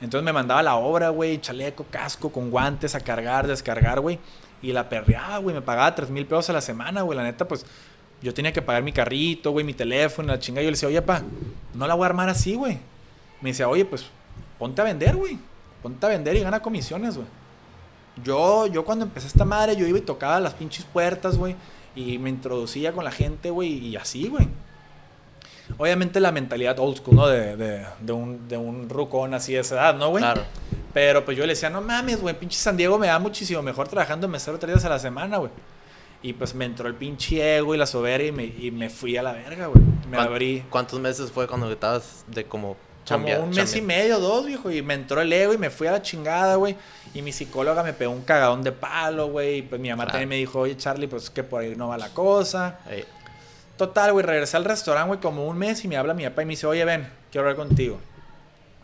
[0.00, 4.18] Entonces me mandaba a la obra, güey, chaleco, casco, con guantes, a cargar, descargar, güey.
[4.62, 5.54] Y la perreaba, güey.
[5.54, 7.16] Me pagaba 3 mil pesos a la semana, güey.
[7.16, 7.64] La neta, pues
[8.22, 10.62] yo tenía que pagar mi carrito, güey, mi teléfono, la chingada.
[10.62, 11.22] Yo le decía, oye, pa,
[11.74, 12.78] no la voy a armar así, güey.
[13.40, 14.06] Me decía, oye, pues
[14.58, 15.38] ponte a vender, güey.
[15.82, 17.26] Ponte a vender y gana comisiones, güey.
[18.22, 21.56] Yo, yo cuando empecé esta madre, yo iba y tocaba las pinches puertas, güey.
[21.96, 23.72] Y me introducía con la gente, güey.
[23.72, 24.48] Y así, güey.
[25.78, 27.26] Obviamente la mentalidad old school, ¿no?
[27.26, 30.22] De, de, de un, de un rucón así de esa edad, ¿no, güey?
[30.22, 30.42] Claro.
[30.92, 33.88] Pero pues yo le decía, no mames, güey, pinche San Diego me da muchísimo mejor
[33.88, 35.50] trabajando en mesero tres días a la semana, güey.
[36.22, 39.16] Y pues me entró el pinche ego y la soberbia y me, y me fui
[39.16, 39.82] a la verga, güey.
[40.08, 42.76] Me ¿Cuán- abrí ¿Cuántos meses fue cuando estabas de como
[43.06, 44.70] como un mes y medio, dos, viejo.
[44.70, 46.76] Y me entró el ego y me fui a la chingada, güey.
[47.14, 49.58] Y mi psicóloga me pegó un cagadón de palo, güey.
[49.58, 50.12] Y pues mi mamá Claro.
[50.12, 52.78] también me dijo, oye, Charlie, pues que por ahí no va la cosa.
[52.90, 53.04] Ey,
[53.76, 56.44] Total, güey, regresé al restaurante, güey, como un mes y me habla mi papá y
[56.46, 57.98] me dice, oye, ven, quiero hablar contigo.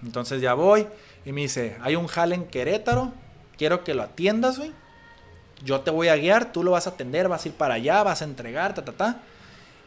[0.03, 0.87] Entonces ya voy
[1.25, 3.13] y me dice, hay un jale en Querétaro,
[3.57, 4.73] quiero que lo atiendas, güey.
[5.63, 8.03] Yo te voy a guiar, tú lo vas a atender, vas a ir para allá,
[8.03, 9.17] vas a entregar, ta, ta, ta.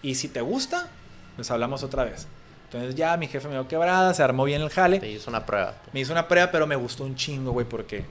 [0.01, 0.87] Y si te gusta,
[1.35, 2.27] pues hablamos otra vez.
[2.73, 4.99] Entonces ya mi jefe me dio quebrada, se armó bien el jale.
[4.99, 5.75] te hizo una prueba.
[5.91, 8.03] Me hizo una prueba, pero me gustó un chingo, güey, porque,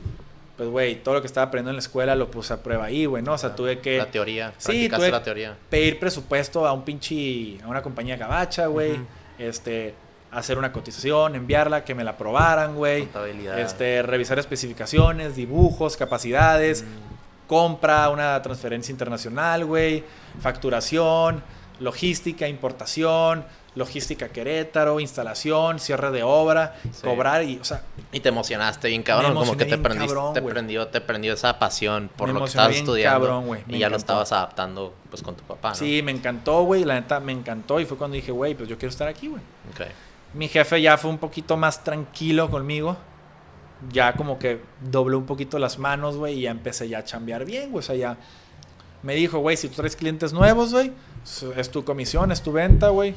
[0.57, 3.05] pues, güey, todo lo que estaba aprendiendo en la escuela lo puse a prueba ahí,
[3.07, 3.33] güey, ¿no?
[3.33, 4.53] O sea, Ah, tuve que La teoría.
[4.59, 5.57] Sí, tuve- la teoría.
[5.69, 9.01] pedir presupuesto a un pinche, a una compañía gabacha, güey.
[9.39, 9.95] Este,
[10.31, 13.01] hacer una cotización, enviarla, que me la aprobaran, güey.
[13.01, 13.59] Contabilidad.
[13.59, 20.05] Este, revisar especificaciones, dibujos, capacidades, Mm, compra, una transferencia internacional, güey,
[20.41, 21.43] facturación,
[21.81, 23.45] logística, importación,
[23.75, 27.83] logística Querétaro, instalación, cierre de obra, cobrar y, o sea...
[28.13, 32.11] Y te emocionaste bien cabrón, como que te, prendiste, te, prendió, te prendió esa pasión
[32.15, 35.71] por lo que estabas estudiando cabrón, y ya lo estabas adaptando pues con tu papá,
[35.71, 35.75] ¿no?
[35.75, 38.77] Sí, me encantó, güey, la neta me encantó y fue cuando dije, güey, pues yo
[38.77, 39.43] quiero estar aquí, güey.
[39.73, 39.89] Okay.
[40.35, 42.97] Mi jefe ya fue un poquito más tranquilo conmigo.
[43.91, 47.45] Ya como que dobló un poquito las manos, güey, y ya empecé ya a chambear
[47.45, 47.81] bien, güey.
[47.81, 48.17] O sea, ya
[49.03, 50.93] me dijo, güey, si tú traes clientes nuevos, güey,
[51.57, 53.15] es tu comisión, es tu venta, güey.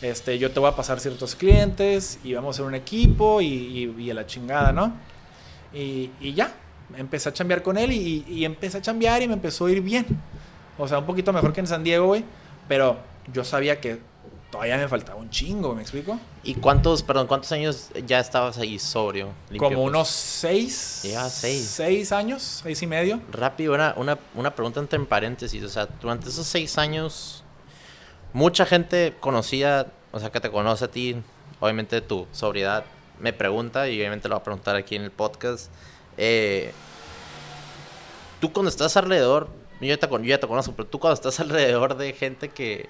[0.00, 3.92] Este, yo te voy a pasar ciertos clientes y vamos a ser un equipo y,
[3.98, 4.92] y, a la chingada, ¿no?
[5.74, 6.54] Y, y, ya,
[6.96, 9.80] empecé a chambear con él y, y, empecé a chambear y me empezó a ir
[9.80, 10.06] bien.
[10.78, 12.24] O sea, un poquito mejor que en San Diego, güey.
[12.68, 12.98] Pero
[13.32, 13.98] yo sabía que
[14.50, 16.18] todavía me faltaba un chingo, ¿me explico?
[16.42, 19.28] ¿Y cuántos, perdón, cuántos años ya estabas ahí sobrio?
[19.58, 19.88] Como pues?
[19.88, 21.02] unos seis.
[21.04, 21.66] Ya, seis.
[21.66, 23.20] Seis años, seis y medio.
[23.32, 25.62] Rápido, una, una, una pregunta entre paréntesis.
[25.62, 27.44] O sea, durante esos seis años,
[28.32, 31.16] mucha gente conocida, o sea, que te conoce a ti,
[31.60, 32.84] obviamente tu sobriedad,
[33.18, 35.70] me pregunta, y obviamente lo voy a preguntar aquí en el podcast.
[36.16, 36.72] Eh,
[38.40, 39.48] tú cuando estás alrededor,
[39.80, 42.88] yo ya, te, yo conozco, pero tú cuando estás alrededor de gente que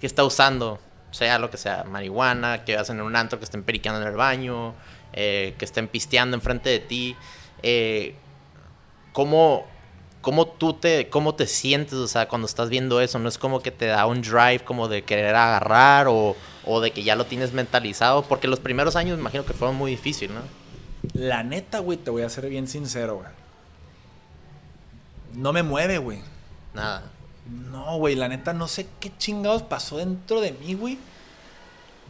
[0.00, 3.62] que está usando, sea lo que sea, marihuana, que hacen en un antro, que estén
[3.62, 4.74] periqueando en el baño,
[5.12, 7.16] eh, que estén pisteando enfrente de ti.
[7.62, 8.14] Eh,
[9.12, 9.66] ¿cómo,
[10.20, 13.18] cómo, tú te, ¿Cómo te sientes, o sea, cuando estás viendo eso?
[13.18, 16.90] ¿No es como que te da un drive como de querer agarrar o, o de
[16.90, 18.22] que ya lo tienes mentalizado?
[18.22, 20.42] Porque los primeros años me imagino que fueron muy difíciles, ¿no?
[21.14, 23.28] La neta, güey, te voy a ser bien sincero, güey.
[25.34, 26.20] No me mueve, güey.
[26.74, 27.02] Nada.
[27.48, 30.98] No, güey, la neta no sé qué chingados pasó dentro de mí, güey.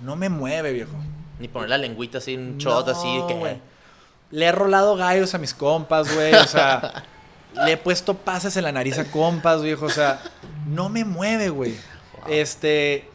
[0.02, 0.92] No me mueve, viejo.
[1.38, 3.60] Ni poner la lengüita así, un shot así que.
[4.32, 6.34] Le he rolado gallos a mis compas, güey.
[6.34, 7.04] O sea,
[7.54, 9.86] le he puesto pases en la nariz a compas, viejo.
[9.86, 10.20] O sea,
[10.66, 11.74] no me mueve, güey.
[12.28, 13.08] Este.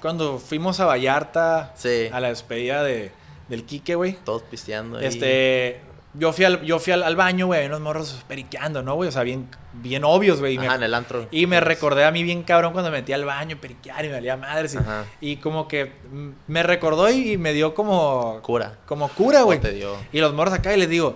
[0.00, 1.74] Cuando fuimos a Vallarta
[2.12, 3.12] a la despedida de,
[3.48, 4.18] del Quique, güey.
[4.24, 5.06] Todos pisteando ahí.
[5.06, 5.82] Este
[6.14, 9.08] yo fui al, yo fui al, baño, güey, unos morros periqueando, ¿no, güey?
[9.08, 10.58] O sea, bien, bien obvios, güey.
[10.58, 11.28] Ajá, en el antro.
[11.30, 14.14] Y me recordé a mí bien cabrón cuando me metí al baño, periquear y me
[14.14, 14.76] valía madres.
[15.20, 15.92] Y, y, como que
[16.48, 18.40] me recordó y, me dio como...
[18.42, 18.76] Cura.
[18.86, 19.60] Como cura, güey.
[20.12, 21.14] Y los morros acá y les digo,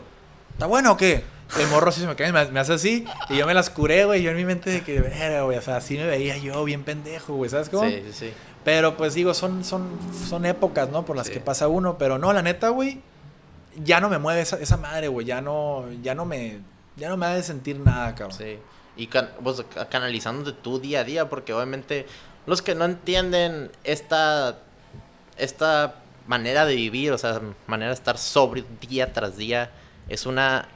[0.52, 1.24] ¿está bueno o qué?
[1.58, 3.04] El morro sí se me cae, me, me, hace así.
[3.28, 4.22] Y yo me las curé, güey.
[4.22, 5.58] Yo en mi mente de que, verga, güey.
[5.58, 7.50] O sea, así me veía yo, bien pendejo, güey.
[7.50, 7.88] ¿Sabes cómo?
[7.88, 8.32] Sí, sí, sí.
[8.64, 9.88] Pero pues digo, son, son,
[10.28, 11.04] son épocas, ¿no?
[11.04, 11.98] Por las que pasa uno.
[11.98, 13.00] Pero no, la neta, güey
[13.82, 15.26] ya no me mueve esa, esa madre, güey.
[15.26, 16.60] Ya no, ya no me,
[16.96, 18.38] ya no me ha de sentir nada, cabrón.
[18.38, 18.58] Sí.
[18.96, 22.06] Y pues, canalizando de tu día a día, porque obviamente
[22.46, 24.58] los que no entienden esta,
[25.36, 29.70] esta manera de vivir, o sea, manera de estar sobrio día tras día,
[30.08, 30.68] es una,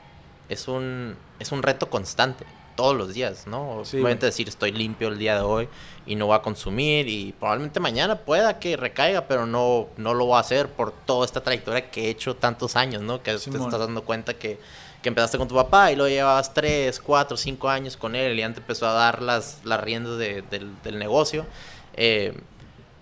[0.49, 2.45] es un, es un reto constante
[2.79, 3.83] todos los días, ¿no?
[3.85, 5.69] Sí, Obviamente decir estoy limpio el día de hoy
[6.07, 10.27] y no voy a consumir y probablemente mañana pueda que recaiga, pero no, no lo
[10.27, 13.21] voy a hacer por toda esta trayectoria que he hecho tantos años, ¿no?
[13.21, 14.61] Que te estás dando cuenta que,
[15.03, 18.43] que, empezaste con tu papá y lo llevabas 3, 4, 5 años con él y
[18.43, 20.45] ya te empezó a dar las, las riendas del,
[20.85, 21.47] del, negocio.
[21.95, 22.33] Eh,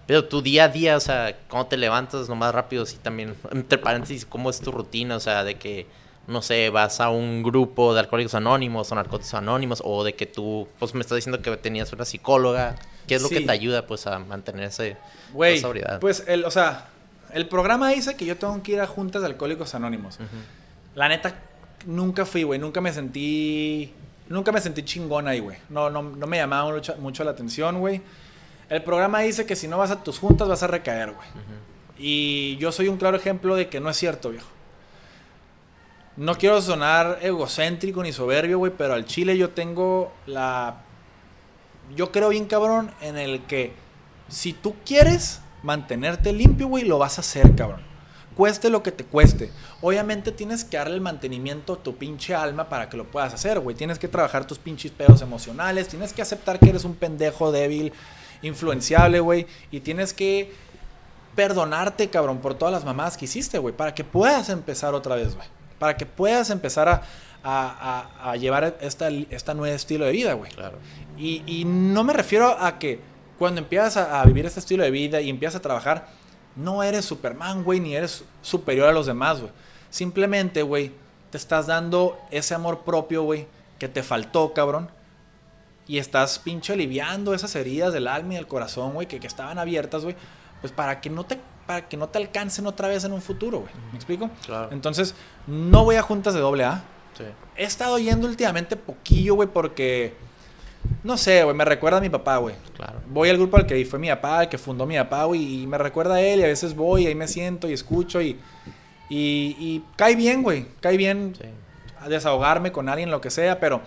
[0.07, 3.37] pero tu día a día, o sea, cómo te levantas lo más rápido, sí también,
[3.51, 5.87] entre paréntesis, cómo es tu rutina, o sea, de que
[6.27, 10.27] no sé, vas a un grupo de alcohólicos anónimos o narcóticos anónimos, o de que
[10.27, 12.77] tú, pues me estás diciendo que tenías una psicóloga.
[13.07, 14.97] ¿Qué es lo que te ayuda, pues, a mantener ese,
[15.33, 15.63] Güey,
[16.01, 16.89] Pues, el, o sea,
[17.33, 20.19] el programa dice que yo tengo que ir a juntas de alcohólicos anónimos.
[20.97, 21.35] La neta,
[21.87, 22.59] nunca fui, güey.
[22.59, 23.93] Nunca me sentí.
[24.29, 25.59] Nunca me sentí chingón ahí, güey.
[25.69, 28.03] No, no, no me llamaba mucho, la atención, güey.
[28.69, 31.29] El programa dice que si no vas a tus juntas vas a recaer, güey.
[31.99, 34.49] Y yo soy un claro ejemplo de que no es cierto, viejo.
[36.17, 40.83] No quiero sonar egocéntrico ni soberbio, güey, pero al chile yo tengo la...
[41.95, 43.75] Yo creo bien cabrón en el que
[44.29, 47.83] si tú quieres mantenerte limpio, güey, lo vas a hacer, cabrón.
[48.35, 49.51] Cueste lo que te cueste.
[49.83, 53.61] Obviamente tienes que darle el mantenimiento a tu pinche alma para que lo puedas hacer,
[53.61, 53.77] güey.
[53.77, 55.89] Tienes que trabajar tus pinches pedos emocionales.
[55.89, 57.93] Tienes que aceptar que eres un pendejo débil,
[58.41, 59.47] influenciable, güey.
[59.71, 60.53] Y tienes que
[61.35, 63.77] perdonarte, cabrón, por todas las mamás que hiciste, güey.
[63.77, 67.03] Para que puedas empezar otra vez, güey para que puedas empezar a,
[67.43, 70.51] a, a, llevar esta, esta nuevo estilo de vida, güey.
[70.51, 70.79] Claro.
[71.17, 73.01] Y, y, no me refiero a que
[73.39, 76.09] cuando empiezas a, vivir este estilo de vida y empiezas a trabajar,
[76.57, 79.53] no eres Superman, güey, ni eres superior a los demás, güey.
[79.91, 80.93] Simplemente, güey,
[81.31, 83.47] te estás dando ese amor propio, güey,
[83.79, 84.91] que te faltó, cabrón.
[85.87, 89.59] Y estás pinche aliviando esas heridas del alma y del corazón, güey, que, que estaban
[89.59, 90.17] abiertas, güey.
[90.61, 93.61] Pues para que no te para que no te alcancen otra vez en un futuro,
[93.61, 93.73] güey.
[93.93, 94.31] ¿Me explico?
[94.45, 94.69] Claro.
[94.73, 95.15] Entonces,
[95.47, 96.85] no voy a juntas de doble A.
[97.19, 97.25] Sí.
[97.57, 100.15] He estado yendo últimamente poquillo, güey, porque
[101.03, 102.55] No sé, güey, me recuerda a mi papá, güey.
[102.77, 103.01] Claro.
[103.09, 105.67] Voy al grupo al que fue mi papá, al que fundó mi papá, güey, y
[105.67, 108.39] me recuerda a él y a veces voy y ahí me siento y escucho y...
[109.09, 111.49] Y, y cae bien, güey, cae bien Sí.
[112.01, 113.81] a desahogarme con alguien, lo que sea, pero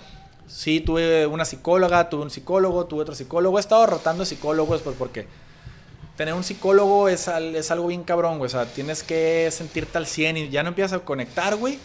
[0.47, 3.57] sí tuve una psicóloga, tuve un psicólogo, tuve otro psicólogo.
[3.57, 5.27] He estado rotando psicólogos pues porque
[6.19, 8.47] tener un psicólogo es, al- es algo bien cabrón, güey.
[8.47, 11.79] O sea, tienes que sentirte al 100 y ya no empiezas a conectar, güey.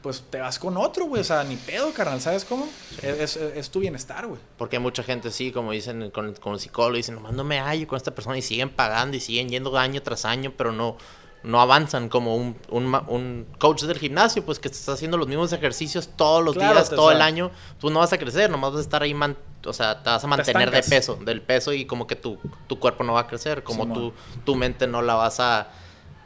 [0.00, 1.20] Pues te vas con otro, güey.
[1.20, 2.66] O sea, ni pedo, carnal, ¿sabes cómo?
[3.02, 4.40] Es, es- es tu bienestar, güey.
[4.56, 7.86] Porque mucha gente sí, como dicen con, con el psicólogo, dicen, nomás no me hallo
[7.86, 10.96] con esta persona y siguen pagando y siguen yendo año tras año, pero no,
[11.44, 15.28] no avanzan como un, un, un coach del gimnasio, pues que te está haciendo los
[15.28, 17.50] mismos ejercicios todos los Claro, días, todo el año.
[17.78, 19.36] Tú no vas a crecer, nomás vas a estar ahí, man-
[19.66, 22.78] o sea, te vas a mantener de peso, del peso y como que tu, tu
[22.78, 24.12] cuerpo no va a crecer, como tu,
[24.44, 25.68] tu mente no la vas a,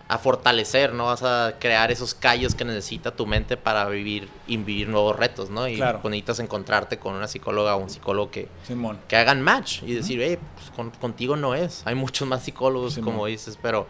[0.09, 4.57] a fortalecer, no vas a crear esos callos que necesita tu mente para vivir y
[4.57, 5.69] vivir nuevos retos, ¿no?
[5.69, 6.01] Y Claro.
[6.01, 8.99] pues, necesitas encontrarte con una psicóloga o un psicólogo que, Simón.
[9.07, 11.83] que hagan match y decir, hey, pues, con- contigo no es.
[11.87, 13.87] Hay muchos más psicólogos, como dices, pero,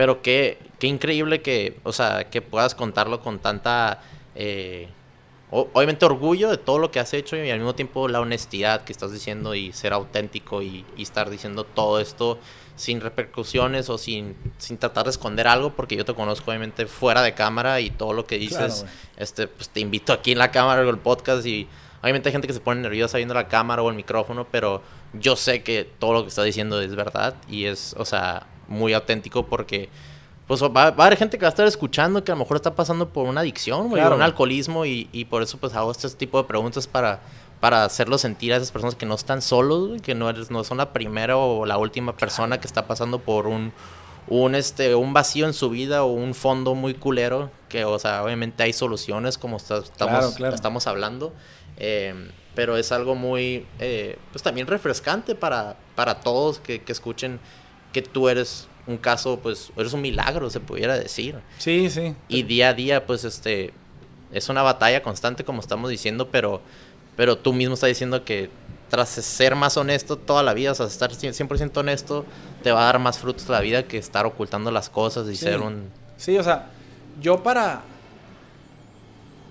[0.00, 4.00] pero qué, qué increíble que, o sea, que puedas contarlo con tanta,
[4.34, 4.88] eh,
[5.50, 8.92] obviamente orgullo de todo lo que has hecho y al mismo tiempo la honestidad que
[8.92, 12.38] estás diciendo y ser auténtico y, y estar diciendo todo esto
[12.76, 17.20] sin repercusiones o sin, sin tratar de esconder algo, porque yo te conozco obviamente fuera
[17.20, 20.50] de cámara y todo lo que dices, Claro, este, pues te invito aquí en la
[20.50, 21.68] cámara o el podcast y
[22.00, 24.80] obviamente hay gente que se pone nerviosa viendo la cámara o el micrófono, pero
[25.12, 28.94] yo sé que todo lo que está diciendo es verdad y es, o sea, muy
[28.94, 29.90] auténtico porque
[30.46, 32.56] pues va, va a haber gente que va a estar escuchando que a lo mejor
[32.56, 35.74] está pasando por una adicción, güey, Claro, o un alcoholismo y, y por eso pues
[35.74, 37.20] hago este tipo de preguntas para
[37.60, 40.64] para hacerlos sentir a esas personas que no están solos, güey, que no eres no
[40.64, 43.72] son la primera o la última persona que está pasando por un
[44.28, 48.24] un este un vacío en su vida o un fondo muy culero que o sea
[48.24, 50.54] obviamente hay soluciones como está- estamos Claro, claro.
[50.54, 51.32] estamos hablando
[51.76, 57.40] eh, pero es algo muy eh, pues también refrescante para para todos que, que escuchen
[57.92, 62.14] que tú eres un caso pues eres un milagro se pudiera decir Sí, sí.
[62.28, 63.72] y día a día pues este
[64.32, 66.60] es una batalla constante como estamos diciendo pero
[67.16, 68.48] pero tú mismo estás diciendo que
[68.88, 72.24] tras ser más honesto toda la vida o sea estar 100% honesto
[72.62, 75.44] te va a dar más frutos la vida que estar ocultando las cosas y Sí.
[75.44, 76.66] ser un Sí, o sea,
[77.22, 77.80] yo para.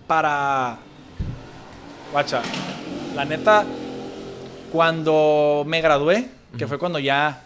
[0.07, 0.77] Para.
[2.11, 2.41] Guacha,
[3.15, 3.65] la neta,
[4.71, 7.43] cuando me gradué, que fue cuando ya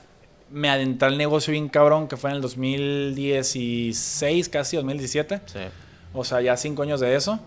[0.54, 5.42] me adentré al negocio bien cabrón, que fue en el 2016, casi 2017.
[5.46, 5.60] sí,
[6.14, 7.40] O sea, ya cinco años de eso.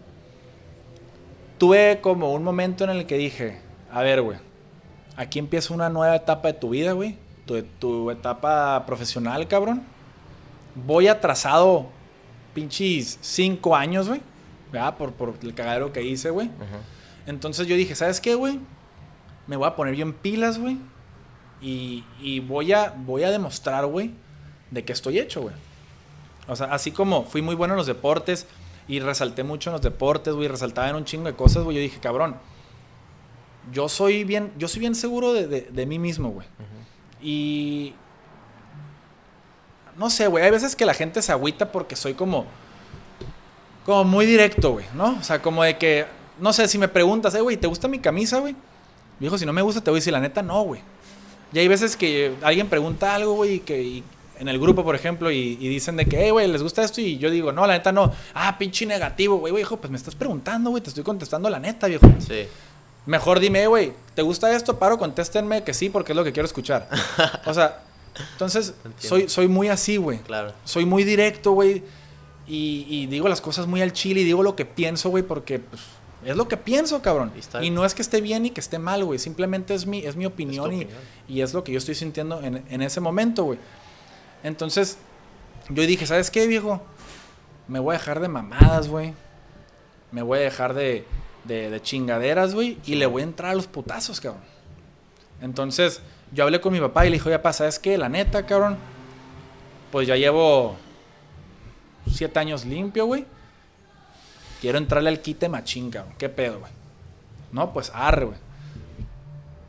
[1.56, 3.60] Tuve como un momento en el que dije,
[3.92, 4.38] a ver, güey,
[5.16, 7.16] aquí empieza una nueva etapa de tu vida, güey.
[7.46, 9.84] Tu, tu etapa profesional, cabrón.
[10.74, 11.86] Voy atrasado
[12.54, 14.20] pinches cinco años, güey.
[14.72, 14.96] ¿Verdad?
[14.96, 16.50] Por, por el cagadero que hice, güey.
[17.28, 18.58] Entonces yo dije, ¿sabes qué, güey?
[19.46, 20.76] Me voy a poner bien pilas, güey.
[21.60, 24.10] Y, y voy, a, voy a demostrar, güey,
[24.70, 25.54] de que estoy hecho, güey.
[26.48, 28.46] O sea, así como fui muy bueno en los deportes
[28.88, 31.76] y resalté mucho en los deportes, güey, resaltaba en un chingo de cosas, güey.
[31.76, 32.36] Yo dije, cabrón,
[33.72, 36.46] yo soy bien, yo soy bien seguro de, de- de mí mismo, güey.
[37.22, 37.94] Y
[39.96, 42.44] no sé, güey, hay veces que la gente se agüita porque soy como
[43.84, 45.16] como muy directo, güey, ¿no?
[45.18, 46.06] O sea, como de que
[46.40, 48.54] no sé, si me preguntas, "Eh, güey, ¿te gusta mi camisa, güey?"
[49.18, 50.80] Viejo, si no me gusta te voy a decir la neta, no, güey.
[51.56, 54.04] Y hay veces que alguien pregunta algo, güey, y que y
[54.38, 57.00] en el grupo, por ejemplo, y, y dicen de que, eh, güey, ¿les gusta esto?
[57.00, 58.12] Y yo digo, no, la neta no.
[58.34, 61.58] Ah, pinche negativo, güey, güey, hijo, pues me estás preguntando, güey, te estoy contestando la
[61.58, 62.06] neta, viejo.
[62.18, 62.46] sí
[63.06, 64.78] Mejor dime, "Eh, güey, ¿te gusta esto?
[64.78, 66.90] Paro, contéstenme que sí, porque es lo que quiero escuchar.
[67.46, 67.80] o sea,
[68.32, 70.18] entonces, soy, soy muy así, güey.
[70.18, 71.82] claro Soy muy directo, güey.
[72.46, 75.60] Y, y digo las cosas muy al chile y digo lo que pienso, güey, porque
[75.60, 75.80] pues,
[76.26, 77.32] es lo que pienso, cabrón.
[77.60, 79.18] Y Y no es que esté bien ni que esté mal, güey.
[79.18, 80.98] Simplemente es mi, es mi opinión, y, opinión.
[81.28, 83.58] y es lo que yo estoy sintiendo en, en ese momento, güey.
[84.42, 84.98] Entonces,
[85.68, 86.82] yo dije, ¿sabes qué, viejo?
[87.68, 89.14] Me voy a dejar de mamadas, güey.
[90.10, 91.04] Me voy a dejar de,
[91.44, 92.78] de, de chingaderas, güey.
[92.86, 94.42] Y le voy a entrar a los putazos, cabrón.
[95.40, 96.00] Entonces,
[96.32, 97.96] yo hablé con mi papá y le dije, oye, papá, ¿sabes qué?
[97.96, 98.76] La neta, cabrón.
[99.92, 100.76] Pues ya llevo
[102.10, 103.26] siete años limpio, güey.
[104.60, 106.14] Quiero entrarle al quite machín, cabrón.
[106.18, 106.72] ¿Qué pedo, güey?
[107.52, 108.38] No, pues arre, güey.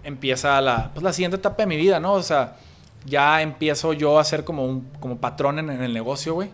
[0.03, 2.13] Empieza la, pues, la siguiente etapa de mi vida, ¿no?
[2.13, 2.57] O sea,
[3.05, 6.49] ya empiezo yo a ser como un como patrón en, en el negocio, güey.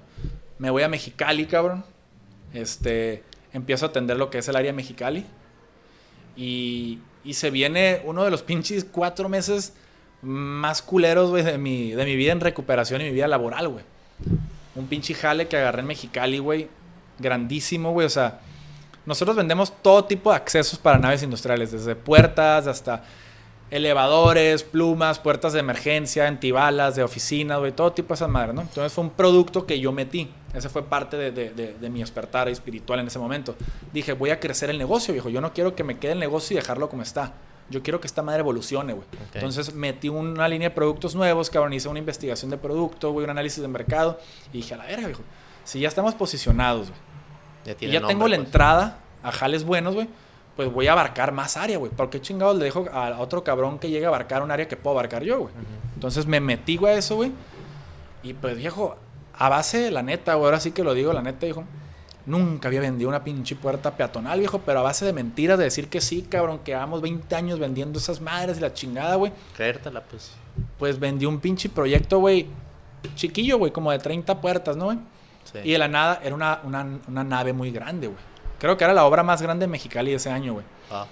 [0.58, 1.84] Me voy a Mexicali, cabrón.
[2.54, 5.26] Este, empiezo a atender lo que es el área Mexicali.
[6.36, 9.74] Y, y se viene uno de los pinches cuatro meses
[10.22, 13.86] más culeros, güey, de mi, de mi vida en recuperación y mi vida laboral, güey.
[14.76, 16.70] Un pinche jale que agarré en Mexicali, güey.
[17.20, 18.08] Grandísimo, güey.
[18.08, 18.40] O sea,
[19.06, 23.04] Nosotros vendemos todo tipo de accesos para naves industriales, desde puertas hasta
[23.74, 28.62] elevadores, plumas, puertas de emergencia, antibalas, de oficina, güey, todo tipo de esas madres, ¿no?
[28.62, 30.30] Entonces fue un producto que yo metí.
[30.54, 33.56] Ese fue parte de, de, de, de, mi despertar espiritual en ese momento.
[33.92, 35.30] Dije, voy a crecer el negocio, viejo.
[35.30, 37.34] Yo no quiero que me quede el negocio y dejarlo como está.
[37.72, 39.08] Yo quiero que esta madre evolucione, güey.
[39.08, 39.42] Okay.
[39.42, 41.74] Entonces metí una línea de productos nuevos, cabrón.
[41.74, 44.20] Hice una investigación de producto, güey, un análisis de mercado.
[44.52, 45.24] Y dije, a la verga, viejo.
[45.64, 47.02] Si ya estamos posicionados, güey.
[47.66, 48.48] Ya, y ya nombre, tengo la pues.
[48.48, 50.08] entrada a jales buenos, güey.
[50.56, 51.92] Pues voy a abarcar más área, güey.
[51.92, 54.76] ¿Por qué chingados le dejo a otro cabrón que llegue a abarcar un área que
[54.76, 55.54] puedo abarcar yo, güey?
[55.54, 55.94] Uh -huh.
[55.96, 57.32] Entonces me metí, güey, a eso, güey.
[58.22, 58.98] Y pues, viejo,
[59.36, 61.64] a base, la neta, güey, ahora sí que lo digo, la neta, hijo.
[62.26, 65.90] Nunca había vendido una pinche puerta peatonal, viejo, pero a base de mentiras, de decir
[65.90, 69.34] que sí, cabrón, que llevamos 20 años vendiendo esas madres y la chingada, güey.
[69.56, 70.32] Creértela, pues.
[70.78, 72.48] Pues vendí un pinche proyecto, güey,
[73.16, 75.00] chiquillo, güey, como de 30 puertas, ¿no, güey?
[75.52, 75.60] Sí.
[75.64, 78.20] Y de la nada era una, una, una nave muy grande, güey.
[78.60, 80.66] Creo que era la obra más grande de Mexicali ese año, güey.
[80.90, 81.06] Ah.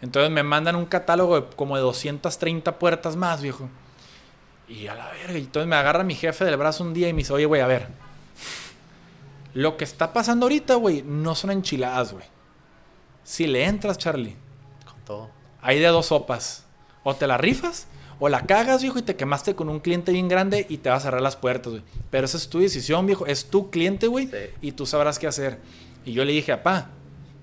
[0.00, 3.68] Entonces me mandan un catálogo de como de 230 puertas más, viejo.
[4.68, 5.38] Y a la verga.
[5.38, 7.60] Y entonces me agarra mi jefe del brazo un día y me dice, oye, güey,
[7.60, 7.88] a ver.
[9.54, 12.24] Lo que está pasando ahorita, güey, no son enchiladas, güey.
[13.22, 14.36] Si le entras, Charlie.
[14.84, 15.30] Con todo.
[15.60, 16.64] Hay de dos sopas.
[17.04, 17.86] O te la rifas,
[18.24, 21.00] o la cagas, viejo, y te quemaste con un cliente bien grande y te vas
[21.00, 21.82] a cerrar las puertas, güey.
[22.10, 23.26] Pero esa es tu decisión, viejo.
[23.26, 24.26] Es tu cliente, güey.
[24.26, 24.36] Sí.
[24.60, 25.58] Y tú sabrás qué hacer.
[26.04, 26.90] Y yo le dije, papá,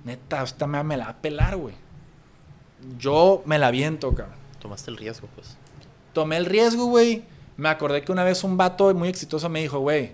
[0.06, 1.76] neta, esta me, me la va a pelar, güey.
[2.98, 4.38] Yo me la viento, cabrón.
[4.60, 5.58] Tomaste el riesgo, pues
[6.14, 7.24] tomé el riesgo, güey.
[7.58, 10.12] Me acordé que una vez un vato muy exitoso me dijo, güey,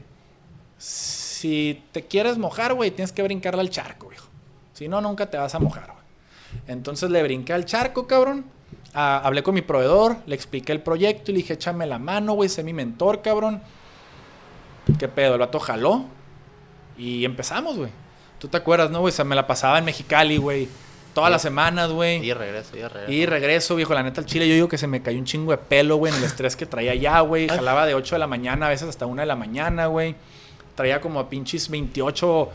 [0.77, 4.27] si te quieres mojar, güey, tienes que brincarle al charco, hijo.
[4.73, 6.05] Si no, nunca te vas a mojar, güey.
[6.67, 8.45] Entonces le brinqué al charco, cabrón.
[8.95, 12.33] Ah, hablé con mi proveedor, le expliqué el proyecto y le dije, échame la mano,
[12.33, 13.61] güey, sé mi mentor, cabrón.
[14.97, 15.33] ¿Qué pedo?
[15.33, 16.05] El vato jaló
[16.97, 17.91] y empezamos, güey.
[18.39, 19.11] ¿Tú te acuerdas, no, güey?
[19.11, 20.69] O sea, me la pasaba en Mexicali, güey
[21.15, 22.23] todas las semanas, güey.
[22.23, 23.11] Y regreso, y regreso.
[23.11, 23.93] Y regreso, viejo.
[23.95, 26.13] La neta, al chile, yo digo que se me cayó un chingo de pelo, güey,
[26.13, 27.47] en el estrés que traía ya, güey.
[27.47, 30.15] Jalaba de 8 de la mañana, a veces hasta 1 de la mañana, güey.
[30.75, 32.49] Traía como a pinches 28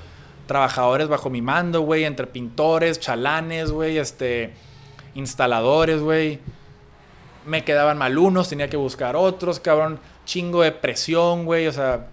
[0.46, 2.04] trabajadores bajo mi mando, güey.
[2.04, 4.52] Entre pintores, chalanes, güey, este.
[5.14, 6.40] Instaladores, güey.
[7.46, 9.98] Me quedaban mal unos, tenía que buscar otros, cabrón.
[10.24, 11.66] Chingo de presión, güey.
[11.66, 12.08] O sea,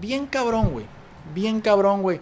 [0.00, 0.86] bien cabrón, güey.
[1.34, 2.20] Bien cabrón, güey.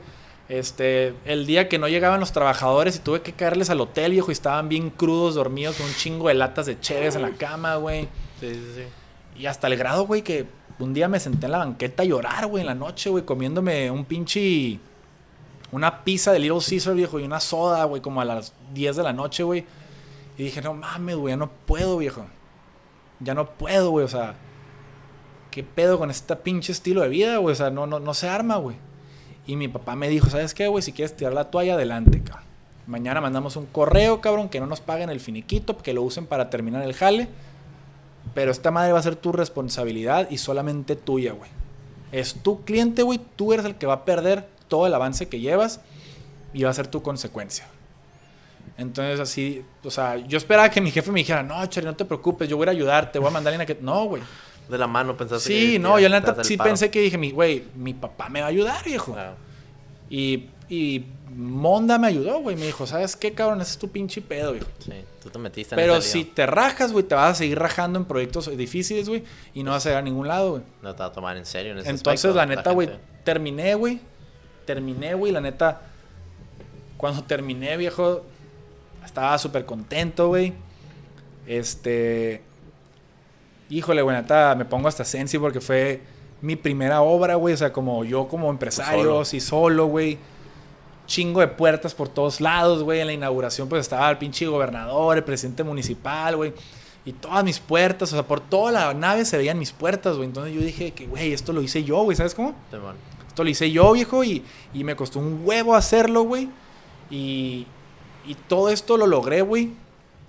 [0.49, 4.31] Este, el día que no llegaban los trabajadores y tuve que caerles al hotel, viejo,
[4.31, 7.77] y estaban bien crudos, dormidos, con un chingo de latas de cheves en la cama,
[7.77, 8.03] güey.
[8.41, 9.41] Sí, sí, sí.
[9.41, 10.47] Y hasta el grado, güey, que
[10.79, 13.91] un día me senté en la banqueta a llorar, güey, en la noche, güey, comiéndome
[13.91, 14.79] un pinche.
[15.75, 19.03] Una pizza de Little Caesar, viejo, y una soda, güey, como a las 10 de
[19.03, 19.65] la noche, güey.
[20.39, 22.27] Y dije, no mames, güey, ya no puedo, viejo.
[23.19, 24.37] Ya no puedo, güey, o sea.
[25.51, 27.55] ¿Qué pedo con este pinche estilo de vida, güey?
[27.55, 28.77] O sea, no, no, no se arma, güey.
[29.49, 30.81] Y mi papá me dijo, ¿sabes qué, güey?
[30.81, 32.47] Si quieres tirar la toalla, adelante, cabrón.
[32.87, 36.51] Mañana mandamos un correo, cabrón, que no nos paguen el finiquito, que lo usen para
[36.51, 37.27] terminar el jale.
[38.33, 41.51] Pero esta madre va a ser tu responsabilidad y solamente tuya, güey.
[42.13, 43.21] Es tu cliente, güey.
[43.35, 45.81] Tú eres el que va a perder todo el avance que llevas
[46.53, 47.65] y va a ser tu consecuencia.
[48.77, 52.05] Entonces, así, o sea, yo esperaba que mi jefe me dijera, no, Charlie, no te
[52.05, 53.79] preocupes, yo voy a ayudarte, voy a mandar a que.
[53.81, 54.23] No, güey
[54.69, 57.65] de la mano pensaste sí, que no, yo la neta sí pensé que dije, güey,
[57.75, 59.13] mi papá me va a ayudar, viejo.
[59.13, 59.35] Claro.
[60.09, 62.57] Y, y Monda me ayudó, güey.
[62.57, 63.61] Me dijo, ¿sabes qué, cabrón?
[63.61, 64.69] Ese es tu pinche pedo, viejo.
[64.79, 64.93] Sí,
[65.23, 68.05] tú te metiste en Pero si te rajas, güey, te vas a seguir rajando en
[68.05, 69.25] proyectos difíciles, güey.
[69.53, 70.63] Y no vas a ir a ningún lado, güey.
[70.83, 72.91] No te vas a tomar en serio en ese Entonces, aspecto, la neta, güey,
[73.25, 74.01] terminé, güey.
[74.65, 75.33] Terminé, güey.
[75.33, 75.83] La neta,
[76.97, 78.23] cuando terminé, viejo,
[79.05, 80.53] estaba súper contento, güey.
[81.47, 82.43] Este
[83.69, 86.01] híjole, güey, neta, me pongo hasta sensi porque fue
[86.41, 87.55] mi primera obra, güey.
[87.55, 89.25] O sea, como yo como empresario, solo.
[89.25, 90.19] sí, solo, güey.
[91.07, 93.01] Chingo de puertas por todos lados, güey.
[93.01, 96.53] En la inauguración, pues estaba el pinche gobernador, el presidente municipal, güey.
[97.05, 100.29] Y todas mis puertas, o sea, por toda la nave se veían mis puertas, güey.
[100.29, 102.55] Entonces yo dije que, güey, esto lo hice yo, güey, ¿sabes cómo?
[102.71, 102.95] Bueno.
[103.35, 106.49] Esto lo hice yo, viejo, y, y me costó un huevo hacerlo, güey.
[107.11, 107.67] Y,
[108.25, 109.73] y todo esto lo logré, güey,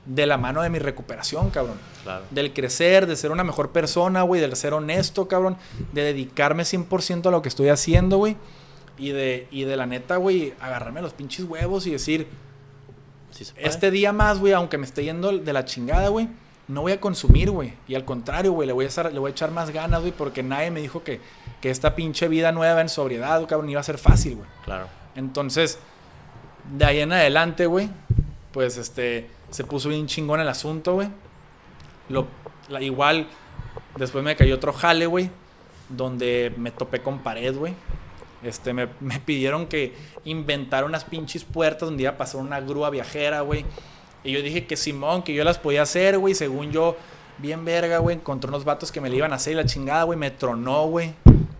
[0.07, 1.77] de la mano de mi recuperación, cabrón.
[2.02, 2.26] Claro.
[2.32, 5.56] Del crecer, de ser una mejor persona, güey, del ser honesto, cabrón,
[5.94, 8.38] de dedicarme 100% a lo que estoy haciendo, güey.
[8.98, 12.27] Y de, y de la neta, güey, agarrarme los pinches huevos y decir,
[13.30, 16.27] Sí este día más, güey, aunque me esté yendo de la chingada, güey,
[16.68, 17.74] no voy a consumir, güey.
[17.88, 20.12] Y al contrario, güey, le, voy a estar- le voy a echar más ganas, güey,
[20.12, 21.22] porque nadie me dijo que,
[21.62, 24.48] que esta pinche vida nueva en sobriedad, cabrón, iba a ser fácil, güey.
[24.64, 24.88] Claro.
[25.16, 25.78] Entonces,
[26.76, 27.90] de ahí en adelante, güey,
[28.52, 31.10] pues este, se puso bien chingón el asunto, güey.
[32.10, 32.28] Lo,
[32.70, 33.28] la- igual,
[33.98, 35.30] después me cayó otro jale, güey,
[35.90, 37.74] donde me topé con pared, güey.
[38.44, 42.90] Este, me, me pidieron que inventara unas pinches puertas donde iba a pasar una grúa
[42.90, 43.66] viajera, güey.
[44.26, 46.34] Y yo dije que Simón, que yo las podía hacer, güey.
[46.35, 46.97] Según yo,
[47.38, 48.15] bien verga, güey.
[48.18, 50.18] Encontré unos vatos que me le iban a hacer y la chingada, güey.
[50.19, 51.14] Me tronó, güey.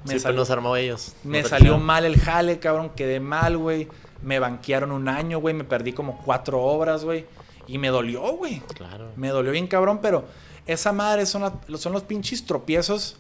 [0.04, 1.14] Me, Sí, sal- pero nos armó ellos.
[1.24, 2.92] me salió mal el jale, cabrón.
[2.96, 3.88] Quedé mal, güey.
[4.22, 5.54] Me banquearon un año, güey.
[5.54, 7.26] Me perdí como cuatro obras, güey.
[7.68, 8.60] Y me dolió, güey.
[8.76, 9.12] Claro.
[9.16, 10.26] Me dolió bien cabrón, pero
[10.68, 13.16] esa madre son, la- son los pinches tropiezos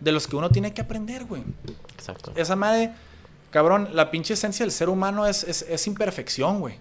[0.00, 1.42] de los que uno tiene que aprender, güey.
[1.94, 2.32] Exacto.
[2.36, 2.92] Esa madre,
[3.50, 6.78] cabrón, la pinche esencia del ser humano es, es, es imperfección, güey.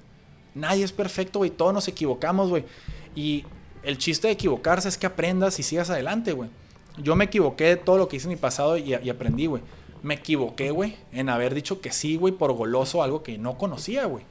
[0.55, 1.51] Nadie es perfecto, güey.
[1.51, 2.63] Todos nos equivocamos, güey.
[3.13, 3.43] Y
[3.83, 6.49] el chiste de equivocarse es que aprendas y sigas adelante, güey.
[6.97, 9.61] Yo me equivoqué de todo lo que hice en mi pasado y, aprendí, güey.
[10.01, 14.05] Me equivoqué, güey, en haber dicho que sí, güey, por goloso, algo que no conocía,
[14.05, 14.23] güey.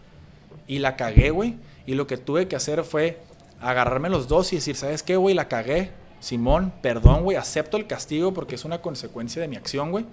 [0.66, 1.56] Y la cagué, güey.
[1.86, 3.20] Y lo que tuve que hacer fue
[3.60, 5.34] agarrarme los dos y decir, ¿sabes qué, güey?
[5.34, 5.90] La cagué.
[6.20, 7.36] Simón, perdón, güey.
[7.36, 10.06] Acepto el castigo porque es una consecuencia de mi acción, güey.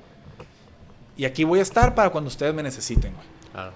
[1.15, 3.71] Y aquí voy a estar para cuando ustedes me necesiten, güey.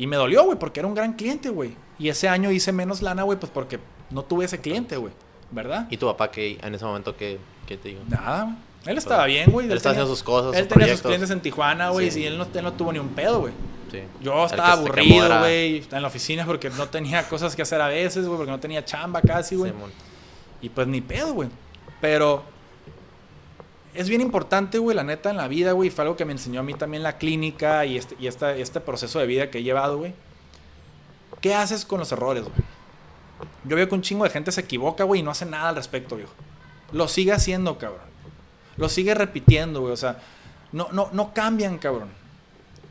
[0.00, 1.76] Y me dolió, güey, porque era un gran cliente, güey.
[1.98, 3.78] Y ese año hice menos lana, güey, pues porque
[4.08, 5.12] no tuve ese cliente, güey.
[5.50, 5.88] ¿Verdad?
[5.90, 8.00] ¿Y tu papá qué en ese momento qué, qué te dijo?
[8.08, 8.56] Nada, güey.
[8.86, 9.66] Él estaba bien, güey.
[9.66, 12.10] Él estaba haciendo sus cosas, Él sus tenía sus clientes en Tijuana, güey.
[12.10, 12.20] Sí.
[12.20, 13.52] Y él no, él no tuvo ni un pedo, güey.
[13.92, 13.98] Sí.
[14.22, 15.84] Yo estaba aburrido, güey.
[15.92, 18.38] En la oficina porque no tenía cosas que hacer a veces, güey.
[18.38, 19.70] Porque no tenía chamba casi, güey.
[20.62, 21.50] Y pues ni pedo, güey.
[22.00, 22.42] Pero
[23.94, 25.90] es bien importante, güey, la neta, en la vida, güey.
[25.90, 28.80] Fue algo que me enseñó a mí también la clínica y este, y esta- este
[28.80, 30.14] proceso de vida que he llevado, güey.
[31.40, 32.54] ¿Qué haces con los errores, güey?
[33.64, 35.76] Yo veo que un chingo de gente se equivoca, güey, y no hace nada al
[35.76, 36.32] respecto, viejo.
[36.92, 38.02] Lo sigue haciendo, cabrón.
[38.76, 39.92] Lo sigue repitiendo, güey.
[39.92, 40.18] O sea,
[40.72, 42.08] no, no, no cambian, cabrón.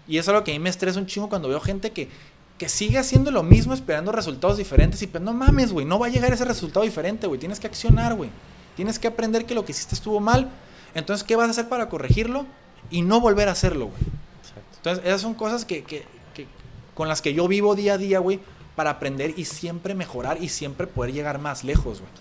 [0.08, 2.10] Y es lo que a mí me estresa un chingo cuando veo gente que,
[2.58, 5.02] que sigue haciendo lo mismo esperando resultados diferentes.
[5.04, 7.40] Y pues no mames, güey, no va a llegar ese resultado diferente, güey.
[7.40, 8.32] Tienes que accionar, güey.
[8.76, 10.50] Tienes que aprender que lo que hiciste estuvo mal.
[10.96, 12.46] Entonces, ¿qué vas a hacer para corregirlo?
[12.92, 14.02] Y no volver a hacerlo, güey.
[14.42, 14.62] Exacto.
[14.78, 16.04] Entonces, esas son cosas que, que-
[16.34, 16.48] que-
[16.96, 18.40] con las que yo vivo día a día, güey,
[18.76, 22.12] para aprender y siempre mejorar y siempre poder llegar más lejos, güey.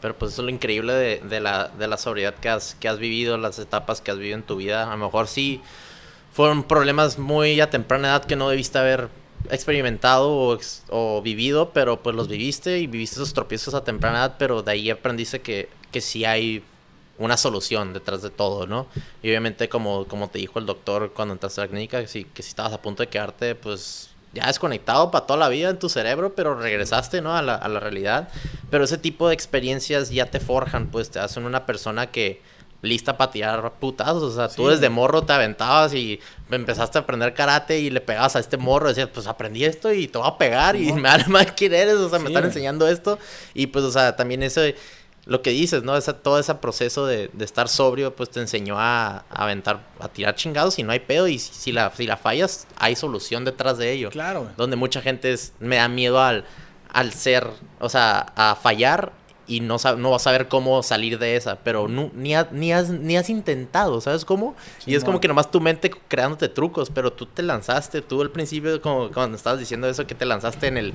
[0.00, 2.88] Pero pues eso es lo increíble de, de la, de la sobriedad que has, que
[2.88, 4.86] has vivido, las etapas que has vivido en tu vida.
[4.86, 5.60] A lo mejor sí
[6.32, 9.08] fueron problemas muy a temprana edad que no debiste haber
[9.50, 10.58] experimentado o,
[10.90, 14.72] o vivido, pero pues los viviste y viviste esos tropiezos a temprana edad, pero de
[14.72, 16.62] ahí aprendiste que, que sí hay
[17.18, 18.86] una solución detrás de todo, ¿no?
[19.22, 22.24] Y obviamente como, como te dijo el doctor cuando entraste a la clínica, que si,
[22.24, 25.78] que si estabas a punto de quedarte, pues ya desconectado para toda la vida en
[25.78, 27.34] tu cerebro, pero regresaste, ¿no?
[27.34, 28.28] A la, a la realidad.
[28.70, 32.42] Pero ese tipo de experiencias ya te forjan, pues te hacen una persona que
[32.82, 34.22] lista para tirar putazos.
[34.22, 36.20] O sea, Sí, tú desde morro te aventabas y
[36.50, 38.88] empezaste a aprender karate y le pegabas a este morro.
[38.88, 41.00] Decías, pues aprendí esto y te voy a pegar y Simón.
[41.02, 41.94] me vale más quién eres.
[41.94, 42.50] O sea, me Sí, están güey.
[42.50, 43.18] enseñando esto.
[43.54, 44.60] Y pues, o sea, también eso,
[45.26, 45.96] lo que dices, ¿no?
[45.96, 50.08] Esa, todo ese proceso de, de estar sobrio, pues te enseñó a, a aventar, a
[50.08, 51.26] tirar chingados y no hay pedo.
[51.28, 54.10] Y si, si la, si la fallas, hay solución detrás de ello.
[54.10, 54.54] Claro, güey.
[54.56, 56.44] Donde mucha gente es- me da miedo al,
[56.92, 57.46] al ser,
[57.80, 59.12] o sea, a fallar
[59.48, 62.72] y no, no vas a saber cómo salir de esa, pero nu- ni, ha- ni,
[62.72, 64.56] has, ni has intentado, ¿sabes cómo?
[64.86, 68.30] y es como que nomás tu mente creándote trucos, pero tú te lanzaste, tú al
[68.30, 70.92] principio, como cuando estabas diciendo eso, que te lanzaste en el,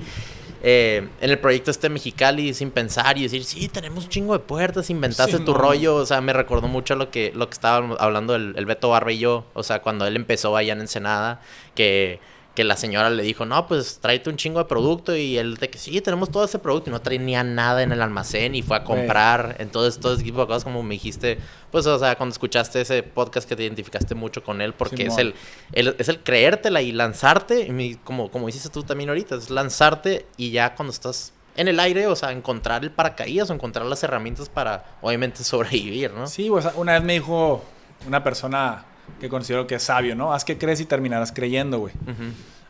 [0.62, 4.38] eh, en el proyecto este Mexicali sin pensar y decir, sí, tenemos un chingo de
[4.40, 8.34] puertas, inventaste tu rollo, o sea, me recordó mucho lo que, lo que estaba hablando
[8.34, 11.40] el, el Beto Barba y yo, o sea, cuando él empezó allá en Ensenada,
[11.74, 12.20] que,
[12.54, 15.70] que la señora le dijo, no, pues tráete un chingo de producto y él de
[15.70, 18.76] que sí, tenemos todo ese producto y no tenía nada en el almacén y fue
[18.76, 21.38] a comprar, entonces todo ese tipo de cosas como me dijiste,
[21.70, 25.16] pues, o sea, cuando escuchaste ese podcast que te identificaste mucho con él, porque es
[25.18, 25.34] el,
[25.72, 30.26] el- es el creértela y lanzarte, y como, como hiciste tú también ahorita, es lanzarte
[30.36, 34.02] y ya cuando estás en el aire, o sea, encontrar el paracaídas o encontrar las
[34.02, 36.26] herramientas para, obviamente, sobrevivir, ¿no?
[36.26, 37.64] Sí, o sea, una vez me dijo
[38.06, 38.84] una persona
[39.20, 40.32] que considero que es sabio, ¿no?
[40.32, 41.94] Haz que crees y terminarás creyendo, güey.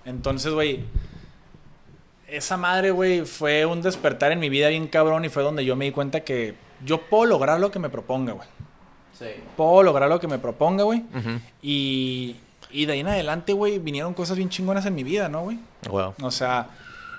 [0.04, 0.84] Entonces, güey,
[2.28, 5.76] esa madre, güey, fue un despertar en mi vida bien cabrón y fue donde yo
[5.76, 6.54] me di cuenta que
[6.84, 8.48] yo puedo lograr lo que me proponga, güey.
[9.18, 9.26] Sí.
[9.56, 11.04] Puedo lograr lo que me proponga, güey.
[11.60, 12.36] Y,
[12.70, 15.58] y de ahí en adelante, güey, vinieron cosas bien chingonas en mi vida, ¿no, güey?
[15.88, 16.14] Wow.
[16.22, 16.70] O sea,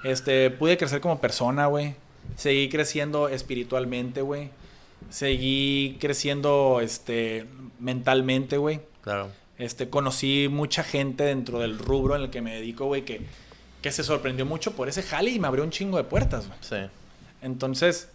[0.04, 1.96] este, pude crecer como persona, güey.
[2.36, 4.50] Seguí creciendo espiritualmente, güey.
[5.10, 7.46] Seguí creciendo, este,
[7.80, 8.82] mentalmente, güey.
[9.04, 9.30] Claro.
[9.58, 13.22] Este, conocí mucha gente dentro del rubro en el que me dedico, güey, que,
[13.82, 16.58] que se sorprendió mucho por ese jale y me abrió un chingo de puertas, güey.
[16.62, 16.78] Sí.
[17.42, 18.10] Entonces,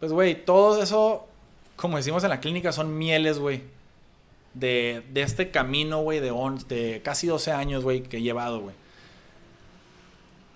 [0.00, 1.26] pues, güey, todo eso,
[1.76, 3.62] como decimos en la clínica, son mieles, güey.
[4.52, 8.60] De, de este camino, güey, de, on- de casi 12 años, güey, que he llevado,
[8.60, 8.74] güey.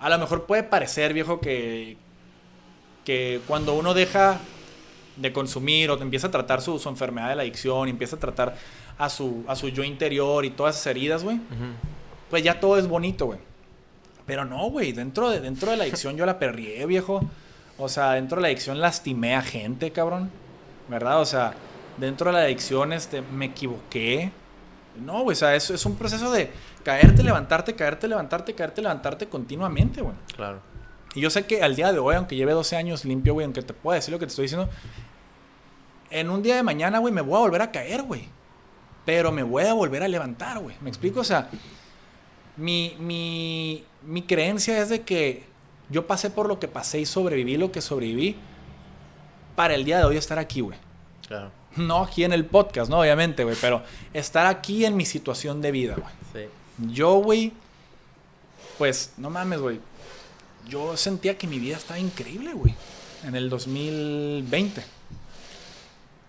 [0.00, 1.96] A lo mejor puede parecer, viejo, que,
[3.04, 4.40] que cuando uno deja
[5.16, 8.18] de consumir o empieza a tratar su, su enfermedad de la adicción, y empieza a
[8.18, 8.56] tratar
[8.98, 11.40] a su, a su yo interior y todas esas heridas, güey,
[12.30, 13.38] pues ya todo es bonito, güey.
[14.26, 17.20] Pero no, güey, dentro de, dentro de la adicción yo la perrié, viejo.
[17.76, 20.30] O sea, dentro de la adicción lastimé a gente, cabrón.
[20.88, 21.20] ¿Verdad?
[21.20, 21.54] O sea,
[21.98, 24.32] dentro de la adicción este, me equivoqué.
[25.00, 26.50] No, güey, o sea, es, es un proceso de
[26.84, 30.14] caerte, levantarte, caerte, levantarte, caerte, levantarte continuamente, güey.
[30.36, 30.60] Claro.
[31.14, 33.62] Y yo sé que al día de hoy, aunque lleve 12 años limpio, güey, aunque
[33.62, 34.68] te pueda decir lo que te estoy diciendo,
[36.10, 38.28] en un día de mañana, güey, me voy a volver a caer, güey.
[39.04, 40.76] Pero me voy a volver a levantar, güey.
[40.80, 41.20] ¿Me explico?
[41.20, 41.50] O sea,
[42.56, 45.44] mi, mi, mi creencia es de que
[45.90, 48.36] yo pasé por lo que pasé y sobreviví lo que sobreviví
[49.54, 50.78] para el día de hoy estar aquí, güey.
[51.26, 51.50] Claro.
[51.76, 53.00] No aquí en el podcast, ¿no?
[53.00, 53.82] Obviamente, güey, pero
[54.12, 56.12] estar aquí en mi situación de vida, güey.
[56.32, 56.50] Sí.
[56.92, 57.52] Yo, güey,
[58.78, 59.80] pues, no mames, güey.
[60.68, 62.74] Yo sentía que mi vida estaba increíble, güey.
[63.24, 64.82] En el 2020.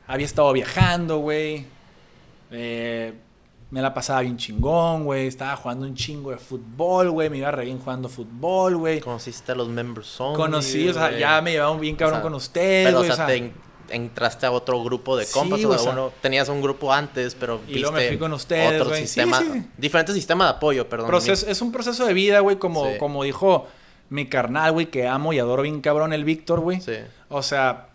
[0.08, 1.66] Había estado viajando, güey.
[2.56, 3.14] Eh,
[3.72, 5.28] me la pasaba bien chingón, güey.
[5.28, 7.30] Estaba jugando un chingo de fútbol, güey.
[7.30, 9.00] Me iba re bien jugando fútbol, güey.
[9.00, 12.24] Conociste a los members only, Conocí, o sea, ya me llevaba bien cabrón O sea,
[12.24, 13.10] con ustedes, Pero, güey.
[13.10, 13.54] o sea, te en-
[13.90, 15.64] entraste a otro grupo de Sí, compas.
[15.64, 18.82] o o sea, uno- tenías un grupo antes, pero y luego me fui con ustedes,
[18.82, 19.64] otro sistema, sí.
[19.78, 21.08] diferente sistema de apoyo, perdón.
[21.08, 23.68] Proceso- es un proceso de vida, güey, como, como dijo
[24.10, 26.80] mi carnal, güey, que amo y adoro bien cabrón el Víctor, güey.
[26.82, 26.94] Sí.
[27.30, 27.90] O sea,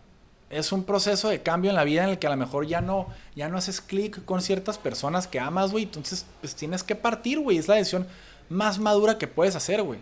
[0.50, 2.80] es un proceso de cambio en la vida en el que a lo mejor ya
[2.80, 3.06] no,
[3.36, 5.84] ya no haces clic con ciertas personas que amas, güey.
[5.84, 7.56] Entonces, pues tienes que partir, güey.
[7.56, 8.06] Es la decisión
[8.48, 10.00] más madura que puedes hacer, güey.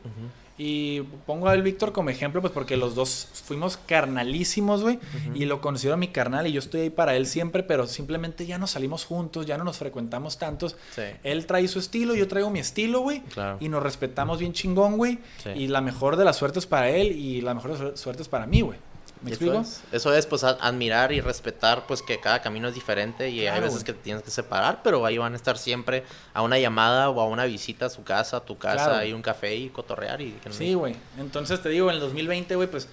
[0.61, 4.99] Y pongo al Víctor como ejemplo, pues porque los dos fuimos carnalísimos, güey.
[5.35, 8.59] Y lo considero mi carnal y yo estoy ahí para él siempre, pero simplemente ya
[8.59, 10.77] no salimos juntos, ya no nos frecuentamos tantos.
[10.97, 11.03] Sí.
[11.23, 13.21] Él trae su estilo, yo traigo mi estilo, güey.
[13.21, 13.59] Claro.
[13.61, 15.19] Y nos respetamos bien chingón, güey.
[15.45, 15.51] Sí.
[15.51, 18.47] Y la mejor de las suertes para él y la mejor de las suertes para
[18.47, 18.79] mí, güey.
[19.23, 19.55] ¿Me explico?
[19.55, 23.47] Eso es, eso es, pues, admirar y respetar, pues, que cada camino es diferente y
[23.47, 23.85] hay veces güey.
[23.85, 26.05] que te tienes que separar, pero ahí van a estar siempre
[26.35, 29.17] a una llamada o a una visita a su casa, a tu casa, Claro.
[29.17, 30.33] un café y cotorrear y...
[30.33, 30.95] que no- Sí, güey.
[31.19, 32.89] Entonces te digo, en el 2020, güey, pues,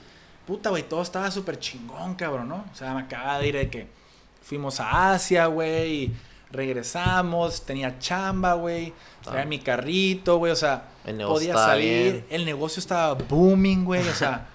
[0.47, 2.65] puta, güey, todo estaba súper chingón, cabrón, ¿no?
[2.71, 3.87] O sea, me acaba de ir de que
[4.41, 6.15] fuimos a Asia, güey, y
[6.51, 8.93] regresamos, tenía chamba, güey,
[9.23, 9.45] traía Ah.
[9.45, 12.25] mi carrito, güey, o sea, El negocio podía salir, bien.
[12.29, 14.47] el negocio estaba booming, güey, o sea,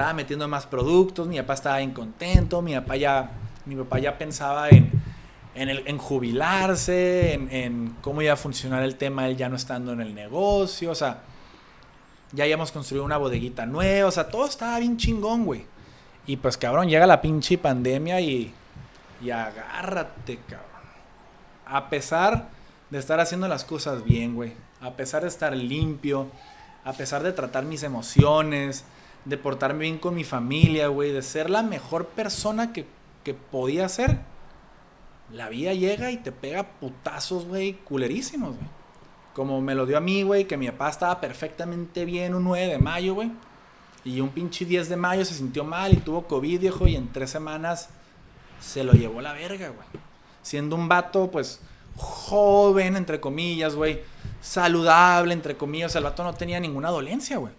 [0.00, 3.32] estaba metiendo más productos, mi papá estaba bien contento, mi papá ya,
[3.66, 4.90] mi papá ya pensaba en,
[5.54, 10.00] en, jubilarse, en, en cómo iba a funcionar el tema, él ya no estando en
[10.00, 11.18] el negocio, o sea,
[12.32, 15.66] ya habíamos construido una bodeguita nueva, o sea, todo estaba bien chingón, güey.
[16.26, 18.54] Y pues, cabrón, llega la pinche pandemia y,
[19.22, 20.66] y agárrate, cabrón.
[21.66, 22.48] A pesar
[22.88, 24.54] de estar haciendo las cosas bien, güey.
[24.80, 26.28] A pesar de estar limpio,
[26.84, 28.86] a pesar de tratar mis emociones,
[29.24, 32.86] de portarme bien con mi familia, güey, de ser la mejor persona que,
[33.24, 34.18] que podía ser.
[35.32, 38.68] La vida llega y te pega putazos, güey, culerísimos, güey.
[39.34, 42.66] Como me lo dio a mí, güey, que mi papá estaba perfectamente bien un 9
[42.66, 43.30] de mayo, güey.
[44.04, 47.12] Y un pinche 10 de mayo se sintió mal y tuvo COVID, viejo, y en
[47.12, 47.90] tres semanas
[48.58, 49.86] se lo llevó la verga, güey.
[50.42, 51.60] Siendo un vato, pues,
[51.96, 54.00] joven, entre comillas, güey.
[54.40, 55.94] Saludable, entre comillas.
[55.94, 57.52] El vato no tenía ninguna dolencia, güey.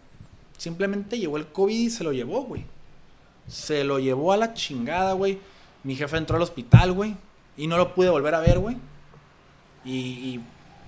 [0.61, 2.65] Simplemente llevó el COVID y se lo llevó, güey.
[3.47, 5.39] Se lo llevó a la chingada, güey.
[5.83, 7.15] Mi jefe entró al hospital, güey.
[7.57, 8.77] Y no lo pude volver a ver, güey.
[9.83, 10.41] Y, y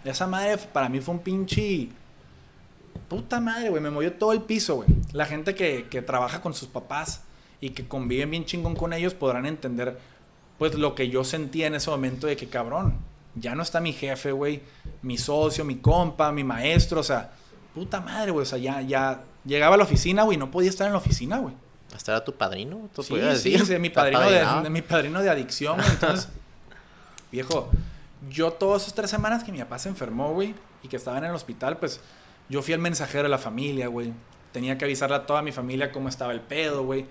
[0.05, 1.89] esa madre para mí fue un pinche...
[3.09, 3.81] Puta madre, güey.
[3.81, 4.89] Me movió todo el piso, güey.
[5.11, 7.23] La gente que, que trabaja con sus papás
[7.59, 9.97] y que conviven bien chingón con ellos podrán entender,
[10.59, 12.99] pues, lo que yo sentía en ese momento de que, cabrón,
[13.33, 14.61] ya no está mi jefe, güey.
[15.01, 16.99] Mi socio, mi compa, mi maestro.
[16.99, 17.31] O sea,
[17.73, 18.43] puta madre, güey.
[18.43, 20.37] O sea, ya, ya llegaba a la oficina, güey.
[20.37, 21.53] No podía estar en la oficina, güey.
[21.95, 22.89] ¿Hasta era tu padrino?
[22.93, 23.65] ¿Tú Sí, sí, decir?
[23.65, 25.89] sí, mi ¿Te padrino de, de- mi padrino de adicción, güey.
[25.89, 26.29] Entonces,
[27.31, 27.69] viejo,
[28.29, 31.25] yo todas esas tres semanas que mi papá se enfermó, güey, y que estaba en
[31.25, 31.99] el hospital, pues
[32.49, 34.13] yo fui el mensajero de la familia, güey.
[34.51, 37.05] Tenía que avisarle a toda mi familia cómo estaba el pedo, güey.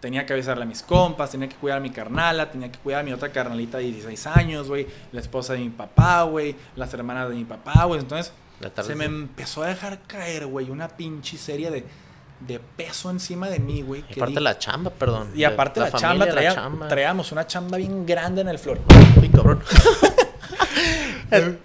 [0.00, 3.00] Tenía que avisarle a mis compas, tenía que cuidar a mi carnala, tenía que cuidar
[3.00, 4.86] a mi otra carnalita de 16 años, güey.
[5.12, 6.54] La esposa de mi papá, güey.
[6.76, 8.00] Las hermanas de mi papá, güey.
[8.00, 11.84] Entonces, La tarde se me empezó a dejar caer, güey, una pinche serie de,
[12.40, 14.04] de peso encima de mí, güey.
[14.08, 15.30] Y aparte dije- la chamba, perdón.
[15.34, 16.88] y aparte la, familia, chamba, la traía- chamba.
[16.88, 18.80] traíamos una chamba bien grande en el flor.
[19.20, 19.62] Uy, cabrón.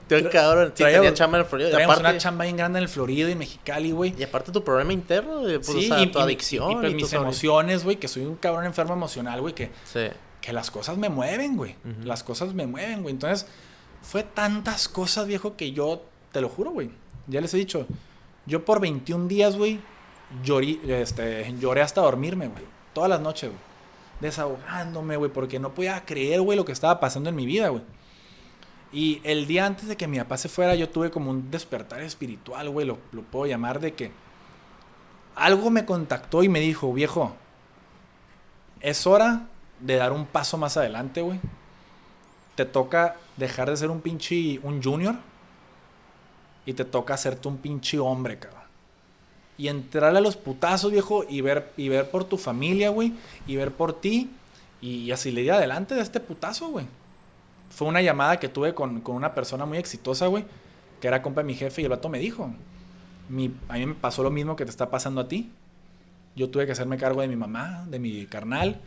[0.08, 0.74] Te cabrón.
[0.76, 1.70] Sí, Traíamos- tenía chamba en el Florida.
[1.70, 4.14] Y Traíamos aparte, una chamba bien grande en el Florido y Mexicali, güey.
[4.18, 6.72] y aparte tu problema interno, de, pues, Sí, o sea, y, tu adicción.
[6.72, 9.54] y, pues, y mis tus ahorita- emociones, güey, que soy un cabrón enfermo emocional, güey,
[9.56, 10.08] que, Sí.
[10.42, 11.76] que las cosas me mueven, güey.
[12.04, 13.14] Las cosas me mueven, güey.
[13.14, 13.48] Entonces,
[14.02, 16.04] fue tantas cosas, viejo, que yo,
[16.34, 16.92] te lo juro, güey.
[17.28, 17.88] Ya les he dicho,
[18.46, 19.80] yo por 21 días, güey,
[20.44, 22.64] llorí, este, lloré hasta dormirme, güey.
[22.92, 23.62] Todas las noches, güey.
[24.20, 27.84] desahogándome, güey, porque no podía creer, güey, lo que estaba pasando en mi vida, güey.
[28.92, 32.02] Y el día antes de que mi papá se fuera, yo tuve como un despertar
[32.02, 34.12] espiritual, güey, lo, lo puedo llamar de que
[35.36, 37.36] algo me contactó y me dijo, viejo,
[38.82, 39.48] es hora
[39.80, 41.40] de dar un paso más adelante, güey.
[42.56, 45.16] Te toca dejar de ser un pinche, un junior
[46.66, 48.62] y te toca hacerte un pinche hombre, cabrón.
[49.58, 53.14] Y entrarle a los putazos, viejo, y ver, y ver por tu familia, güey,
[53.46, 54.32] y ver por ti,
[54.82, 56.86] y así le di adelante de este putazo, güey.
[57.70, 60.46] Fue una llamada que tuve con, con una persona muy exitosa, güey,
[61.00, 62.50] que era compa de mi jefe, y el vato me dijo,
[63.30, 65.52] mi, a mí me pasó lo mismo que te está pasando a ti.
[66.36, 68.82] Yo tuve que hacerme cargo de mi mamá, de mi carnal,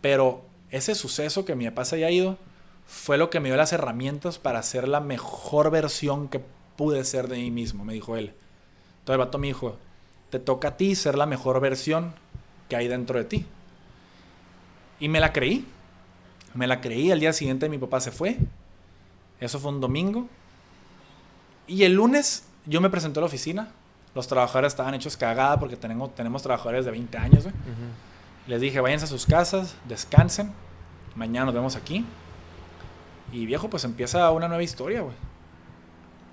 [0.00, 2.38] pero ese suceso que mi papá se haya ido
[2.86, 6.40] fue lo que me dio las herramientas para ser la mejor versión que
[6.78, 8.26] pude ser de mí mismo, me dijo él.
[9.00, 9.76] Entonces el vato me dijo,
[10.30, 12.14] te toca a ti ser la mejor versión
[12.68, 13.46] que hay dentro de ti.
[15.00, 15.66] Y me la creí.
[16.54, 17.10] Me la creí.
[17.10, 18.38] Al día siguiente mi papá se fue.
[19.40, 20.28] Eso fue un domingo.
[21.66, 23.72] Y el lunes yo me presenté a la oficina.
[24.14, 27.44] Los trabajadores estaban hechos cagada porque tenemos, tenemos trabajadores de 20 años.
[28.46, 30.52] Les dije, váyanse a sus casas, descansen.
[31.16, 32.06] Mañana nos vemos aquí.
[33.32, 35.27] Y viejo, pues empieza una nueva historia, güey.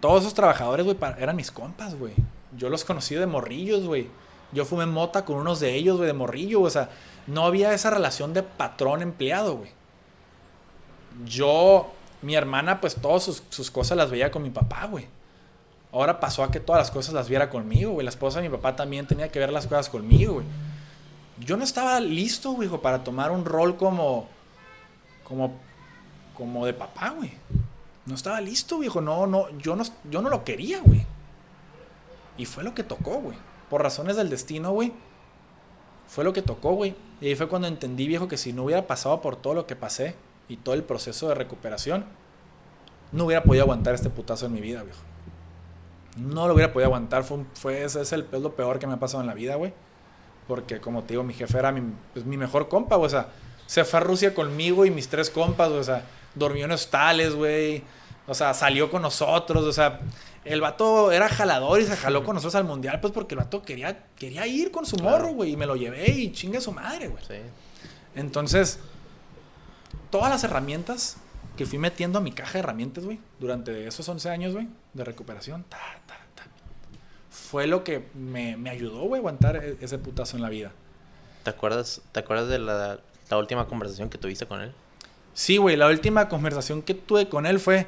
[0.06, 2.14] Todos esos trabajadores, güey, eran mis compas, güey.
[2.56, 4.08] Yo los conocí de morrillos, güey.
[4.52, 6.62] Yo fumé mota con unos de ellos, güey, de morrillo.
[6.62, 6.92] O sea,
[7.26, 9.72] no había esa relación de patrón-empleado, güey.
[11.26, 11.92] Yo,
[12.22, 15.08] mi hermana, pues todas sus, sus, cosas las veía con mi papá, güey.
[15.92, 18.06] Ahora pasó a que todas las cosas las viera conmigo, güey.
[18.06, 20.46] La esposa de mi papá también tenía que ver las cosas conmigo, güey.
[21.40, 24.28] Yo no estaba listo, güey, para tomar un rol como.
[25.24, 25.58] como.
[26.36, 27.32] como de papá, güey.
[28.06, 29.02] No estaba listo, viejo.
[29.02, 31.06] No, no, yo no, yo no lo quería, güey.
[32.38, 33.38] Y fue lo que tocó, güey.
[33.70, 34.94] Por razones del destino, güey.
[36.08, 36.96] Fue lo que tocó, güey.
[37.22, 39.76] Y ahí fue cuando entendí, viejo, que si no hubiera pasado por todo lo que
[39.76, 40.16] pasé
[40.48, 42.06] y todo el proceso de recuperación,
[43.12, 45.00] no hubiera podido aguantar este putazo en mi vida, viejo.
[46.18, 47.24] No lo hubiera podido aguantar.
[47.24, 49.74] Fue, fue ese es, el, lo peor que me ha pasado en la vida, güey.
[50.48, 51.82] Porque, como te digo, mi jefe era mi,
[52.14, 53.08] pues, mi mejor compa, güey.
[53.08, 53.30] O sea,
[53.66, 55.82] se fue a Rusia conmigo y mis tres compas, güey.
[55.82, 56.06] O sea,
[56.36, 57.84] durmió en hostales, güey.
[58.28, 59.64] O sea, salió con nosotros.
[59.64, 60.00] O sea,
[60.44, 63.64] el vato era jalador y se jaló con nosotros al mundial, pues porque el vato
[63.64, 65.52] quería, quería ir con su morro, güey.
[65.52, 67.24] Y me lo llevé y chingue su madre, güey.
[67.26, 67.36] Sí.
[68.16, 68.80] Entonces,
[70.10, 71.18] todas las herramientas
[71.58, 75.04] que fui metiendo a mi caja de herramientas, güey, durante esos 11 años, güey, de
[75.04, 76.44] recuperación, ta, ta, ta,
[77.30, 80.72] fue lo que me, me ayudó, güey, a aguantar e, ese putazo en la vida.
[81.44, 83.00] ¿Te acuerdas, ¿te acuerdas de la,
[83.30, 84.74] la última conversación que tuviste con él?
[85.36, 87.86] Sí, güey, la última conversación que tuve con él fue,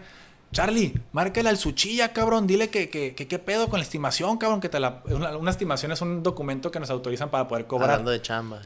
[0.52, 4.60] Charlie, márcale al Suchilla, cabrón, dile que, que, que, qué pedo con la estimación, cabrón,
[4.60, 5.02] que te la...
[5.06, 7.92] Una, una, estimación es un documento que nos autorizan para poder cobrar.
[7.92, 8.62] Hablando de chamba.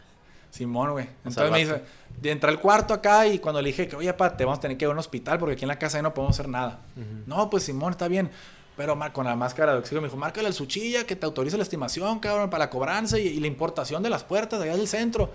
[0.50, 1.08] Simón, güey.
[1.24, 1.84] Entonces me dice,
[2.24, 4.78] entra al cuarto acá y cuando le dije que, oye, pa, te vamos a tener
[4.78, 6.80] que ir a un hospital porque aquí en la casa ya no podemos hacer nada.
[6.98, 7.24] Uh -huh.
[7.28, 8.32] No, pues Simón, está bien.
[8.76, 11.64] Pero con la máscara de oxígeno me dijo, márcale al Suchilla que te autorice la
[11.64, 14.88] estimación, cabrón, para la cobranza y, y la importación de las puertas de allá del
[14.88, 15.32] centro.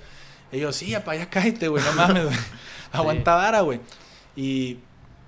[0.50, 2.36] Y yo, sí, para allá cállate, güey, no mames, güey.
[2.92, 3.80] Aguanta vara, güey.
[4.34, 4.78] Y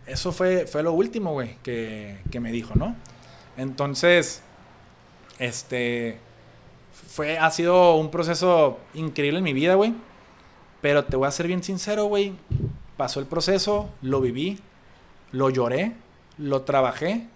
[0.06, 2.96] eso fue, fue lo último, güey, que, que, me dijo, ¿no?
[3.56, 4.42] Entonces,
[5.38, 6.18] este,
[6.92, 9.94] fue, ha sido un proceso increíble en mi vida, güey.
[10.80, 12.34] Pero te voy a ser bien sincero, güey.
[12.96, 14.60] Pasó el proceso, lo viví,
[15.32, 15.94] lo lloré,
[16.36, 17.26] lo trabajé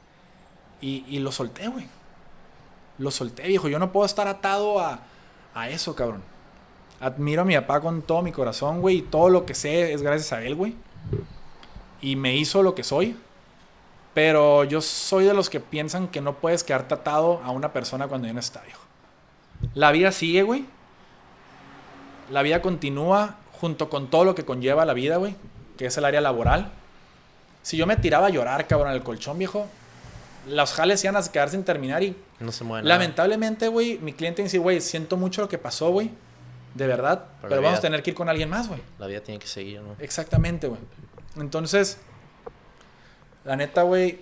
[0.81, 1.87] y, y lo solté, güey.
[2.99, 3.69] Lo solté, viejo.
[3.69, 5.01] Yo no puedo estar atado a,
[5.55, 6.23] a eso, cabrón.
[7.03, 8.99] Admiro a mi papá con todo mi corazón, güey.
[8.99, 10.75] Y todo lo que sé es gracias a él, güey
[12.03, 13.17] y me hizo lo que soy.
[14.13, 18.09] Pero yo soy de los que piensan que no puedes quedar atado a una persona
[18.09, 18.83] cuando ya no está, viejo.
[19.75, 20.67] La vida sigue, güey.
[22.31, 25.37] La vida continúa junto con todo lo que conlleva la vida, güey.
[25.79, 26.73] Que es el área laboral.
[27.63, 29.67] Si yo me tiraba a llorar, cabrón, en el colchón, viejo.
[30.47, 32.17] Los jales iban a quedar sin terminar y...
[32.41, 32.87] No se mueven.
[32.87, 36.11] Lamentablemente, güey, mi cliente dice, güey, siento mucho lo que pasó, güey.
[36.75, 37.27] De verdad.
[37.37, 38.81] Pero, pero vamos vida, a tener que ir con alguien más, güey.
[38.99, 39.97] La vida tiene que seguir, ¿no?
[39.99, 40.81] Exactamente, güey.
[41.37, 41.99] Entonces,
[43.45, 44.21] la neta, güey,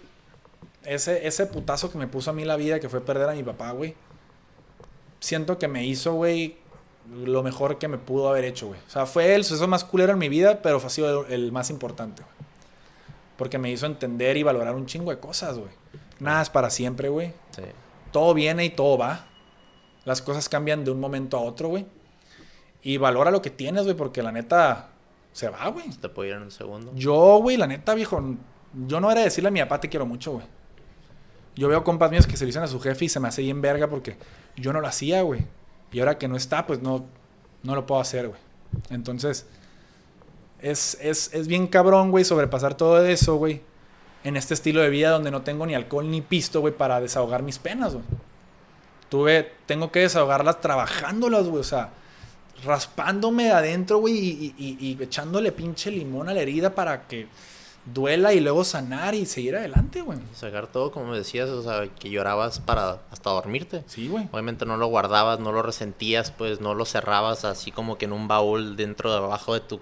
[0.84, 3.42] ese, ese putazo que me puso a mí la vida, que fue perder a mi
[3.42, 3.94] papá, güey,
[5.20, 6.56] siento que me hizo, güey,
[7.12, 8.80] lo mejor que me pudo haber hecho, güey.
[8.86, 11.52] O sea, fue el suceso más culero en mi vida, pero ha sido el, el
[11.52, 12.34] más importante, güey.
[13.36, 15.70] Porque me hizo entender y valorar un chingo de cosas, güey.
[16.18, 17.32] Nada es para siempre, güey.
[17.56, 17.62] Sí.
[18.12, 19.26] Todo viene y todo va.
[20.04, 21.86] Las cosas cambian de un momento a otro, güey.
[22.82, 24.90] Y valora lo que tienes, güey, porque la neta,
[25.32, 25.88] se va, güey.
[25.90, 26.92] Te puede ir en un segundo.
[26.94, 28.22] Yo, güey, la neta, viejo,
[28.86, 30.46] yo no era decirle a mi papá te quiero mucho, güey.
[31.56, 33.60] Yo veo compas míos que se dicen a su jefe y se me hace bien
[33.60, 34.16] verga porque
[34.56, 35.44] yo no lo hacía, güey.
[35.92, 37.04] Y ahora que no está, pues no,
[37.62, 38.40] no lo puedo hacer, güey.
[38.90, 39.46] Entonces,
[40.60, 43.62] es, es, es bien cabrón, güey, sobrepasar todo eso, güey.
[44.22, 47.42] En este estilo de vida donde no tengo ni alcohol ni pisto, güey, para desahogar
[47.42, 48.04] mis penas, güey.
[49.08, 51.60] Tuve, tengo que desahogarlas trabajándolas, güey.
[51.60, 51.90] O sea,
[52.64, 57.26] raspándome adentro, güey, y, y, y, echándole pinche limón a la herida para que
[57.86, 60.18] duela y luego sanar y seguir adelante, güey.
[60.34, 63.82] Sacar todo, como me decías, o sea, que llorabas para hasta dormirte.
[63.86, 64.28] Sí, güey.
[64.32, 68.12] Obviamente no lo guardabas, no lo resentías, pues no lo cerrabas así como que en
[68.12, 69.80] un baúl dentro de abajo de tu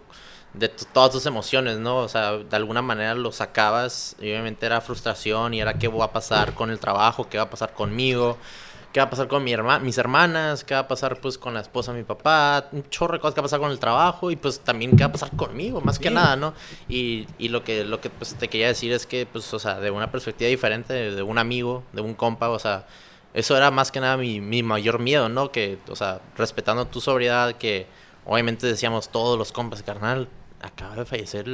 [0.54, 1.98] de todas tus emociones, ¿no?
[1.98, 6.06] O sea, de alguna manera lo sacabas y obviamente era frustración y era qué va
[6.06, 8.38] a pasar con el trabajo, qué va a pasar conmigo
[8.98, 11.54] qué va a pasar con mi herma mis hermanas, qué va a pasar pues con
[11.54, 13.78] la esposa de mi papá, un chorro de cosas que va a pasar con el
[13.78, 16.52] trabajo y pues también qué va a pasar conmigo, más que nada, ¿no?
[16.88, 19.78] Y, y, lo que, lo que pues, te quería decir es que pues, o sea,
[19.78, 22.88] de una perspectiva diferente, de, un amigo, de un compa, o sea,
[23.34, 25.52] eso era más que nada mi, mi mayor miedo, ¿no?
[25.52, 27.86] Que, o sea, respetando tu sobriedad, que
[28.26, 30.28] obviamente decíamos todos los compas, carnal,
[30.60, 31.46] acaba de fallecer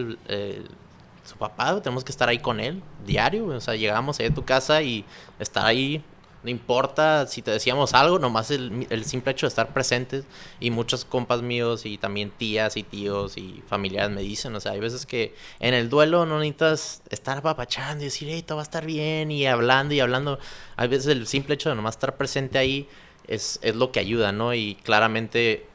[1.24, 4.46] su papá, tenemos que estar ahí con él diario, o sea, llegamos ahí a tu
[4.46, 5.04] casa y
[5.38, 6.02] estar ahí
[6.44, 10.26] no importa si te decíamos algo, nomás el, el, simple hecho de estar presentes.
[10.60, 14.72] Y muchos compas míos y también tías y tíos y familiares me dicen, o sea,
[14.72, 18.62] hay veces que en el duelo no necesitas estar apapachando y decir, hey, todo va
[18.62, 20.38] a estar bien y hablando y hablando.
[20.76, 22.88] Hay veces el simple hecho de nomás estar presente ahí
[23.26, 24.52] es, es lo que ayuda, ¿no?
[24.52, 25.66] Y claramente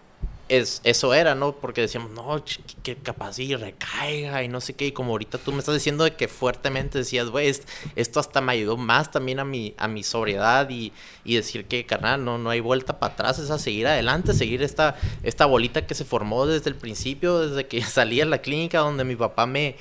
[0.49, 1.53] es, eso era, ¿no?
[1.53, 2.43] Porque decíamos, no,
[2.83, 4.87] que capaz y recaiga y no sé qué.
[4.87, 7.53] Y como ahorita tú me estás diciendo de que fuertemente decías, güey,
[7.95, 10.91] esto hasta me ayudó más también a mi, a mi sobriedad y,
[11.23, 14.63] y decir que, carnal, no, no hay vuelta para atrás, es a seguir adelante, seguir
[14.63, 18.79] esta, esta bolita que se formó desde el principio, desde que salí a la clínica
[18.79, 19.75] donde mi papá me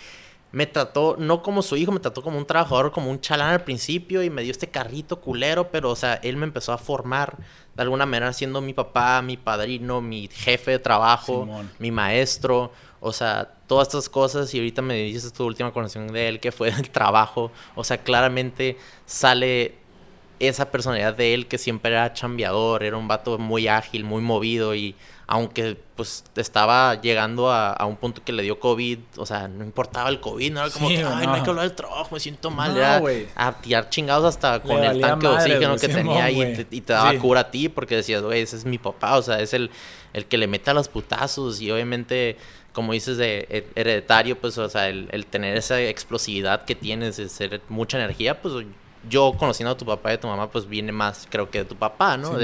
[0.51, 3.65] me trató, no como su hijo, me trató como un trabajador, como un chalán al
[3.65, 7.37] principio y me dio este carrito culero, pero o sea, él me empezó a formar
[7.75, 11.47] de alguna manera siendo mi papá, mi padrino, mi jefe de trabajo,
[11.79, 14.53] mi maestro, o sea, todas estas cosas.
[14.53, 17.99] Y ahorita me dices tu última conexión de él que fue el trabajo, o sea,
[17.99, 19.77] claramente sale
[20.41, 24.75] esa personalidad de él que siempre era chambeador, era un vato muy ágil, muy movido
[24.75, 24.95] y
[25.31, 29.63] aunque pues estaba llegando a, a, un punto que le dio COVID, o sea, no
[29.63, 31.35] importaba el COVID, no era como que, ay, no.
[31.35, 33.03] hay que hablar del trabajo, me siento mal, era
[33.37, 36.95] a tirar chingados hasta con el tanque de oxígeno que tenía y, te, y, te,
[36.95, 39.71] daba cura a ti porque decías, güey, ese es mi papá, o sea, es el,
[40.15, 42.39] el que le mete a los putazos y obviamente
[42.73, 47.29] como dices, de hereditario, pues, o sea, el, el, tener esa explosividad que tienes, de
[47.29, 48.55] ser mucha energía, pues
[49.09, 51.65] yo conociendo a tu papá y a tu mamá, pues viene más, creo que de
[51.65, 52.39] tu papá, ¿no?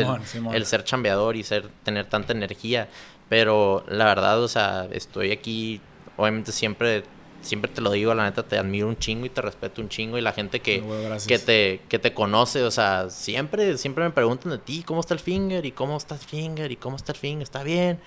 [0.52, 2.88] El ser chambeador y ser, tener tanta energía.
[3.28, 5.80] Pero la verdad, o sea, estoy aquí,
[6.16, 7.04] obviamente siempre,
[7.44, 10.18] siempre te lo digo, la neta, te admiro un chingo y te respeto un chingo.
[10.18, 10.82] Y la gente que,
[11.26, 15.14] que, te, que te conoce, o sea, siempre, siempre me preguntan de ti, ¿cómo está
[15.14, 15.64] el finger?
[15.66, 16.72] ¿Y cómo está el finger?
[16.72, 17.42] ¿Y cómo está el finger?
[17.42, 18.00] ¿Está bien?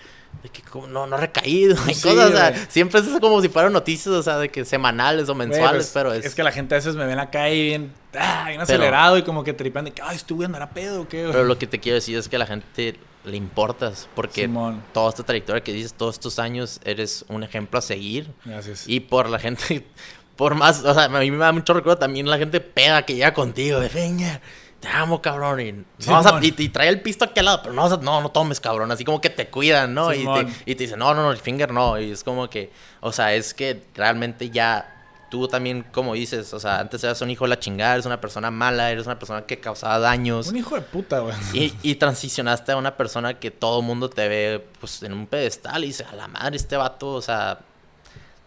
[0.44, 4.14] de que no, no ha recaído, cosas, o sea, siempre es como si fueran noticias,
[4.14, 6.26] o sea, de que semanales o mensuales, pues, pero es...
[6.26, 9.24] Es que la gente a veces me ven acá y bien, ah, bien acelerado y
[9.24, 11.28] como que tripan de que, ay, estuve andar a pedo o qué.
[11.32, 14.50] Pero lo que te quiero decir es que la gente le importas, porque
[14.94, 18.34] toda esta trayectoria que dices, todos estos años, eres un ejemplo a seguir.
[18.46, 18.88] Gracias.
[18.88, 19.86] Y por la gente,
[20.36, 23.16] por más, o sea, a mí me da mucho recuerdo también la gente peda que
[23.16, 24.42] llega contigo, de venga
[24.80, 25.60] te amo, cabrón.
[25.60, 28.92] Y, y, trae el pisto aquí al lado, pero no, no, no tomes, cabrón.
[28.92, 30.14] Así como que te cuidan, ¿no?
[30.14, 32.00] y, te, y te dicen, no, no, no, el finger no.
[32.00, 32.72] Y es como que,
[33.02, 34.97] o sea, es que realmente ya
[35.30, 38.22] tú también, como dices, o sea, antes eras un hijo de la chingada, eres una
[38.22, 40.48] persona mala, eres una persona que causaba daños.
[40.50, 41.36] Un hijo de puta, güey.
[41.54, 45.28] Y, y, transicionaste a una persona que todo el mundo te ve, pues, en un
[45.28, 47.60] pedestal y dice, a la madre, este vato, o sea,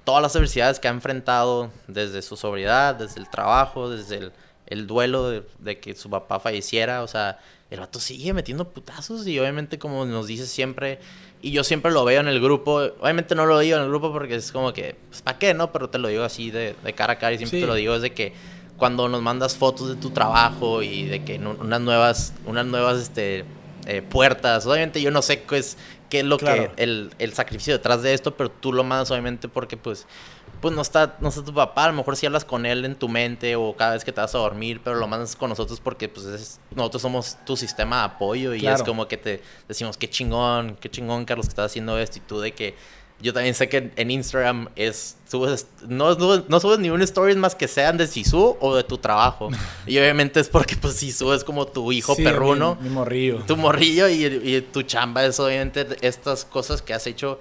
[0.05, 4.32] todas las adversidades que ha enfrentado desde su sobriedad, desde el trabajo, desde el
[4.70, 7.39] el duelo de, que su papá falleciera, o sea,
[7.70, 11.01] el vato sigue metiendo putazos y obviamente como nos dice siempre,
[11.42, 14.12] y yo siempre lo veo en el grupo, obviamente no lo digo en el grupo
[14.12, 15.72] porque es como que, pues ¿para qué, no?
[15.72, 18.02] Pero te lo digo así de, cara a cara y siempre te lo digo, es
[18.02, 18.32] de que
[18.76, 23.44] cuando nos mandas fotos de tu trabajo y de que unas nuevas, unas nuevas, este,
[23.86, 25.78] eh, puertas, obviamente yo no sé qué es,
[26.10, 29.48] qué es lo que, el, el sacrificio detrás de esto, pero tú lo mandas obviamente
[29.48, 30.06] porque pues
[30.61, 32.95] pues no está, no está tu papá, a lo mejor si hablas con él en
[32.95, 35.81] tu mente o cada vez que te vas a dormir, pero lo mandas con nosotros
[35.81, 40.09] porque pues nosotros somos tu sistema de apoyo y es como que te decimos, qué
[40.09, 42.74] chingón, qué chingón Carlos que estás haciendo esto y tú de que
[43.23, 47.55] yo también sé que en Instagram es subes no, no, subes ni un story más
[47.55, 49.51] que sean de Sisu o de tu trabajo.
[49.87, 52.78] y obviamente es porque pues Sisu es como tu hijo perruno.
[52.81, 53.43] Mi, morrillo.
[53.47, 57.39] Tu morrillo y, y tu chamba es obviamente estas cosas que has hecho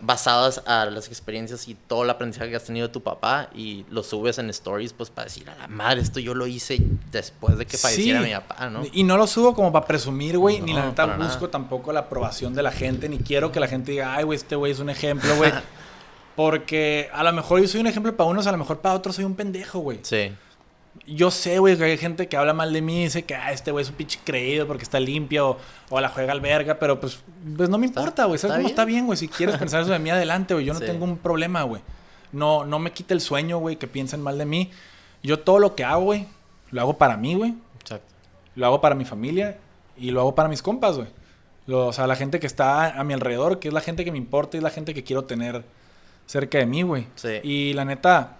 [0.00, 3.84] basadas a las experiencias y todo el aprendizaje que has tenido de tu papá y
[3.90, 6.78] lo subes en stories pues para decir a la madre esto yo lo hice
[7.10, 8.82] después de que falleciera mi papá, ¿no?
[8.92, 12.54] Y no lo subo como para presumir, güey, ni la neta busco tampoco la aprobación
[12.54, 14.90] de la gente, ni quiero que la gente diga, ay, güey, este güey es un
[14.90, 15.52] ejemplo, güey.
[16.36, 19.16] Porque a lo mejor yo soy un ejemplo para unos, a lo mejor para otros
[19.16, 19.98] soy un pendejo, güey.
[20.02, 20.32] Sí.
[21.06, 23.52] Yo sé, güey, que hay gente que habla mal de mí y dice que ah,
[23.52, 25.56] este güey es un pinche creído porque está limpio
[25.90, 27.20] o, la juega al verga, pero pues,
[27.56, 28.38] pues no me importa, güey.
[28.38, 29.16] ¿Sabes cómo está bien, güey?
[29.16, 30.66] Si quieres pensar eso de mí, adelante, güey.
[30.66, 31.82] Yo no tengo un problema, güey.
[32.32, 34.70] No, no me quita el sueño, güey, que piensen mal de mí.
[35.22, 36.26] Yo todo lo que hago, güey,
[36.70, 37.54] lo hago para mí, güey.
[37.80, 38.12] Exacto.
[38.54, 39.58] Lo hago para mi familia
[39.96, 41.08] y lo hago para mis compas, güey.
[41.70, 44.18] O sea, la gente que está a mi alrededor, que es la gente que me
[44.18, 45.64] importa y es la gente que quiero tener
[46.26, 47.06] cerca de mí, güey.
[47.14, 47.40] Sí.
[47.42, 48.37] Y la neta,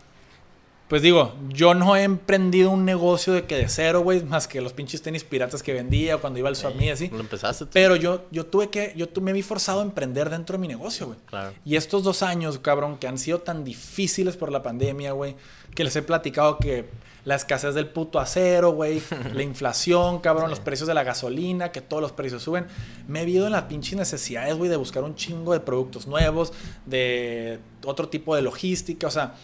[0.89, 4.62] pues digo, yo no he emprendido un negocio de que de cero, güey, más que
[4.62, 7.09] los pinches tenis piratas que vendía cuando iba al Swami así.
[7.09, 10.60] Lo empezaste Pero yo, yo tuve que, yo me vi forzado a emprender dentro de
[10.60, 11.19] mi negocio, güey.
[11.27, 11.52] Claro.
[11.62, 15.36] Y estos dos años, cabrón, que han sido tan difíciles por la pandemia, güey,
[15.74, 16.86] que les he platicado que
[17.27, 19.02] la escasez del puto acero, güey,
[19.35, 22.66] la inflación, cabrón, los precios de la gasolina, que todos los precios suben.
[23.06, 26.55] Me he visto en las pinches necesidades, güey, de buscar un chingo de productos nuevos,
[26.86, 29.35] de otro tipo de logística, o sea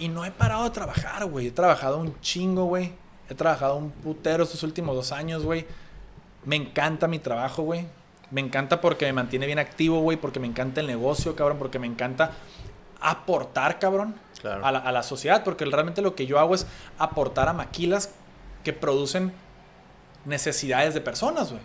[0.00, 1.48] y no he parado de trabajar, güey.
[1.48, 2.94] He trabajado un chingo, güey.
[3.28, 5.66] He trabajado un putero estos últimos dos años, güey.
[6.44, 7.86] Me encanta mi trabajo, güey.
[8.30, 10.16] Me encanta porque me mantiene bien activo, güey.
[10.16, 11.58] Porque me encanta el negocio, cabrón.
[11.58, 12.32] Porque me encanta
[12.98, 15.44] aportar, cabrón, a, la, sociedad.
[15.44, 16.66] Porque realmente lo que yo hago es
[16.98, 18.10] aportar a maquilas
[18.64, 19.34] que producen
[20.24, 21.62] necesidades de personas, güey.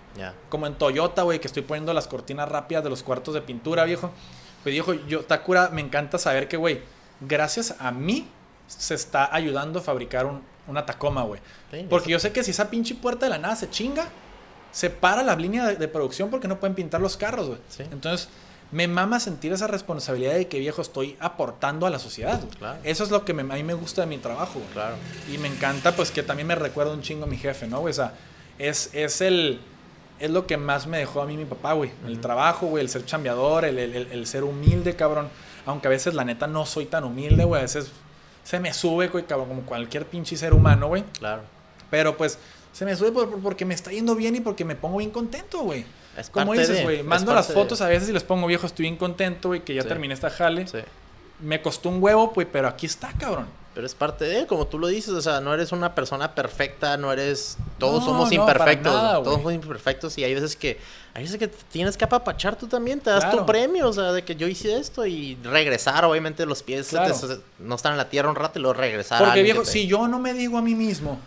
[0.49, 3.85] Como en Toyota, güey, que estoy poniendo las cortinas rápidas de los cuartos de pintura,
[3.85, 4.11] viejo.
[4.61, 6.81] Pues viejo, yo, Takura, me encanta saber que, güey,
[7.21, 8.27] gracias a mí
[8.67, 11.41] se está ayudando a fabricar un, una Tacoma, güey.
[11.89, 14.07] Porque yo sé que si esa pinche puerta de la nada se chinga,
[14.71, 17.59] se para la línea de, producción porque no pueden pintar los carros, güey.
[17.91, 18.29] Entonces,
[18.71, 22.41] me mama sentir esa responsabilidad de que viejo estoy aportando a la sociedad.
[22.83, 24.71] Eso es lo que a mí me gusta de mi trabajo, güey.
[24.73, 24.95] Claro.
[25.31, 27.91] Y me encanta, pues, que también me recuerda un chingo a mi jefe, ¿no, güey?
[27.91, 28.13] O sea,
[28.57, 29.61] es, es el
[30.19, 31.91] es lo que más me dejó a mí mi papá, güey.
[32.07, 35.29] El trabajo, güey, el ser chambeador, el, el, el, ser humilde, cabrón.
[35.65, 37.59] Aunque a veces, la neta, no soy tan humilde, güey.
[37.59, 37.91] A veces
[38.43, 41.03] se me sube, güey, cabrón, como cualquier pinche ser humano, güey.
[41.17, 41.41] Claro.
[41.89, 42.37] Pero pues,
[42.73, 43.11] se me sube
[43.41, 45.85] porque me está yendo bien y porque me pongo bien contento, güey.
[46.17, 48.97] Es como dices, güey, mando las fotos a veces y les pongo, viejo, estoy bien
[48.97, 50.67] contento, güey, que ya terminé esta jale.
[50.67, 50.79] Sí.
[51.39, 53.47] Me costó un huevo, güey, pero aquí está, cabrón.
[53.75, 56.95] Pero es parte de, como tú lo dices, o sea, no eres una persona perfecta,
[56.95, 57.57] no eres...
[57.77, 60.79] Todos somos imperfectos, todos somos imperfectos y hay veces que...
[61.13, 64.23] Hay veces que tienes que apapachar tú también, te das tu premio, o sea, de
[64.23, 66.95] que yo hice esto y regresar, obviamente los pies
[67.59, 69.21] no están en la tierra un rato y luego regresar.
[69.21, 71.19] Porque viejo, si yo no me digo a mí mismo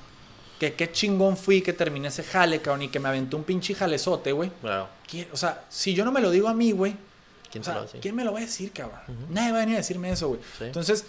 [0.59, 3.75] que qué chingón fui que terminé ese jale, cabrón, y que me aventó un pinche
[3.75, 4.51] jalezote, güey.
[4.63, 4.89] Claro.
[5.33, 6.97] O sea, si yo no me lo digo a mí, güey,
[7.51, 7.65] ¿Quién,
[8.01, 9.01] ¿quién me lo va a decir, cabrón?
[9.31, 10.41] Nadie va a venir a decirme eso, güey.
[10.61, 11.05] Entonces,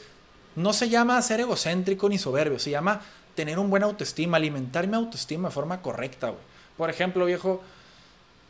[0.56, 3.02] no se llama ser egocéntrico ni soberbio, se llama
[3.36, 6.42] tener un buen autoestima, alimentar mi autoestima de forma correcta, güey.
[6.78, 7.62] Por ejemplo, viejo,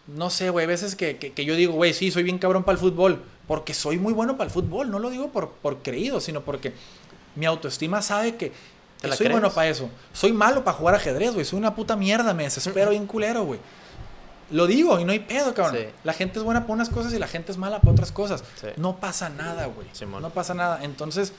[0.08, 3.24] no sé, güey, veces que, yo digo, güey, sí, soy bien cabrón para el fútbol,
[3.48, 6.74] porque soy muy bueno para el fútbol, no lo digo por, por creído, sino porque
[7.36, 8.52] mi autoestima sabe que,
[9.16, 9.90] soy bueno para eso.
[10.14, 13.60] Soy malo para jugar ajedrez, güey, soy una puta mierda, me desespero bien culero, güey.
[14.52, 15.78] Lo digo y no hay pedo, cabrón.
[16.04, 18.44] La gente es buena para unas cosas y la gente es mala para otras cosas.
[18.78, 19.88] No pasa nada, güey.
[20.22, 20.80] no pasa nada.
[20.82, 21.34] Entonces,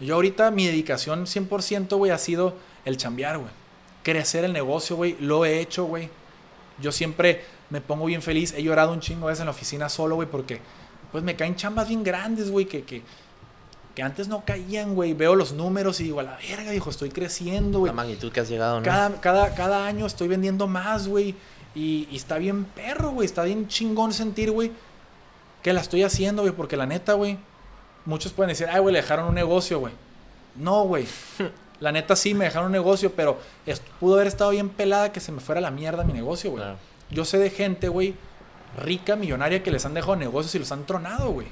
[0.00, 2.54] yo ahorita mi dedicación 100%, güey, ha sido
[2.84, 3.50] el chambear, güey.
[4.02, 5.16] Crecer el negocio, güey.
[5.20, 6.08] Lo he hecho, güey.
[6.80, 8.54] Yo siempre me pongo bien feliz.
[8.56, 10.60] He llorado un chingo veces en la oficina solo, güey, porque
[11.12, 13.02] pues me caen chambas bien grandes, güey, que, que,
[13.94, 15.12] que antes no caían, güey.
[15.12, 17.90] Veo los números y digo, a la verga, hijo, estoy creciendo, güey.
[17.90, 18.84] La magnitud que has llegado, ¿no?
[18.84, 21.34] Cada, cada, cada año estoy vendiendo más, güey.
[21.74, 23.26] Y, y, está bien perro, güey.
[23.26, 24.72] Está bien chingón sentir, güey,
[25.62, 27.38] que la estoy haciendo, güey, porque la neta, güey
[28.10, 29.94] muchos pueden decir, ay, güey, le dejaron un negocio, güey.
[30.56, 31.06] No, güey.
[31.80, 33.38] La neta sí me dejaron un negocio, pero
[33.98, 36.62] pudo haber estado bien pelada que se me fuera la mierda mi negocio, güey.
[37.10, 38.14] Yo sé de gente, güey,
[38.76, 41.46] rica, millonaria, que les han dejado negocios y los han tronado, güey.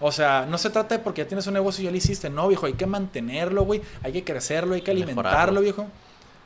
[0.00, 2.30] O sea, no se trata de porque ya tienes un negocio y ya lo hiciste.
[2.30, 3.80] No, viejo, hay que mantenerlo, güey.
[4.02, 5.86] Hay que crecerlo, hay que alimentarlo, viejo.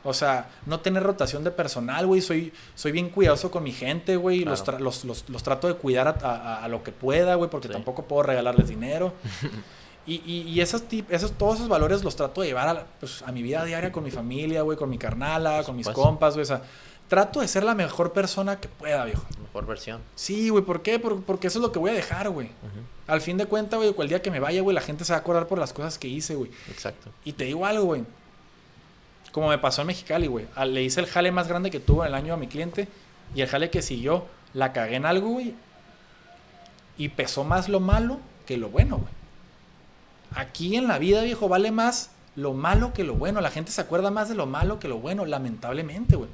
[0.03, 2.21] O sea, no tener rotación de personal, güey.
[2.21, 4.45] Soy, soy bien cuidadoso con mi gente, güey.
[4.45, 4.63] Los,
[5.03, 9.13] los, trato de cuidar a, lo que pueda, güey, porque tampoco puedo regalarles dinero.
[10.07, 13.41] y, y, esos, esos, todos esos valores los trato de llevar a, pues, a mi
[13.41, 16.43] vida diaria con mi familia, güey, con mi carnala, con mis compas, güey.
[16.43, 16.61] O sea,
[17.07, 19.25] trato de ser la mejor persona que pueda, viejo.
[19.41, 20.01] Mejor versión.
[20.15, 20.99] Sí, güey, ¿por qué?
[20.99, 22.49] porque eso es lo que voy a dejar, güey.
[23.07, 25.17] Al fin de cuentas, güey, el día que me vaya, güey, la gente se va
[25.17, 26.51] a acordar por las cosas que hice, güey.
[26.69, 27.09] Exacto.
[27.25, 28.03] Y te digo algo, güey
[29.37, 30.47] como me pasó en Mexicali, güey.
[30.65, 32.87] Le hice el jale más grande que tuvo en el año a mi cliente.
[33.35, 35.53] Y el jale que siguió, la cagué en algo, güey.
[36.97, 39.13] Y pesó más lo malo que lo bueno, güey.
[40.33, 43.39] Aquí en la vida, viejo, vale más lo malo que lo bueno.
[43.39, 46.31] La gente se acuerda más de lo malo que lo bueno, lamentablemente, güey.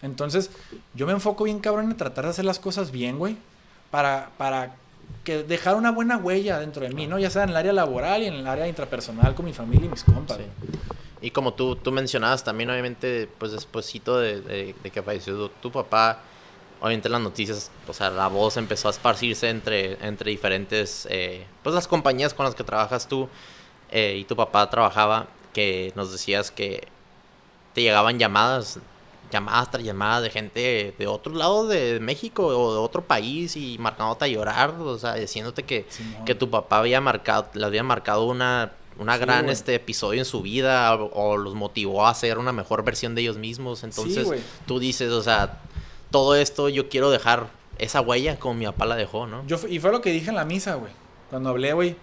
[0.00, 0.52] Entonces,
[0.94, 3.36] yo me enfoco bien cabrón en tratar de hacer las cosas bien, güey.
[3.90, 4.76] Para, para
[5.24, 7.18] que dejar una buena huella dentro de mí, ¿no?
[7.18, 9.88] Ya sea en el área laboral y en el área intrapersonal con mi familia y
[9.88, 10.38] mis compas.
[11.24, 16.20] Y como tú, tú mencionabas también, obviamente, pues despuésito de, de, que falleció tu, papá,
[16.82, 21.74] obviamente las noticias, o sea, la voz empezó a esparcirse entre, entre diferentes, eh, pues
[21.74, 23.26] las compañías con las que trabajas tú
[23.90, 26.88] eh, y tu papá trabajaba que nos decías que
[27.72, 28.78] te llegaban llamadas,
[29.32, 33.78] llamadas tras llamadas de gente de otro lado de México o de otro país y
[33.78, 35.86] marcándote a llorar, o sea, diciéndote que,
[36.26, 40.42] que tu papá había marcado, le había marcado una, una gran este episodio en su
[40.42, 43.84] vida o, los motivó a hacer una mejor versión de ellos mismos.
[43.84, 44.28] Entonces
[44.66, 45.60] tú dices, o sea,
[46.10, 47.48] todo esto yo quiero dejar
[47.78, 49.46] esa huella como mi papá la dejó, ¿no?
[49.46, 50.92] Yo, y fue lo que dije en la misa, güey.
[51.30, 51.96] Cuando hablé, güey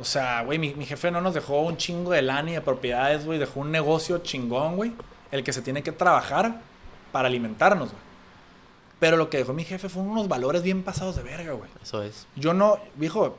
[0.00, 3.26] o sea, güey, mi, jefe no nos dejó un chingo de lana y de propiedades,
[3.26, 3.38] güey.
[3.38, 4.92] Dejó un negocio chingón, güey.
[5.30, 6.62] El que se tiene que trabajar
[7.12, 8.02] para alimentarnos, güey.
[8.98, 11.68] Pero lo que dejó mi jefe fueron unos valores bien pasados de verga, güey.
[11.82, 12.26] Eso es.
[12.34, 13.36] Yo no, viejo,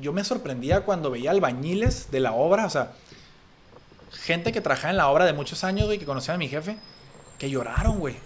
[0.00, 2.92] yo me sorprendía cuando veía albañiles de la obra, o sea,
[4.12, 6.76] gente que trabajaba en la obra de muchos años, güey, que conocía a mi jefe,
[7.38, 8.16] que lloraron, güey.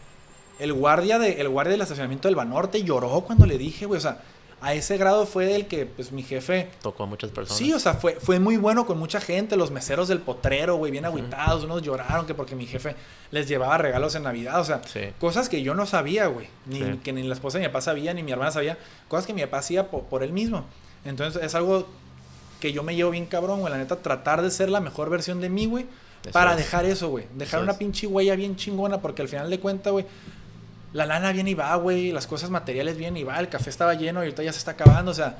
[0.58, 4.02] El guardia, de, el guardia del estacionamiento del Banorte lloró cuando le dije, güey, o
[4.02, 4.20] sea,
[4.62, 6.70] a ese grado fue el que, pues, mi jefe...
[6.82, 7.58] Tocó a muchas personas.
[7.58, 9.56] Sí, o sea, fue, fue muy bueno con mucha gente.
[9.56, 11.64] Los meseros del potrero, güey, bien aguitados.
[11.64, 12.94] Unos lloraron que porque mi jefe
[13.32, 14.60] les llevaba regalos en Navidad.
[14.60, 14.80] O sea,
[15.18, 16.46] cosas que yo no sabía, güey.
[16.66, 18.78] Ni que ni la esposa de mi papá sabía, ni mi hermana sabía.
[19.08, 20.64] Cosas que mi papá hacía por, él mismo.
[21.04, 21.86] Entonces, es algo
[22.60, 23.72] que yo me llevo bien cabrón, güey.
[23.72, 25.86] La neta, tratar de ser la mejor versión de mí, güey.
[26.32, 27.26] Para dejar eso, güey.
[27.34, 29.00] Dejar una pinche huella bien chingona.
[29.00, 30.06] Porque al final de cuentas, güey
[30.92, 33.94] la lana viene y va, güey, las cosas materiales vienen y va, el café estaba
[33.94, 35.38] lleno y ahorita ya se está acabando, o sea,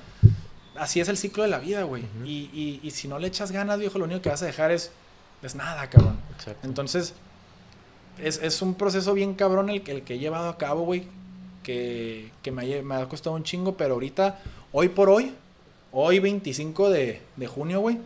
[0.76, 2.04] así es el ciclo de la vida, güey.
[2.24, 4.90] y, y, si no le echas ganas, viejo, lo único que vas a dejar es,
[5.42, 6.18] es nada, cabrón.
[6.62, 7.14] Entonces,
[8.18, 11.06] es, es, un proceso bien cabrón el, el que he llevado a cabo, güey,
[11.62, 14.40] que, que me, me, ha costado un chingo, pero ahorita,
[14.72, 15.34] hoy por hoy,
[15.92, 17.98] hoy 25 de, de junio, güey,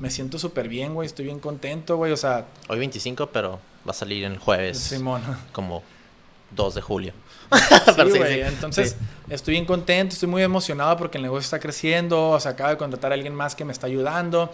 [0.00, 2.46] me siento súper bien, güey, estoy bien contento, güey, o sea...
[2.68, 4.78] Hoy 25, pero va a salir el jueves.
[4.78, 5.22] Simón.
[5.52, 5.82] Como
[6.50, 7.12] 2 de julio.
[7.96, 8.42] Sí, güey.
[8.42, 8.96] Entonces,
[9.28, 12.30] estoy bien contento, estoy muy emocionado porque el negocio está creciendo.
[12.30, 14.52] O sea, acabo de contratar a alguien más que me está ayudando.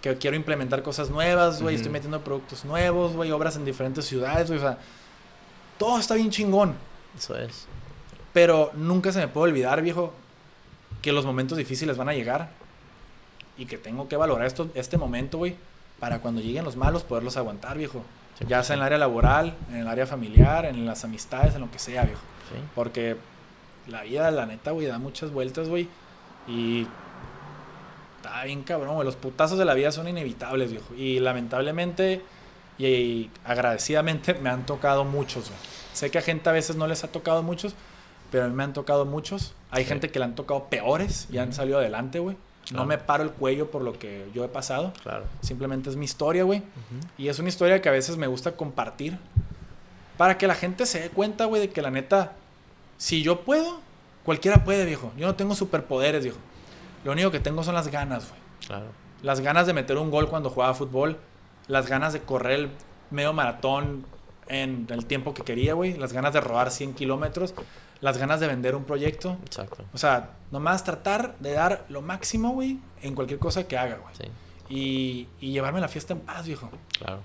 [0.00, 1.76] Que quiero implementar cosas nuevas, güey.
[1.76, 3.30] Estoy metiendo productos nuevos, güey.
[3.32, 4.58] Obras en diferentes ciudades, güey.
[4.58, 4.78] O sea,
[5.78, 6.74] todo está bien chingón.
[7.16, 7.66] Eso es.
[8.32, 10.12] Pero nunca se me puede olvidar, viejo,
[11.04, 12.48] que los momentos difíciles van a llegar.
[13.58, 15.54] Y que tengo que valorar esto, este momento, güey.
[16.00, 18.02] Para cuando lleguen los malos, poderlos aguantar, viejo
[18.48, 21.70] ya sea en el área laboral, en el área familiar, en las amistades, en lo
[21.70, 22.20] que sea, viejo.
[22.74, 23.16] Porque
[23.86, 25.88] la vida, la neta, güey, da muchas vueltas, güey.
[26.48, 26.86] Y
[28.16, 29.04] está bien cabrón, güey.
[29.04, 30.94] Los putazos de la vida son inevitables, viejo.
[30.96, 32.22] Y lamentablemente
[32.76, 35.60] y, agradecidamente me han tocado muchos, güey.
[35.92, 37.74] Sé que a gente a veces no les ha tocado muchos,
[38.34, 39.54] pero a mí me han tocado muchos.
[39.70, 42.36] Hay gente que le han tocado peores y han salido adelante, güey.
[42.72, 44.92] No me paro el cuello por lo que yo he pasado.
[45.04, 45.22] Claro.
[45.40, 46.60] Simplemente es mi historia, güey.
[47.16, 49.18] Y es una historia que a veces me gusta compartir.
[50.16, 52.32] Para que la gente se dé cuenta, güey, de que la neta,
[52.96, 53.78] si yo puedo,
[54.24, 55.12] cualquiera puede, viejo.
[55.16, 56.38] Yo no tengo superpoderes, viejo.
[57.04, 58.40] Lo único que tengo son las ganas, güey.
[58.66, 58.86] Claro.
[59.22, 61.18] Las ganas de meter un gol cuando jugaba fútbol.
[61.68, 62.70] Las ganas de correr el
[63.12, 64.04] medio maratón
[64.48, 65.96] en el tiempo que quería, güey.
[65.96, 67.54] Las ganas de rodar 100 kilómetros
[68.04, 69.38] las ganas de vender un proyecto.
[69.46, 69.82] Exacto.
[69.94, 74.14] O sea, nomás tratar de dar lo máximo, güey, en cualquier cosa que haga, güey.
[74.14, 74.24] Sí.
[74.68, 76.68] Y, y llevarme la fiesta en paz, viejo.
[76.98, 77.22] Claro.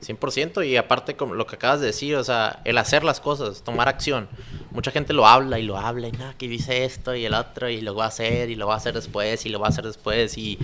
[0.00, 3.62] 100% y aparte como lo que acabas de decir, o sea, el hacer las cosas,
[3.62, 4.28] tomar acción.
[4.70, 7.68] Mucha gente lo habla y lo habla y nada, que dice esto y el otro
[7.68, 9.70] y lo va a hacer y lo va a hacer después y lo va a
[9.70, 10.58] hacer después y,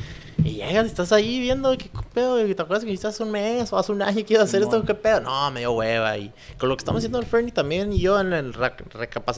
[0.44, 3.92] y llegas, estás ahí viendo qué pedo, te acuerdas que hiciste un mes o hace
[3.92, 5.20] un año que ibas a hacer esto, qué pedo.
[5.20, 8.20] No, me dio hueva y con lo que estamos haciendo el Fernie también y yo
[8.20, 8.54] en el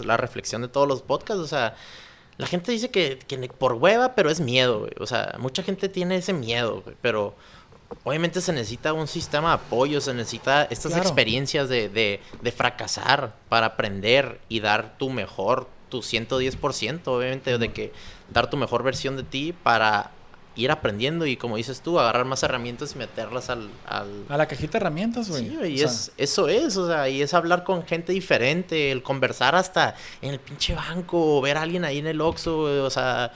[0.04, 1.74] la reflexión de todos los podcasts, o sea,
[2.38, 4.92] la gente dice que, que por hueva, pero es miedo, güey.
[5.00, 7.34] O sea, mucha gente tiene ese miedo, güey, pero
[8.04, 13.34] obviamente se necesita un sistema de apoyo, se necesita estas experiencias de, de, de, fracasar
[13.48, 17.92] para aprender y dar tu mejor, tu 110%, obviamente, de que
[18.32, 20.10] dar tu mejor versión de ti para
[20.56, 23.68] ir aprendiendo y como dices tú, agarrar más herramientas y meterlas al...
[23.86, 25.50] A la cajita de herramientas, güey.
[25.50, 29.54] Sí, y es, eso es, o sea, y es hablar con gente diferente, el conversar
[29.54, 33.32] hasta en el pinche banco, ver a alguien ahí en el Oxxo, o sea,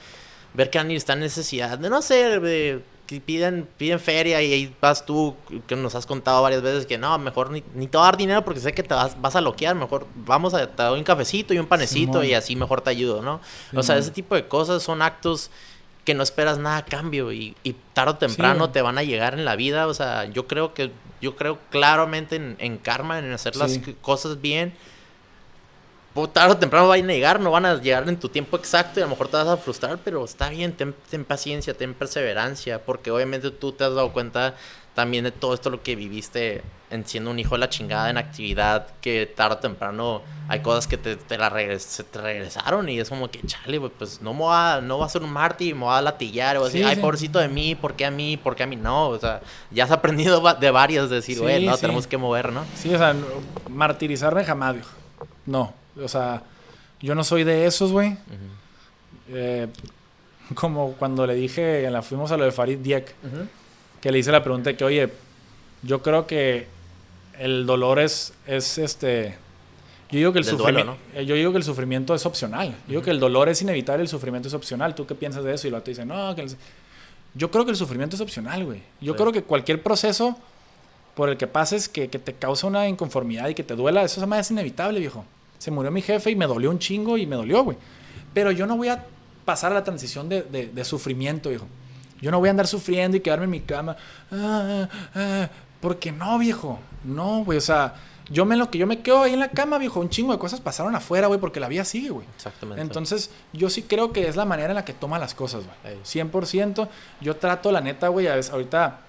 [0.54, 4.52] ver que alguien está en necesidad de, no sé, de que piden, piden feria y
[4.52, 5.34] ahí vas tú,
[5.66, 8.16] que nos has contado varias veces que no, mejor ni, ni te voy a dar
[8.16, 11.04] dinero porque sé que te vas, vas a loquear, mejor vamos a te doy un
[11.04, 13.40] cafecito y un panecito y así mejor te ayudo, ¿no?
[13.74, 15.50] o sea, ese tipo de cosas son actos
[16.04, 19.34] que no esperas nada a cambio y, y tarde o temprano te van a llegar
[19.34, 23.32] en la vida, o sea, yo creo que, yo creo claramente en, en karma, en
[23.32, 24.72] hacer las cosas bien,
[26.32, 29.02] tarde o temprano van a llegar, no van a llegar en tu tiempo exacto y
[29.02, 32.84] a lo mejor te vas a frustrar, pero está bien, ten, ten paciencia, ten perseverancia,
[32.84, 34.54] porque obviamente tú te has dado cuenta
[34.94, 38.18] también de todo esto lo que viviste en siendo un hijo de la chingada en
[38.18, 42.88] actividad, que tarde o temprano hay cosas que te, te, la regres- se te regresaron
[42.88, 45.30] y es como que, chale, pues no me voy a, no va a ser un
[45.32, 47.00] mártir, me voy a latillar, o así, Sí, ay, sí.
[47.00, 48.36] pobrecito de mí, ¿por qué a mí?
[48.36, 49.10] ¿Por qué a mí no?
[49.10, 52.16] O sea, ya has aprendido va- de varias, de decir, Sí, güey, no, tenemos que
[52.16, 52.64] mover, ¿no?
[52.74, 53.14] Sí, o sea,
[53.68, 54.90] martirizarme jamás, viejo.
[55.46, 56.42] No, o sea,
[57.00, 58.16] yo no soy de esos, güey.
[59.28, 59.68] Eh,
[60.54, 63.14] como cuando le dije, en la fuimos a lo de Farid Diek,
[64.00, 65.08] que le hice la pregunta de que, oye,
[65.82, 66.66] yo creo que
[67.38, 69.36] el dolor es, es este...
[70.10, 72.70] Yo digo, que el duelo, sufrimiento, eh, yo digo que el sufrimiento es opcional.
[72.70, 74.96] Yo digo que el dolor es inevitable, el sufrimiento es opcional.
[74.96, 75.68] ¿Tú qué piensas de eso?
[75.68, 76.56] Y el vato dice, no, que el-
[77.34, 78.82] Yo creo que el sufrimiento es opcional, güey.
[79.00, 79.18] Yo Sí.
[79.20, 80.36] creo que cualquier proceso
[81.14, 84.26] por el que pases que, que te causa una inconformidad y que te duela, eso
[84.26, 85.24] más es inevitable, viejo.
[85.60, 87.76] Se murió mi jefe y me dolió un chingo y me dolió, güey.
[88.32, 89.04] Pero yo no voy a
[89.44, 91.66] pasar a la transición de, de- de sufrimiento, viejo.
[92.22, 93.96] Yo no voy a andar sufriendo y quedarme en mi cama.
[94.32, 95.48] Ah, ah,
[95.80, 96.78] porque no, viejo.
[97.04, 97.58] No, güey.
[97.58, 97.94] O sea,
[98.30, 100.00] yo me lo que yo me quedo ahí en la cama, viejo.
[100.00, 102.26] Un chingo de cosas pasaron afuera, güey, porque la vida sigue, güey.
[102.36, 102.80] Exactamente.
[102.80, 105.94] Entonces, yo sí creo que es la manera en la que toma las cosas, güey.
[105.94, 106.00] Ey.
[106.04, 106.88] 100%.
[107.20, 109.00] Yo trato, la neta, güey, a veces, ahorita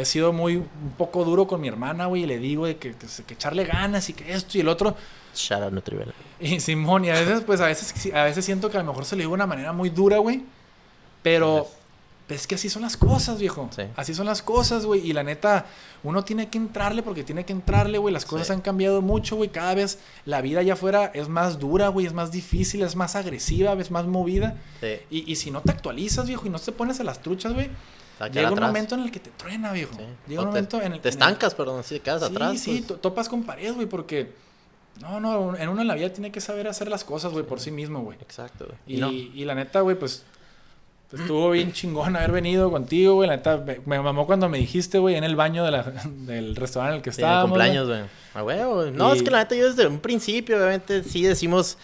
[0.00, 2.94] he sido muy, un poco duro con mi hermana, güey, y le digo de que,
[2.94, 4.94] que, echarle ganas y que esto y el otro.
[5.34, 6.12] Shout out Nutribel.
[6.40, 9.04] Y Simón, y a veces, pues, a veces, a veces siento que a lo mejor
[9.04, 10.42] se le digo de una manera muy dura, güey.
[11.22, 11.68] Pero
[12.28, 13.68] es que así son las cosas, viejo.
[13.74, 13.82] Sí.
[13.96, 15.04] Así son las cosas, güey.
[15.04, 15.66] Y la neta,
[16.04, 18.14] uno tiene que entrarle porque tiene que entrarle, güey.
[18.14, 18.52] Las cosas Sí.
[18.52, 19.50] han cambiado mucho, güey.
[19.50, 22.06] Cada vez la vida allá afuera es más dura, güey.
[22.06, 24.56] Es más difícil, es más agresiva, es más movida.
[24.80, 25.00] Sí.
[25.10, 27.68] Y, y si no te actualizas, viejo, y no te pones a las truchas, güey,
[28.32, 29.92] Llega un momento en el que te truena, viejo.
[29.96, 30.02] Sí.
[30.28, 32.58] Llega O un te- momento en el Te estancas, perdón, si te quedas Sí, atrás.
[32.60, 34.32] sí, pues, to- topas con pared, güey, porque...
[35.00, 37.60] No, no, en uno en la vida tiene que saber hacer las cosas, güey, por
[37.60, 38.18] sí mismo, güey.
[38.20, 38.64] Exacto.
[38.66, 38.78] güey.
[38.86, 40.24] Y, Y no, y la neta, güey, pues
[41.12, 43.28] estuvo bien chingón haber venido contigo, güey.
[43.28, 45.82] La neta, me, mamó cuando me dijiste, güey, en el baño de la-
[46.26, 47.56] del restaurante en el que sí, en el estábamos.
[47.56, 47.68] güey.
[47.68, 48.10] cumpleaños, güey.
[48.34, 48.84] A huevo.
[48.90, 51.78] No, Y- es que la neta yo desde un principio, obviamente, sí decimos...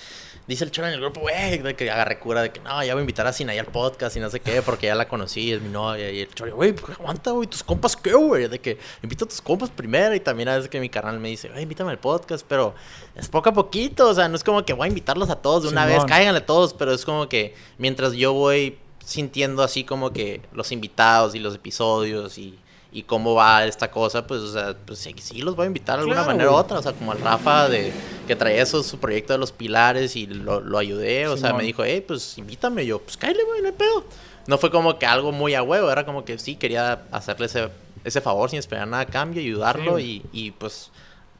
[0.46, 2.92] Dice el chavo en el grupo, güey, de que agarré cura de que no, ya
[2.92, 5.52] voy a invitar a Sinaí al podcast y no sé qué, porque ya la conocí,
[5.52, 6.10] es mi novia.
[6.10, 8.46] Y el chavo, güey, pues, aguanta, güey, tus compas, ¿qué, güey?
[8.48, 10.14] De que invita a tus compas primero.
[10.14, 12.74] Y también a veces que mi carnal me dice, güey, invítame al podcast, pero
[13.14, 15.62] es poco a poquito, o sea, no es como que voy a invitarlos a todos
[15.62, 16.02] de una Simón.
[16.02, 20.72] vez, cáiganle todos, pero es como que mientras yo voy sintiendo así como que los
[20.72, 22.58] invitados y los episodios y,
[22.94, 25.96] y cómo va esta cosa, pues, o sea, pues sí, sí los voy a invitar
[25.96, 27.92] de alguna Claro, manera u otra, o sea, como al Rafa de
[28.26, 31.64] que traía eso, su proyecto de los pilares y lo, lo ayudé, o sea, me
[31.64, 34.04] dijo, hey, pues invítame, Y yo, pues cállate, güey, no hay pedo.
[34.46, 37.68] No fue como que algo muy a huevo, era como que sí, quería hacerle ese,
[38.04, 40.90] ese favor sin esperar nada a cambio, ayudarlo Sí, y, y pues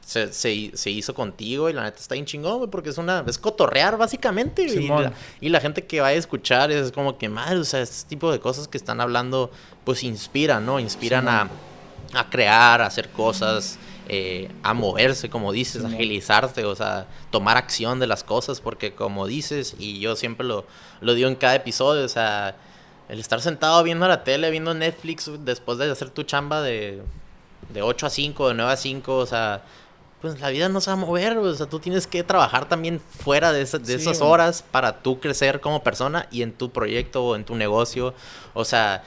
[0.05, 3.23] se, se, se hizo contigo y la neta está bien chingón, güey, porque es una,
[3.25, 4.67] es cotorrear básicamente.
[4.87, 8.07] la, y la gente que va a escuchar es como que, madre, o sea, este
[8.07, 9.49] tipo de cosas que están hablando,
[9.83, 10.79] pues inspiran, ¿no?
[10.79, 11.49] Inspiran a,
[12.13, 15.95] a crear, a hacer cosas, eh, a moverse, como dices, Simón.
[15.95, 20.67] agilizarte, o sea, tomar acción de las cosas, porque como dices, y yo siempre lo,
[21.01, 22.55] lo digo en cada episodio, o sea,
[23.09, 27.01] el estar sentado viendo la tele, viendo Netflix, después de hacer tu chamba de,
[27.73, 29.63] de 8 a 5, de 9 a 5, o sea,
[30.25, 32.99] pues la vida no se va a mover, o sea, tú tienes que trabajar también
[32.99, 36.71] fuera de, esa- de Sí, esas horas para tú crecer como persona y en tu
[36.71, 38.13] proyecto o en tu negocio,
[38.53, 39.03] o sea,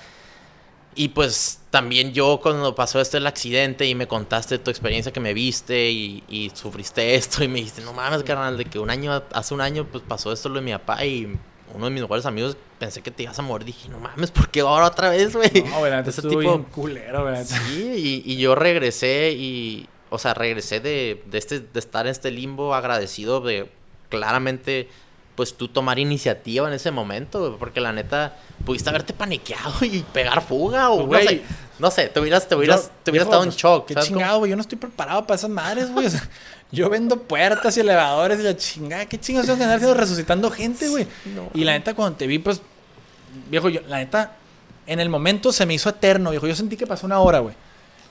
[0.94, 5.20] y pues también yo cuando pasó este el accidente y me contaste tu experiencia que
[5.20, 8.90] me viste y, y sufriste esto y me dijiste, no mames, carnal, de que un
[8.90, 11.36] año, hace un año pues pasó esto lo de mi papá y
[11.74, 14.48] uno de mis mejores amigos pensé que te ibas a morir, dije, no mames, ¿por
[14.50, 15.50] qué ahora otra vez, güey?
[15.70, 17.44] No, Ese tipo- culero, neta.
[17.44, 22.12] Sí, y, y yo regresé y, o sea, regresé de, de, este, de estar en
[22.12, 23.70] este limbo agradecido de
[24.08, 24.88] claramente,
[25.34, 30.04] pues tú tomar iniciativa en ese momento, güey, porque la neta, pudiste haberte paniqueado y
[30.12, 31.42] pegar fuga o Pues, no güey, sé,
[31.78, 34.38] no sé, te hubieras, te hubieras, Yo- te hubieras estado en pues, shock, Qué chingado,
[34.38, 34.50] güey.
[34.50, 36.06] Yo no estoy preparado para esas madres, güey.
[36.06, 36.28] O sea,
[36.72, 39.06] yo vendo puertas y elevadores y la chingada.
[39.06, 41.06] ¿Qué chingados tengo que andar haciendo resucitando gente, güey?
[41.34, 41.48] No.
[41.54, 42.60] Y la neta, cuando te vi, pues,
[43.48, 44.32] viejo, yo, la neta,
[44.86, 46.46] en el momento se me hizo eterno, viejo.
[46.48, 47.54] Yo sentí que pasó una hora, güey.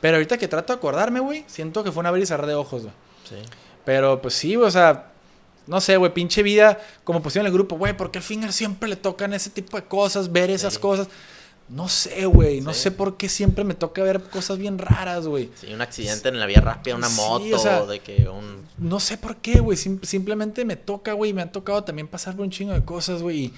[0.01, 2.55] Pero ahorita que trato de acordarme, güey, siento que fue un abrir y cerrar de
[2.55, 2.93] ojos, güey.
[3.27, 3.35] Sí.
[3.85, 5.11] Pero pues sí, güey, o sea,
[5.65, 8.53] no sé, güey, pinche vida, como pusieron en el grupo, güey, ¿por qué al Finger
[8.53, 10.79] siempre le tocan ese tipo de cosas, ver esas Sí.
[10.79, 11.07] cosas?
[11.69, 12.61] no sé, güey.
[12.61, 15.49] No sé por qué siempre me toca ver cosas bien raras, güey.
[15.55, 18.65] Sí, un accidente en la vía rápida, una moto, de que un...
[18.77, 19.77] No sé por qué, güey.
[19.77, 21.33] simplemente me toca, güey.
[21.33, 23.51] Me ha tocado también pasar por un chingo de cosas, güey.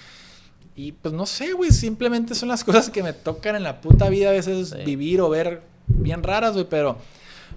[0.76, 1.72] Y, pues no sé, güey.
[1.72, 5.30] Simplemente son las cosas que me tocan en la puta vida a veces vivir o
[5.30, 6.66] ver bien raras, güey.
[6.70, 6.98] Pero,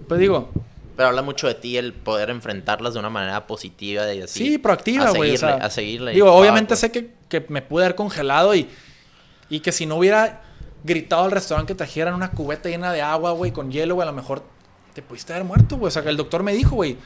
[0.09, 0.50] pues digo...
[0.96, 4.46] Pero habla mucho de ti el poder enfrentarlas de una manera positiva y así.
[4.46, 5.36] Sí, proactiva, güey.
[5.42, 6.12] A, seguirle.
[6.12, 8.68] Digo, obviamente sé que, que me pude haber congelado y
[9.52, 10.40] y que si no hubiera
[10.82, 14.10] gritado al restaurante que trajeran una cubeta llena de agua, güey, con hielo, güey, a
[14.10, 14.42] lo mejor
[14.94, 15.88] te pudiste haber muerto, güey.
[15.88, 16.96] O sea, que el doctor me dijo, güey,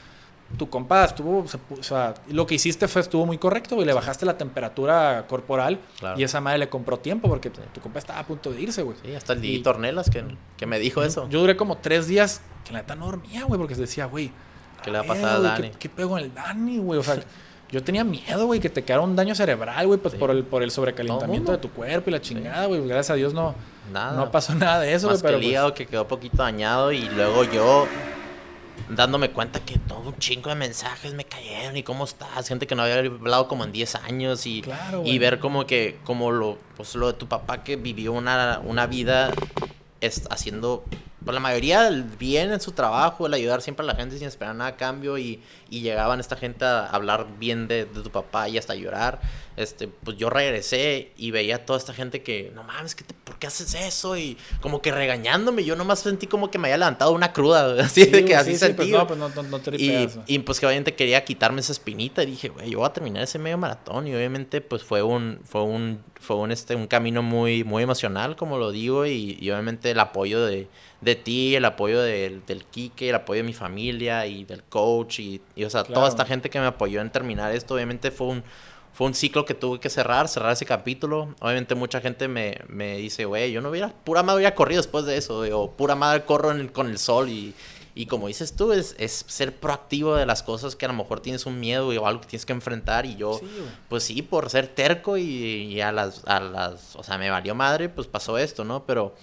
[0.57, 3.85] tu compa estuvo, o sea, lo que hiciste fue, estuvo muy correcto, güey.
[3.85, 5.79] Le bajaste la temperatura corporal
[6.15, 8.97] y esa madre le compró tiempo porque tu compa estaba a punto de irse, güey.
[9.03, 10.23] Sí, hasta el día Tornelas que,
[10.55, 11.27] que, me dijo eso.
[11.29, 14.31] Yo duré como tres días que la neta no dormía, güey, porque se decía, güey.
[14.83, 15.71] ¿Qué le va a pasar a Dani?
[15.71, 16.99] ¿Qué, qué pego en el Dani, güey?
[16.99, 17.19] O sea,
[17.69, 20.63] Yo tenía miedo, güey, que te quedara un daño cerebral, güey, pues por, el, por
[20.63, 22.87] el sobrecalentamiento de tu cuerpo y la chingada, güey.
[22.87, 23.55] Gracias a Dios no,
[23.91, 24.13] nada.
[24.13, 25.19] no pasó nada de eso, güey.
[25.21, 27.87] Pero que el hígado pues que quedó poquito dañado y luego yo
[28.89, 32.75] dándome cuenta que todo un chingo de mensajes me cayeron y cómo estás, gente que
[32.75, 34.63] no había hablado como en 10 años y,
[35.03, 38.87] y ver como que, como lo, pues lo de tu papá que vivió una, una
[38.87, 39.31] vida
[40.29, 40.83] haciendo
[41.33, 41.89] la mayoría
[42.19, 45.17] bien en su trabajo, el ayudar siempre a la gente sin esperar nada a cambio
[45.17, 49.19] y, y llegaban esta gente a hablar bien de, de, tu papá y hasta llorar.
[49.55, 53.39] Este, pues yo regresé y veía a toda esta gente que, no mames, ¿qué ¿por
[53.39, 54.17] qué haces eso?
[54.17, 58.05] Y como que regañándome, yo nomás sentí como que me había levantado una cruda, así
[58.05, 58.77] de que así sentí.
[58.77, 62.23] Pues no, pues no, no, te y, y, pues que obviamente quería quitarme esa espinita
[62.23, 65.39] y dije, güey, yo voy a terminar ese medio maratón y obviamente pues fue un,
[65.43, 69.51] fue un, fue un, este, un camino muy, muy emocional, como lo digo, y, y
[69.51, 70.67] obviamente el apoyo de
[71.01, 72.41] de ti, el apoyo del
[72.71, 76.49] Kike, el apoyo de mi familia y del coach y, o sea, toda esta gente
[76.49, 78.43] que me apoyó en terminar esto, obviamente fue un,
[78.93, 81.35] fue un ciclo que tuve que cerrar, cerrar ese capítulo.
[81.39, 85.05] Obviamente mucha gente me, me dice, güey, yo no hubiera, pura madre hubiera corrido después
[85.05, 87.53] de eso, o pura madre corro con el sol y,
[87.93, 91.19] y como dices tú, es, es, ser proactivo de las cosas que a lo mejor
[91.19, 93.05] tienes un miedo o algo que tienes que enfrentar.
[93.05, 93.39] Y yo,
[93.87, 97.53] pues sí, por ser terco y, y, a, las, a las, o sea, me valió
[97.53, 98.85] madre, pues pasó esto, ¿no?
[98.85, 99.15] Pero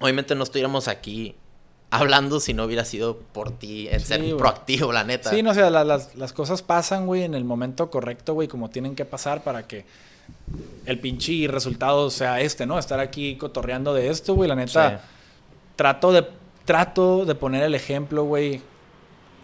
[0.00, 1.36] obviamente no estuviéramos aquí
[1.90, 5.30] hablando si no hubiera sido por ti en ser proactivo, la neta.
[5.30, 8.94] Sí, no, o sea, las, cosas pasan, güey, en el momento correcto, güey, como tienen
[8.94, 9.84] que pasar para que
[10.86, 12.78] el pinche resultado sea este, ¿no?
[12.78, 15.02] Estar aquí cotorreando de esto, güey, la neta.
[15.76, 16.26] Trato de
[16.64, 18.62] trato de poner el ejemplo, güey,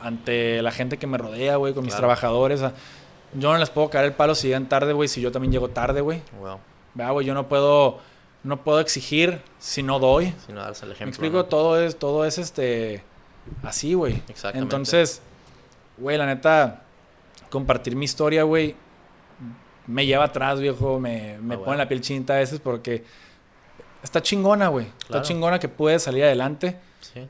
[0.01, 2.61] ante la gente que me rodea, güey, con mis trabajadores.
[3.35, 5.69] yo no les puedo caer el palo si llegan tarde, güey, si yo también llego
[5.69, 6.23] tarde, güey.
[6.41, 6.59] Wow.
[6.95, 7.99] Vea, güey, yo no puedo
[8.47, 10.33] no puedo exigir si no doy.
[10.47, 11.07] Si no das el ejemplo.
[11.07, 13.03] Me explico, todo es, todo es este
[13.65, 14.23] así, güey.
[14.29, 14.63] Exactamente.
[14.63, 15.21] Entonces,
[15.99, 16.85] güey, la neta,
[17.51, 18.77] compartir mi historia, güey,
[19.89, 23.05] me lleva atrás, viejo, me, me ah, pone la piel chinta a veces porque
[24.03, 24.87] está chingona, güey.
[25.01, 26.79] Está chingona que puede salir adelante.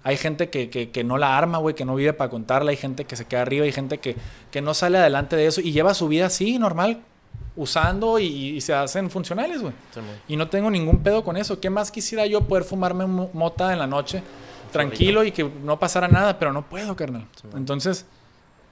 [0.03, 2.73] Hay gente que, que, que, no la arma, güey, que no vive para contarla.
[2.73, 3.65] Hay gente que se queda arriba.
[3.65, 4.17] Hay gente que,
[4.51, 7.03] que no sale adelante de eso y lleva su vida así, normal,
[7.57, 9.73] usando y, se hacen funcionales, güey.
[10.29, 11.59] y no tengo ningún pedo con eso.
[11.59, 14.23] ¿Qué más quisiera yo poder fumarme mota en la noche
[14.71, 16.39] tranquilo y que no pasara nada?
[16.39, 17.27] Pero no puedo, carnal.
[17.55, 18.07] Entonces,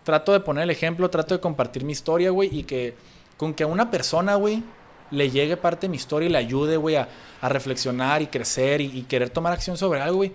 [0.05, 2.94] trato de poner el ejemplo, trato de compartir mi historia, güey, y que
[3.36, 4.62] con que a una persona, güey,
[5.11, 7.09] le llegue parte de mi historia y le ayude, güey, a,
[7.43, 10.32] reflexionar y crecer y, querer tomar acción sobre algo, güey.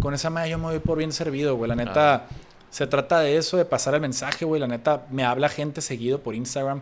[0.00, 1.68] Con esa madre yo me voy por bien servido, güey.
[1.68, 2.28] La neta,
[2.70, 4.60] se trata de eso, de pasar el mensaje, güey.
[4.60, 6.80] La neta, me habla gente seguido por Instagram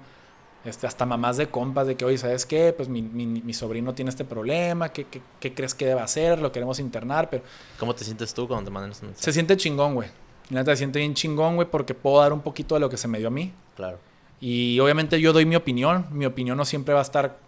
[0.65, 2.73] este, hasta mamás de compas de que, oye, ¿sabes qué?
[2.73, 6.41] Pues mi, mi, mi sobrino tiene este problema, ¿qué, ¿qué, qué, crees que debe hacer?
[6.41, 7.43] Lo queremos internar, pero...
[7.79, 9.07] ¿Cómo te sientes tú cuando te mandan eso?
[9.15, 10.09] Se siente chingón, güey.
[10.51, 12.97] La neta se siente bien chingón, güey, porque puedo dar un poquito de lo que
[12.97, 13.53] se me dio a mí.
[13.77, 13.99] Claro.
[14.41, 16.07] Y obviamente yo doy mi opinión.
[16.11, 17.39] Mi opinión no siempre va a estar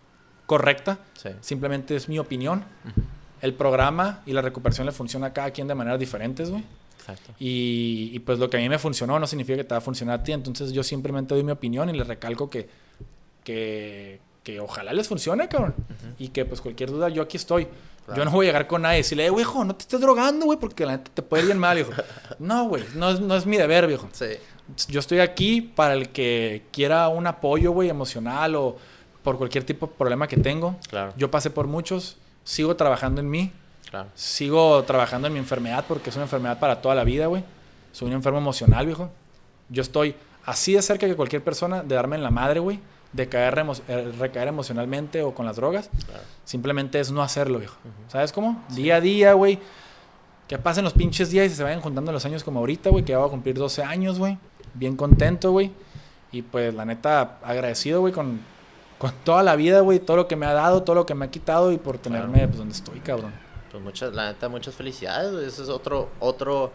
[0.46, 0.98] correcta.
[1.14, 1.30] Sí.
[1.40, 2.64] Simplemente es mi opinión.
[3.40, 6.64] El programa y la recuperación le funciona a cada quien de maneras diferentes, güey.
[7.02, 7.34] Exacto.
[7.38, 9.82] Y, y, pues lo que a mí me funcionó no significa que te va a
[9.82, 10.32] funcionar a ti.
[10.32, 12.68] Entonces yo simplemente doy mi opinión y le recalco que
[13.44, 15.74] que, que ojalá les funcione, cabrón.
[16.18, 17.68] Y que pues cualquier duda, yo aquí estoy.
[18.16, 20.44] Yo no voy a llegar con nadie y decirle, güey, hijo, no te estés drogando,
[20.44, 21.92] güey, porque la neta te puede ir bien mal, hijo.
[22.38, 24.08] No, güey, no es, no es mi deber, viejo.
[24.12, 24.26] Sí.
[24.88, 28.76] Yo estoy aquí para el que quiera un apoyo, güey, emocional o
[29.22, 30.76] por cualquier tipo de problema que tengo.
[30.88, 31.14] Claro.
[31.16, 33.52] Yo pasé por muchos, sigo trabajando en mí.
[33.92, 34.08] Claro.
[34.16, 37.44] Sigo trabajando en mi enfermedad porque es una enfermedad para toda la vida, güey.
[37.92, 39.08] Soy un enfermo emocional, viejo.
[39.68, 42.80] Yo estoy así de cerca que cualquier persona de darme en la madre, güey
[43.12, 45.90] de caer eh, recaer emocionalmente o con las drogas.
[46.44, 47.76] Simplemente es no hacerlo, viejo.
[48.08, 48.62] ¿Sabes cómo?
[48.70, 49.58] Día a día, güey.
[50.48, 53.04] Que pasen los pinches días y se vayan juntando los años como ahorita, güey.
[53.04, 54.38] Que ya voy a cumplir 12 años, güey.
[54.74, 55.70] Bien contento, güey.
[56.30, 58.40] Y pues la neta, agradecido, güey, con,
[58.98, 61.26] con toda la vida, güey, todo lo que me ha dado, todo lo que me
[61.26, 63.32] ha quitado y por tenerme pues donde estoy, cabrón.
[63.72, 65.46] Pues muchas, la neta, muchas felicidades, güey.
[65.46, 66.72] Eso es otro, otro,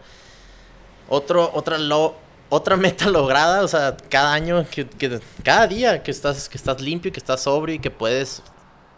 [1.08, 2.16] otro, otra lo,
[2.48, 6.80] otra meta lograda, o sea, cada año, que, que, cada día que estás, que estás
[6.80, 8.42] limpio, que estás sobrio y que puedes,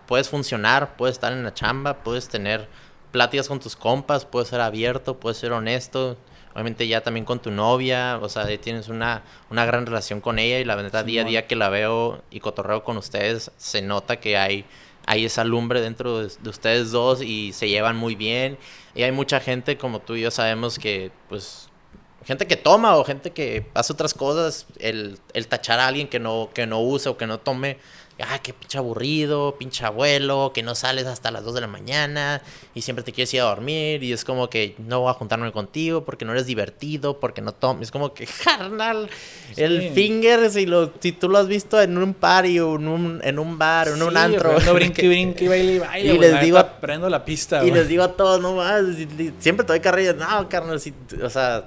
[0.06, 2.68] puedes funcionar, puedes estar en la chamba, puedes tener
[3.12, 6.16] pláticas con tus compas, puedes ser abierto, puedes ser honesto,
[6.54, 10.58] obviamente ya también con tu novia, o sea, tienes una, una gran relación con ella
[10.58, 14.20] y la verdad día a día que la veo y cotorreo con ustedes, se nota
[14.20, 14.64] que hay,
[15.06, 18.58] hay esa lumbre dentro de, ustedes dos y se llevan muy bien.
[18.94, 21.68] Y hay mucha gente, como tú y yo sabemos, que pues
[22.24, 26.18] gente que toma o gente que hace otras cosas, el, el tachar a alguien que
[26.18, 27.78] no, que no use o que no tome
[28.22, 32.42] ah, qué pinche aburrido, pinche abuelo, que no sales hasta las 2 de la mañana
[32.74, 35.50] y siempre te quieres ir a dormir y es como que no voy a juntarme
[35.52, 37.84] contigo porque no eres divertido, porque no tomas.
[37.84, 39.08] Es como que, carnal,
[39.56, 43.20] el finger, si, lo, si tú lo has visto en un party o en un,
[43.24, 44.58] en un bar o en un antro.
[44.60, 46.14] No brinque, brinque, baile, baile.
[46.14, 47.64] Y les digo, prendo la pista.
[47.64, 48.82] Y les digo a todos, no más,
[49.38, 50.12] siempre te doy carrilla.
[50.12, 50.92] No, carnal, si,
[51.22, 51.64] o sea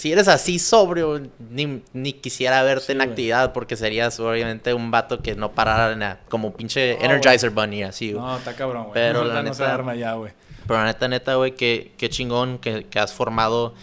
[0.00, 1.20] si eres así sobrio,
[1.50, 6.20] ni, ni quisiera verte en actividad porque serías obviamente un vato que no parara nada,
[6.30, 8.94] como pinche Energizer Bunny, así, No, está cabrón, güey.
[8.94, 9.76] Pero la neta,
[10.14, 10.32] güey.
[10.66, 13.74] Pero la neta, neta, güey, qué, qué chingón que, que has formado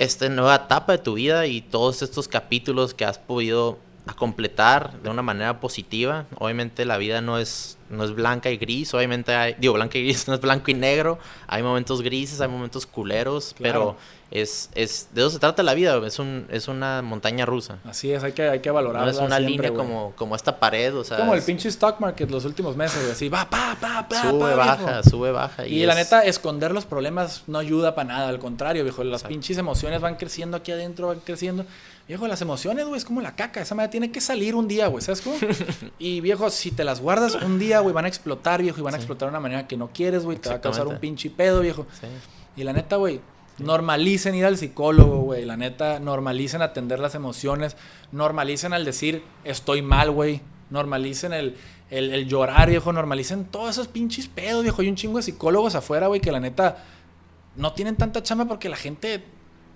[0.00, 3.78] esta nueva etapa de tu vida y todos estos capítulos que has podido
[4.08, 6.26] a completar de una manera positiva.
[6.38, 10.02] Obviamente la vida no es, no es blanca y gris, obviamente hay, digo, blanca y
[10.02, 13.96] gris no es blanco y negro, hay momentos grises, hay momentos culeros, pero
[14.30, 17.78] es, es, de eso se trata la vida, es, un, es una montaña rusa.
[17.84, 19.10] Así es, hay que, hay que valorarla.
[19.10, 21.16] No es una línea como, como esta pared, o sea.
[21.16, 25.02] Como el pinche stock market los últimos meses, así, va, pa, pa, pa, Sube, baja,
[25.02, 25.66] sube, baja.
[25.66, 29.56] Y, la neta, esconder los problemas no ayuda para nada, al contrario, viejo, las pinches
[29.56, 31.64] emociones van creciendo aquí adentro, van creciendo.
[32.06, 33.60] Viejo, las emociones, güey, es como la caca.
[33.60, 35.36] Esa madre tiene que salir un día, güey, ¿sabes cómo?
[35.98, 38.94] y viejo, si te las guardas un día, güey, van a explotar, viejo, y van
[38.94, 40.38] a explotar de una manera que no quieres, güey.
[40.38, 41.86] Te va a causar un pinche pedo, viejo.
[42.56, 43.20] Y la neta, güey,
[43.58, 45.44] normalicen ir al psicólogo, güey.
[45.44, 47.76] La neta, normalicen atender las emociones.
[48.12, 50.40] Normalicen al decir, estoy mal, güey.
[50.70, 51.56] Normalicen el,
[51.90, 52.92] el, el llorar, viejo.
[52.92, 54.82] Normalicen todos esos pinches pedos, viejo.
[54.82, 56.84] Hay un chingo de psicólogos afuera, güey, que la neta
[57.56, 59.24] no tienen tanta chamba porque la gente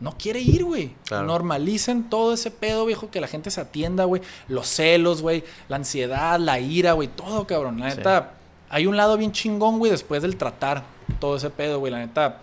[0.03, 0.95] no quiere ir, güey.
[1.11, 4.21] Normalicen todo ese pedo, viejo, que la gente se atienda, güey.
[4.49, 5.45] Los celos, güey.
[5.69, 7.09] La ansiedad, la ira, güey.
[7.09, 7.79] Todo, cabrón.
[7.79, 8.35] La neta,
[8.69, 10.83] hay un lado bien chingón, güey, después del tratar
[11.21, 11.93] todo ese pedo, güey.
[11.93, 12.41] La neta,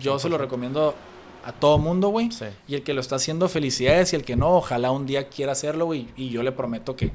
[0.00, 0.94] yo se lo recomiendo
[1.44, 2.30] a todo mundo, güey.
[2.66, 4.12] Y el que lo está haciendo, felicidades.
[4.12, 6.08] Y el que no, ojalá un día quiera hacerlo, güey.
[6.16, 7.12] Y yo le prometo que,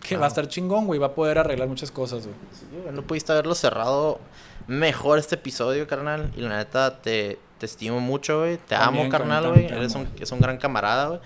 [0.00, 0.98] que va a estar chingón, güey.
[0.98, 2.94] Va a poder arreglar muchas cosas, güey.
[2.94, 4.18] no pudiste haberlo cerrado
[4.66, 6.32] mejor este episodio, carnal.
[6.36, 8.56] Y la neta, te te estimo mucho, güey.
[8.56, 9.66] Te amo, carnal, güey.
[9.66, 11.20] Eres un, es un gran camarada, güey.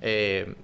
[0.00, 0.54] Eh,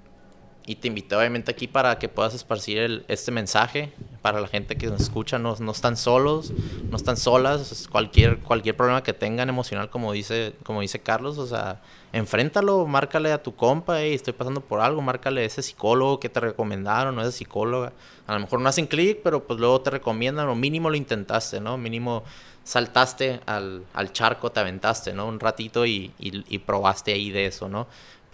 [0.66, 4.76] y te invito obviamente aquí para que puedas esparcir el, este mensaje para la gente
[4.76, 5.38] que nos escucha.
[5.38, 6.52] No, no están solos,
[6.90, 7.86] no están solas.
[7.90, 11.80] Cualquier, cualquier problema que tengan emocional, como dice, como dice Carlos, o sea,
[12.12, 16.40] enfréntalo, márcale a tu compa, estoy pasando por algo, márcale a ese psicólogo que te
[16.40, 17.93] recomendaron, o esa psicóloga.
[18.26, 21.60] A lo mejor no hacen clic, pero pues luego te recomiendan, o mínimo lo intentaste,
[21.60, 21.78] ¿no?
[21.78, 22.24] Mínimo
[22.66, 25.26] saltaste al, al, charco, te aventaste, ¿no?
[25.26, 27.86] Un ratito y, y, probaste ahí de eso, ¿no?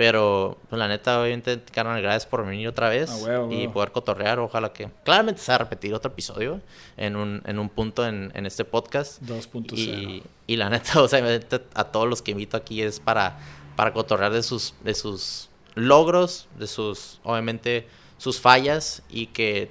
[0.03, 3.09] Pero, pues, la neta, obviamente, carnal, gracias por venir otra vez
[3.51, 4.41] y poder cotorrear.
[4.41, 4.91] Ojalá que.
[5.05, 6.61] Claramente se va a repetir otro episodio
[6.97, 9.23] en un, en un punto en, en este podcast.
[9.23, 9.79] 2.0.
[9.79, 11.25] Y, y la neta, o sea,
[11.75, 13.39] a todos los que invito aquí es para,
[13.77, 17.87] para cotorrear de sus, de sus logros, de sus, obviamente,
[18.19, 19.71] sus fallas y que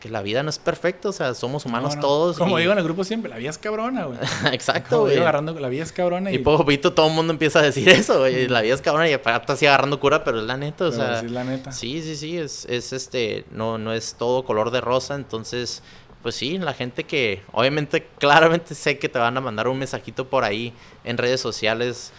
[0.00, 2.38] que la vida no es perfecta, o sea, somos humanos todos.
[2.38, 4.18] Como digo en el grupo siempre, la vida es cabrona, güey.
[4.52, 5.18] Exacto, güey.
[5.18, 6.30] agarrando la vida es cabrona.
[6.30, 8.48] Y, y poco poquito todo el mundo empieza a decir eso, güey.
[8.48, 11.20] La vida es cabrona y aparte así agarrando cura, pero es la neta, o sea.
[11.20, 11.72] Sí, la neta.
[11.72, 15.82] Sí, sí, sí, es, es este, no, no es todo color de rosa, entonces,
[16.22, 20.28] pues sí, la gente que, obviamente, claramente sé que te van a mandar un mensajito
[20.28, 20.72] por ahí
[21.04, 22.12] en redes sociales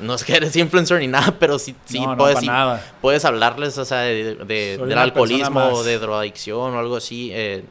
[0.00, 2.38] no es que eres influencer ni nada, pero sí, sí puedes,
[3.00, 7.30] puedes hablarles, o sea, de, del alcoholismo o de drogadicción o algo así.
[7.32, 7.64] Eh,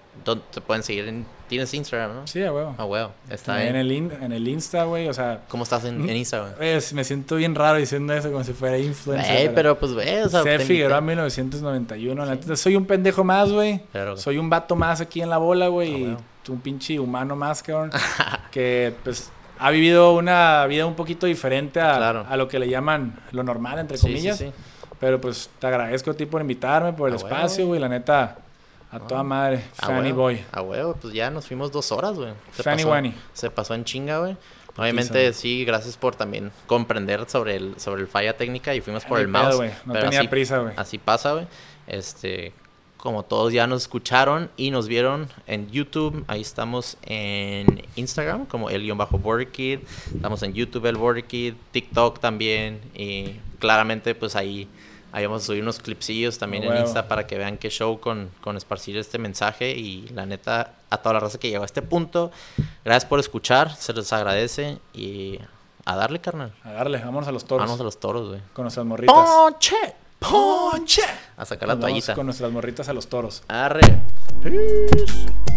[0.52, 1.26] te pueden seguir en...
[1.48, 2.28] ¿Tienes Instagram, no?
[2.28, 2.76] Sí, a huevo.
[2.78, 3.14] A huevo.
[3.30, 5.44] Está en, el en el Insta, güey, o sea...
[5.48, 6.56] ¿Cómo estás en, en Instagram?
[6.60, 9.48] me siento bien raro diciendo eso como si fuera influencer.
[9.48, 10.44] Eh, pero pues, güey, o sea...
[10.44, 10.60] C.
[10.60, 12.58] Figueroa 1991.
[12.58, 13.82] soy un pendejo más, güey.
[14.18, 16.08] Soy un vato más aquí en la bola, güey.
[16.08, 16.18] Ah,
[16.50, 17.92] un pinche humano más, cabrón.
[18.52, 23.20] que, pues ha vivido una vida un poquito diferente a, a lo que le llaman
[23.32, 24.44] lo normal, entre comillas.
[25.00, 27.80] Pero pues te agradezco a ti por invitarme, por el espacio, güey.
[27.80, 28.38] La neta,
[28.92, 29.64] a toda madre.
[29.74, 30.44] Fanny Boy.
[30.52, 32.34] A huevo, pues ya nos fuimos dos horas, güey.
[32.52, 33.14] Fanny Wani.
[33.34, 34.38] Se pasó en chinga, güey.
[34.76, 39.20] Obviamente, sí, gracias por también comprender sobre el, sobre el falla técnica y fuimos por
[39.20, 39.60] el mouse.
[39.86, 40.74] no tenía prisa, güey.
[40.78, 41.48] Así pasa, güey.
[41.88, 42.54] Este,
[42.98, 48.70] como todos ya nos escucharon y nos vieron en YouTube, ahí estamos en Instagram como
[48.70, 49.80] el guion bajo Border Kid,
[50.14, 54.68] estamos en YouTube el Border Kid, TikTok también y claramente pues ahí,
[55.12, 58.32] ahí vamos a subir unos clipsillos también en Insta para que vean qué show con,
[58.42, 61.82] con esparcir este mensaje y la neta a toda la raza que llegó a este
[61.82, 62.32] punto,
[62.84, 65.40] gracias por escuchar, se les agradece y
[65.86, 66.52] a darle carnal.
[66.64, 67.62] A darle, vámonos a los toros.
[67.62, 68.42] Vámonos a los toros, güey.
[68.52, 69.16] Con nuestras morritas.
[69.16, 69.76] ¡Ponche!
[70.20, 71.04] ¡Ponche!
[71.38, 72.10] A sacar la Nos vamos.
[72.16, 73.44] Con nuestras morritas a los toros.
[73.48, 73.82] Arre.
[74.42, 75.57] Peace.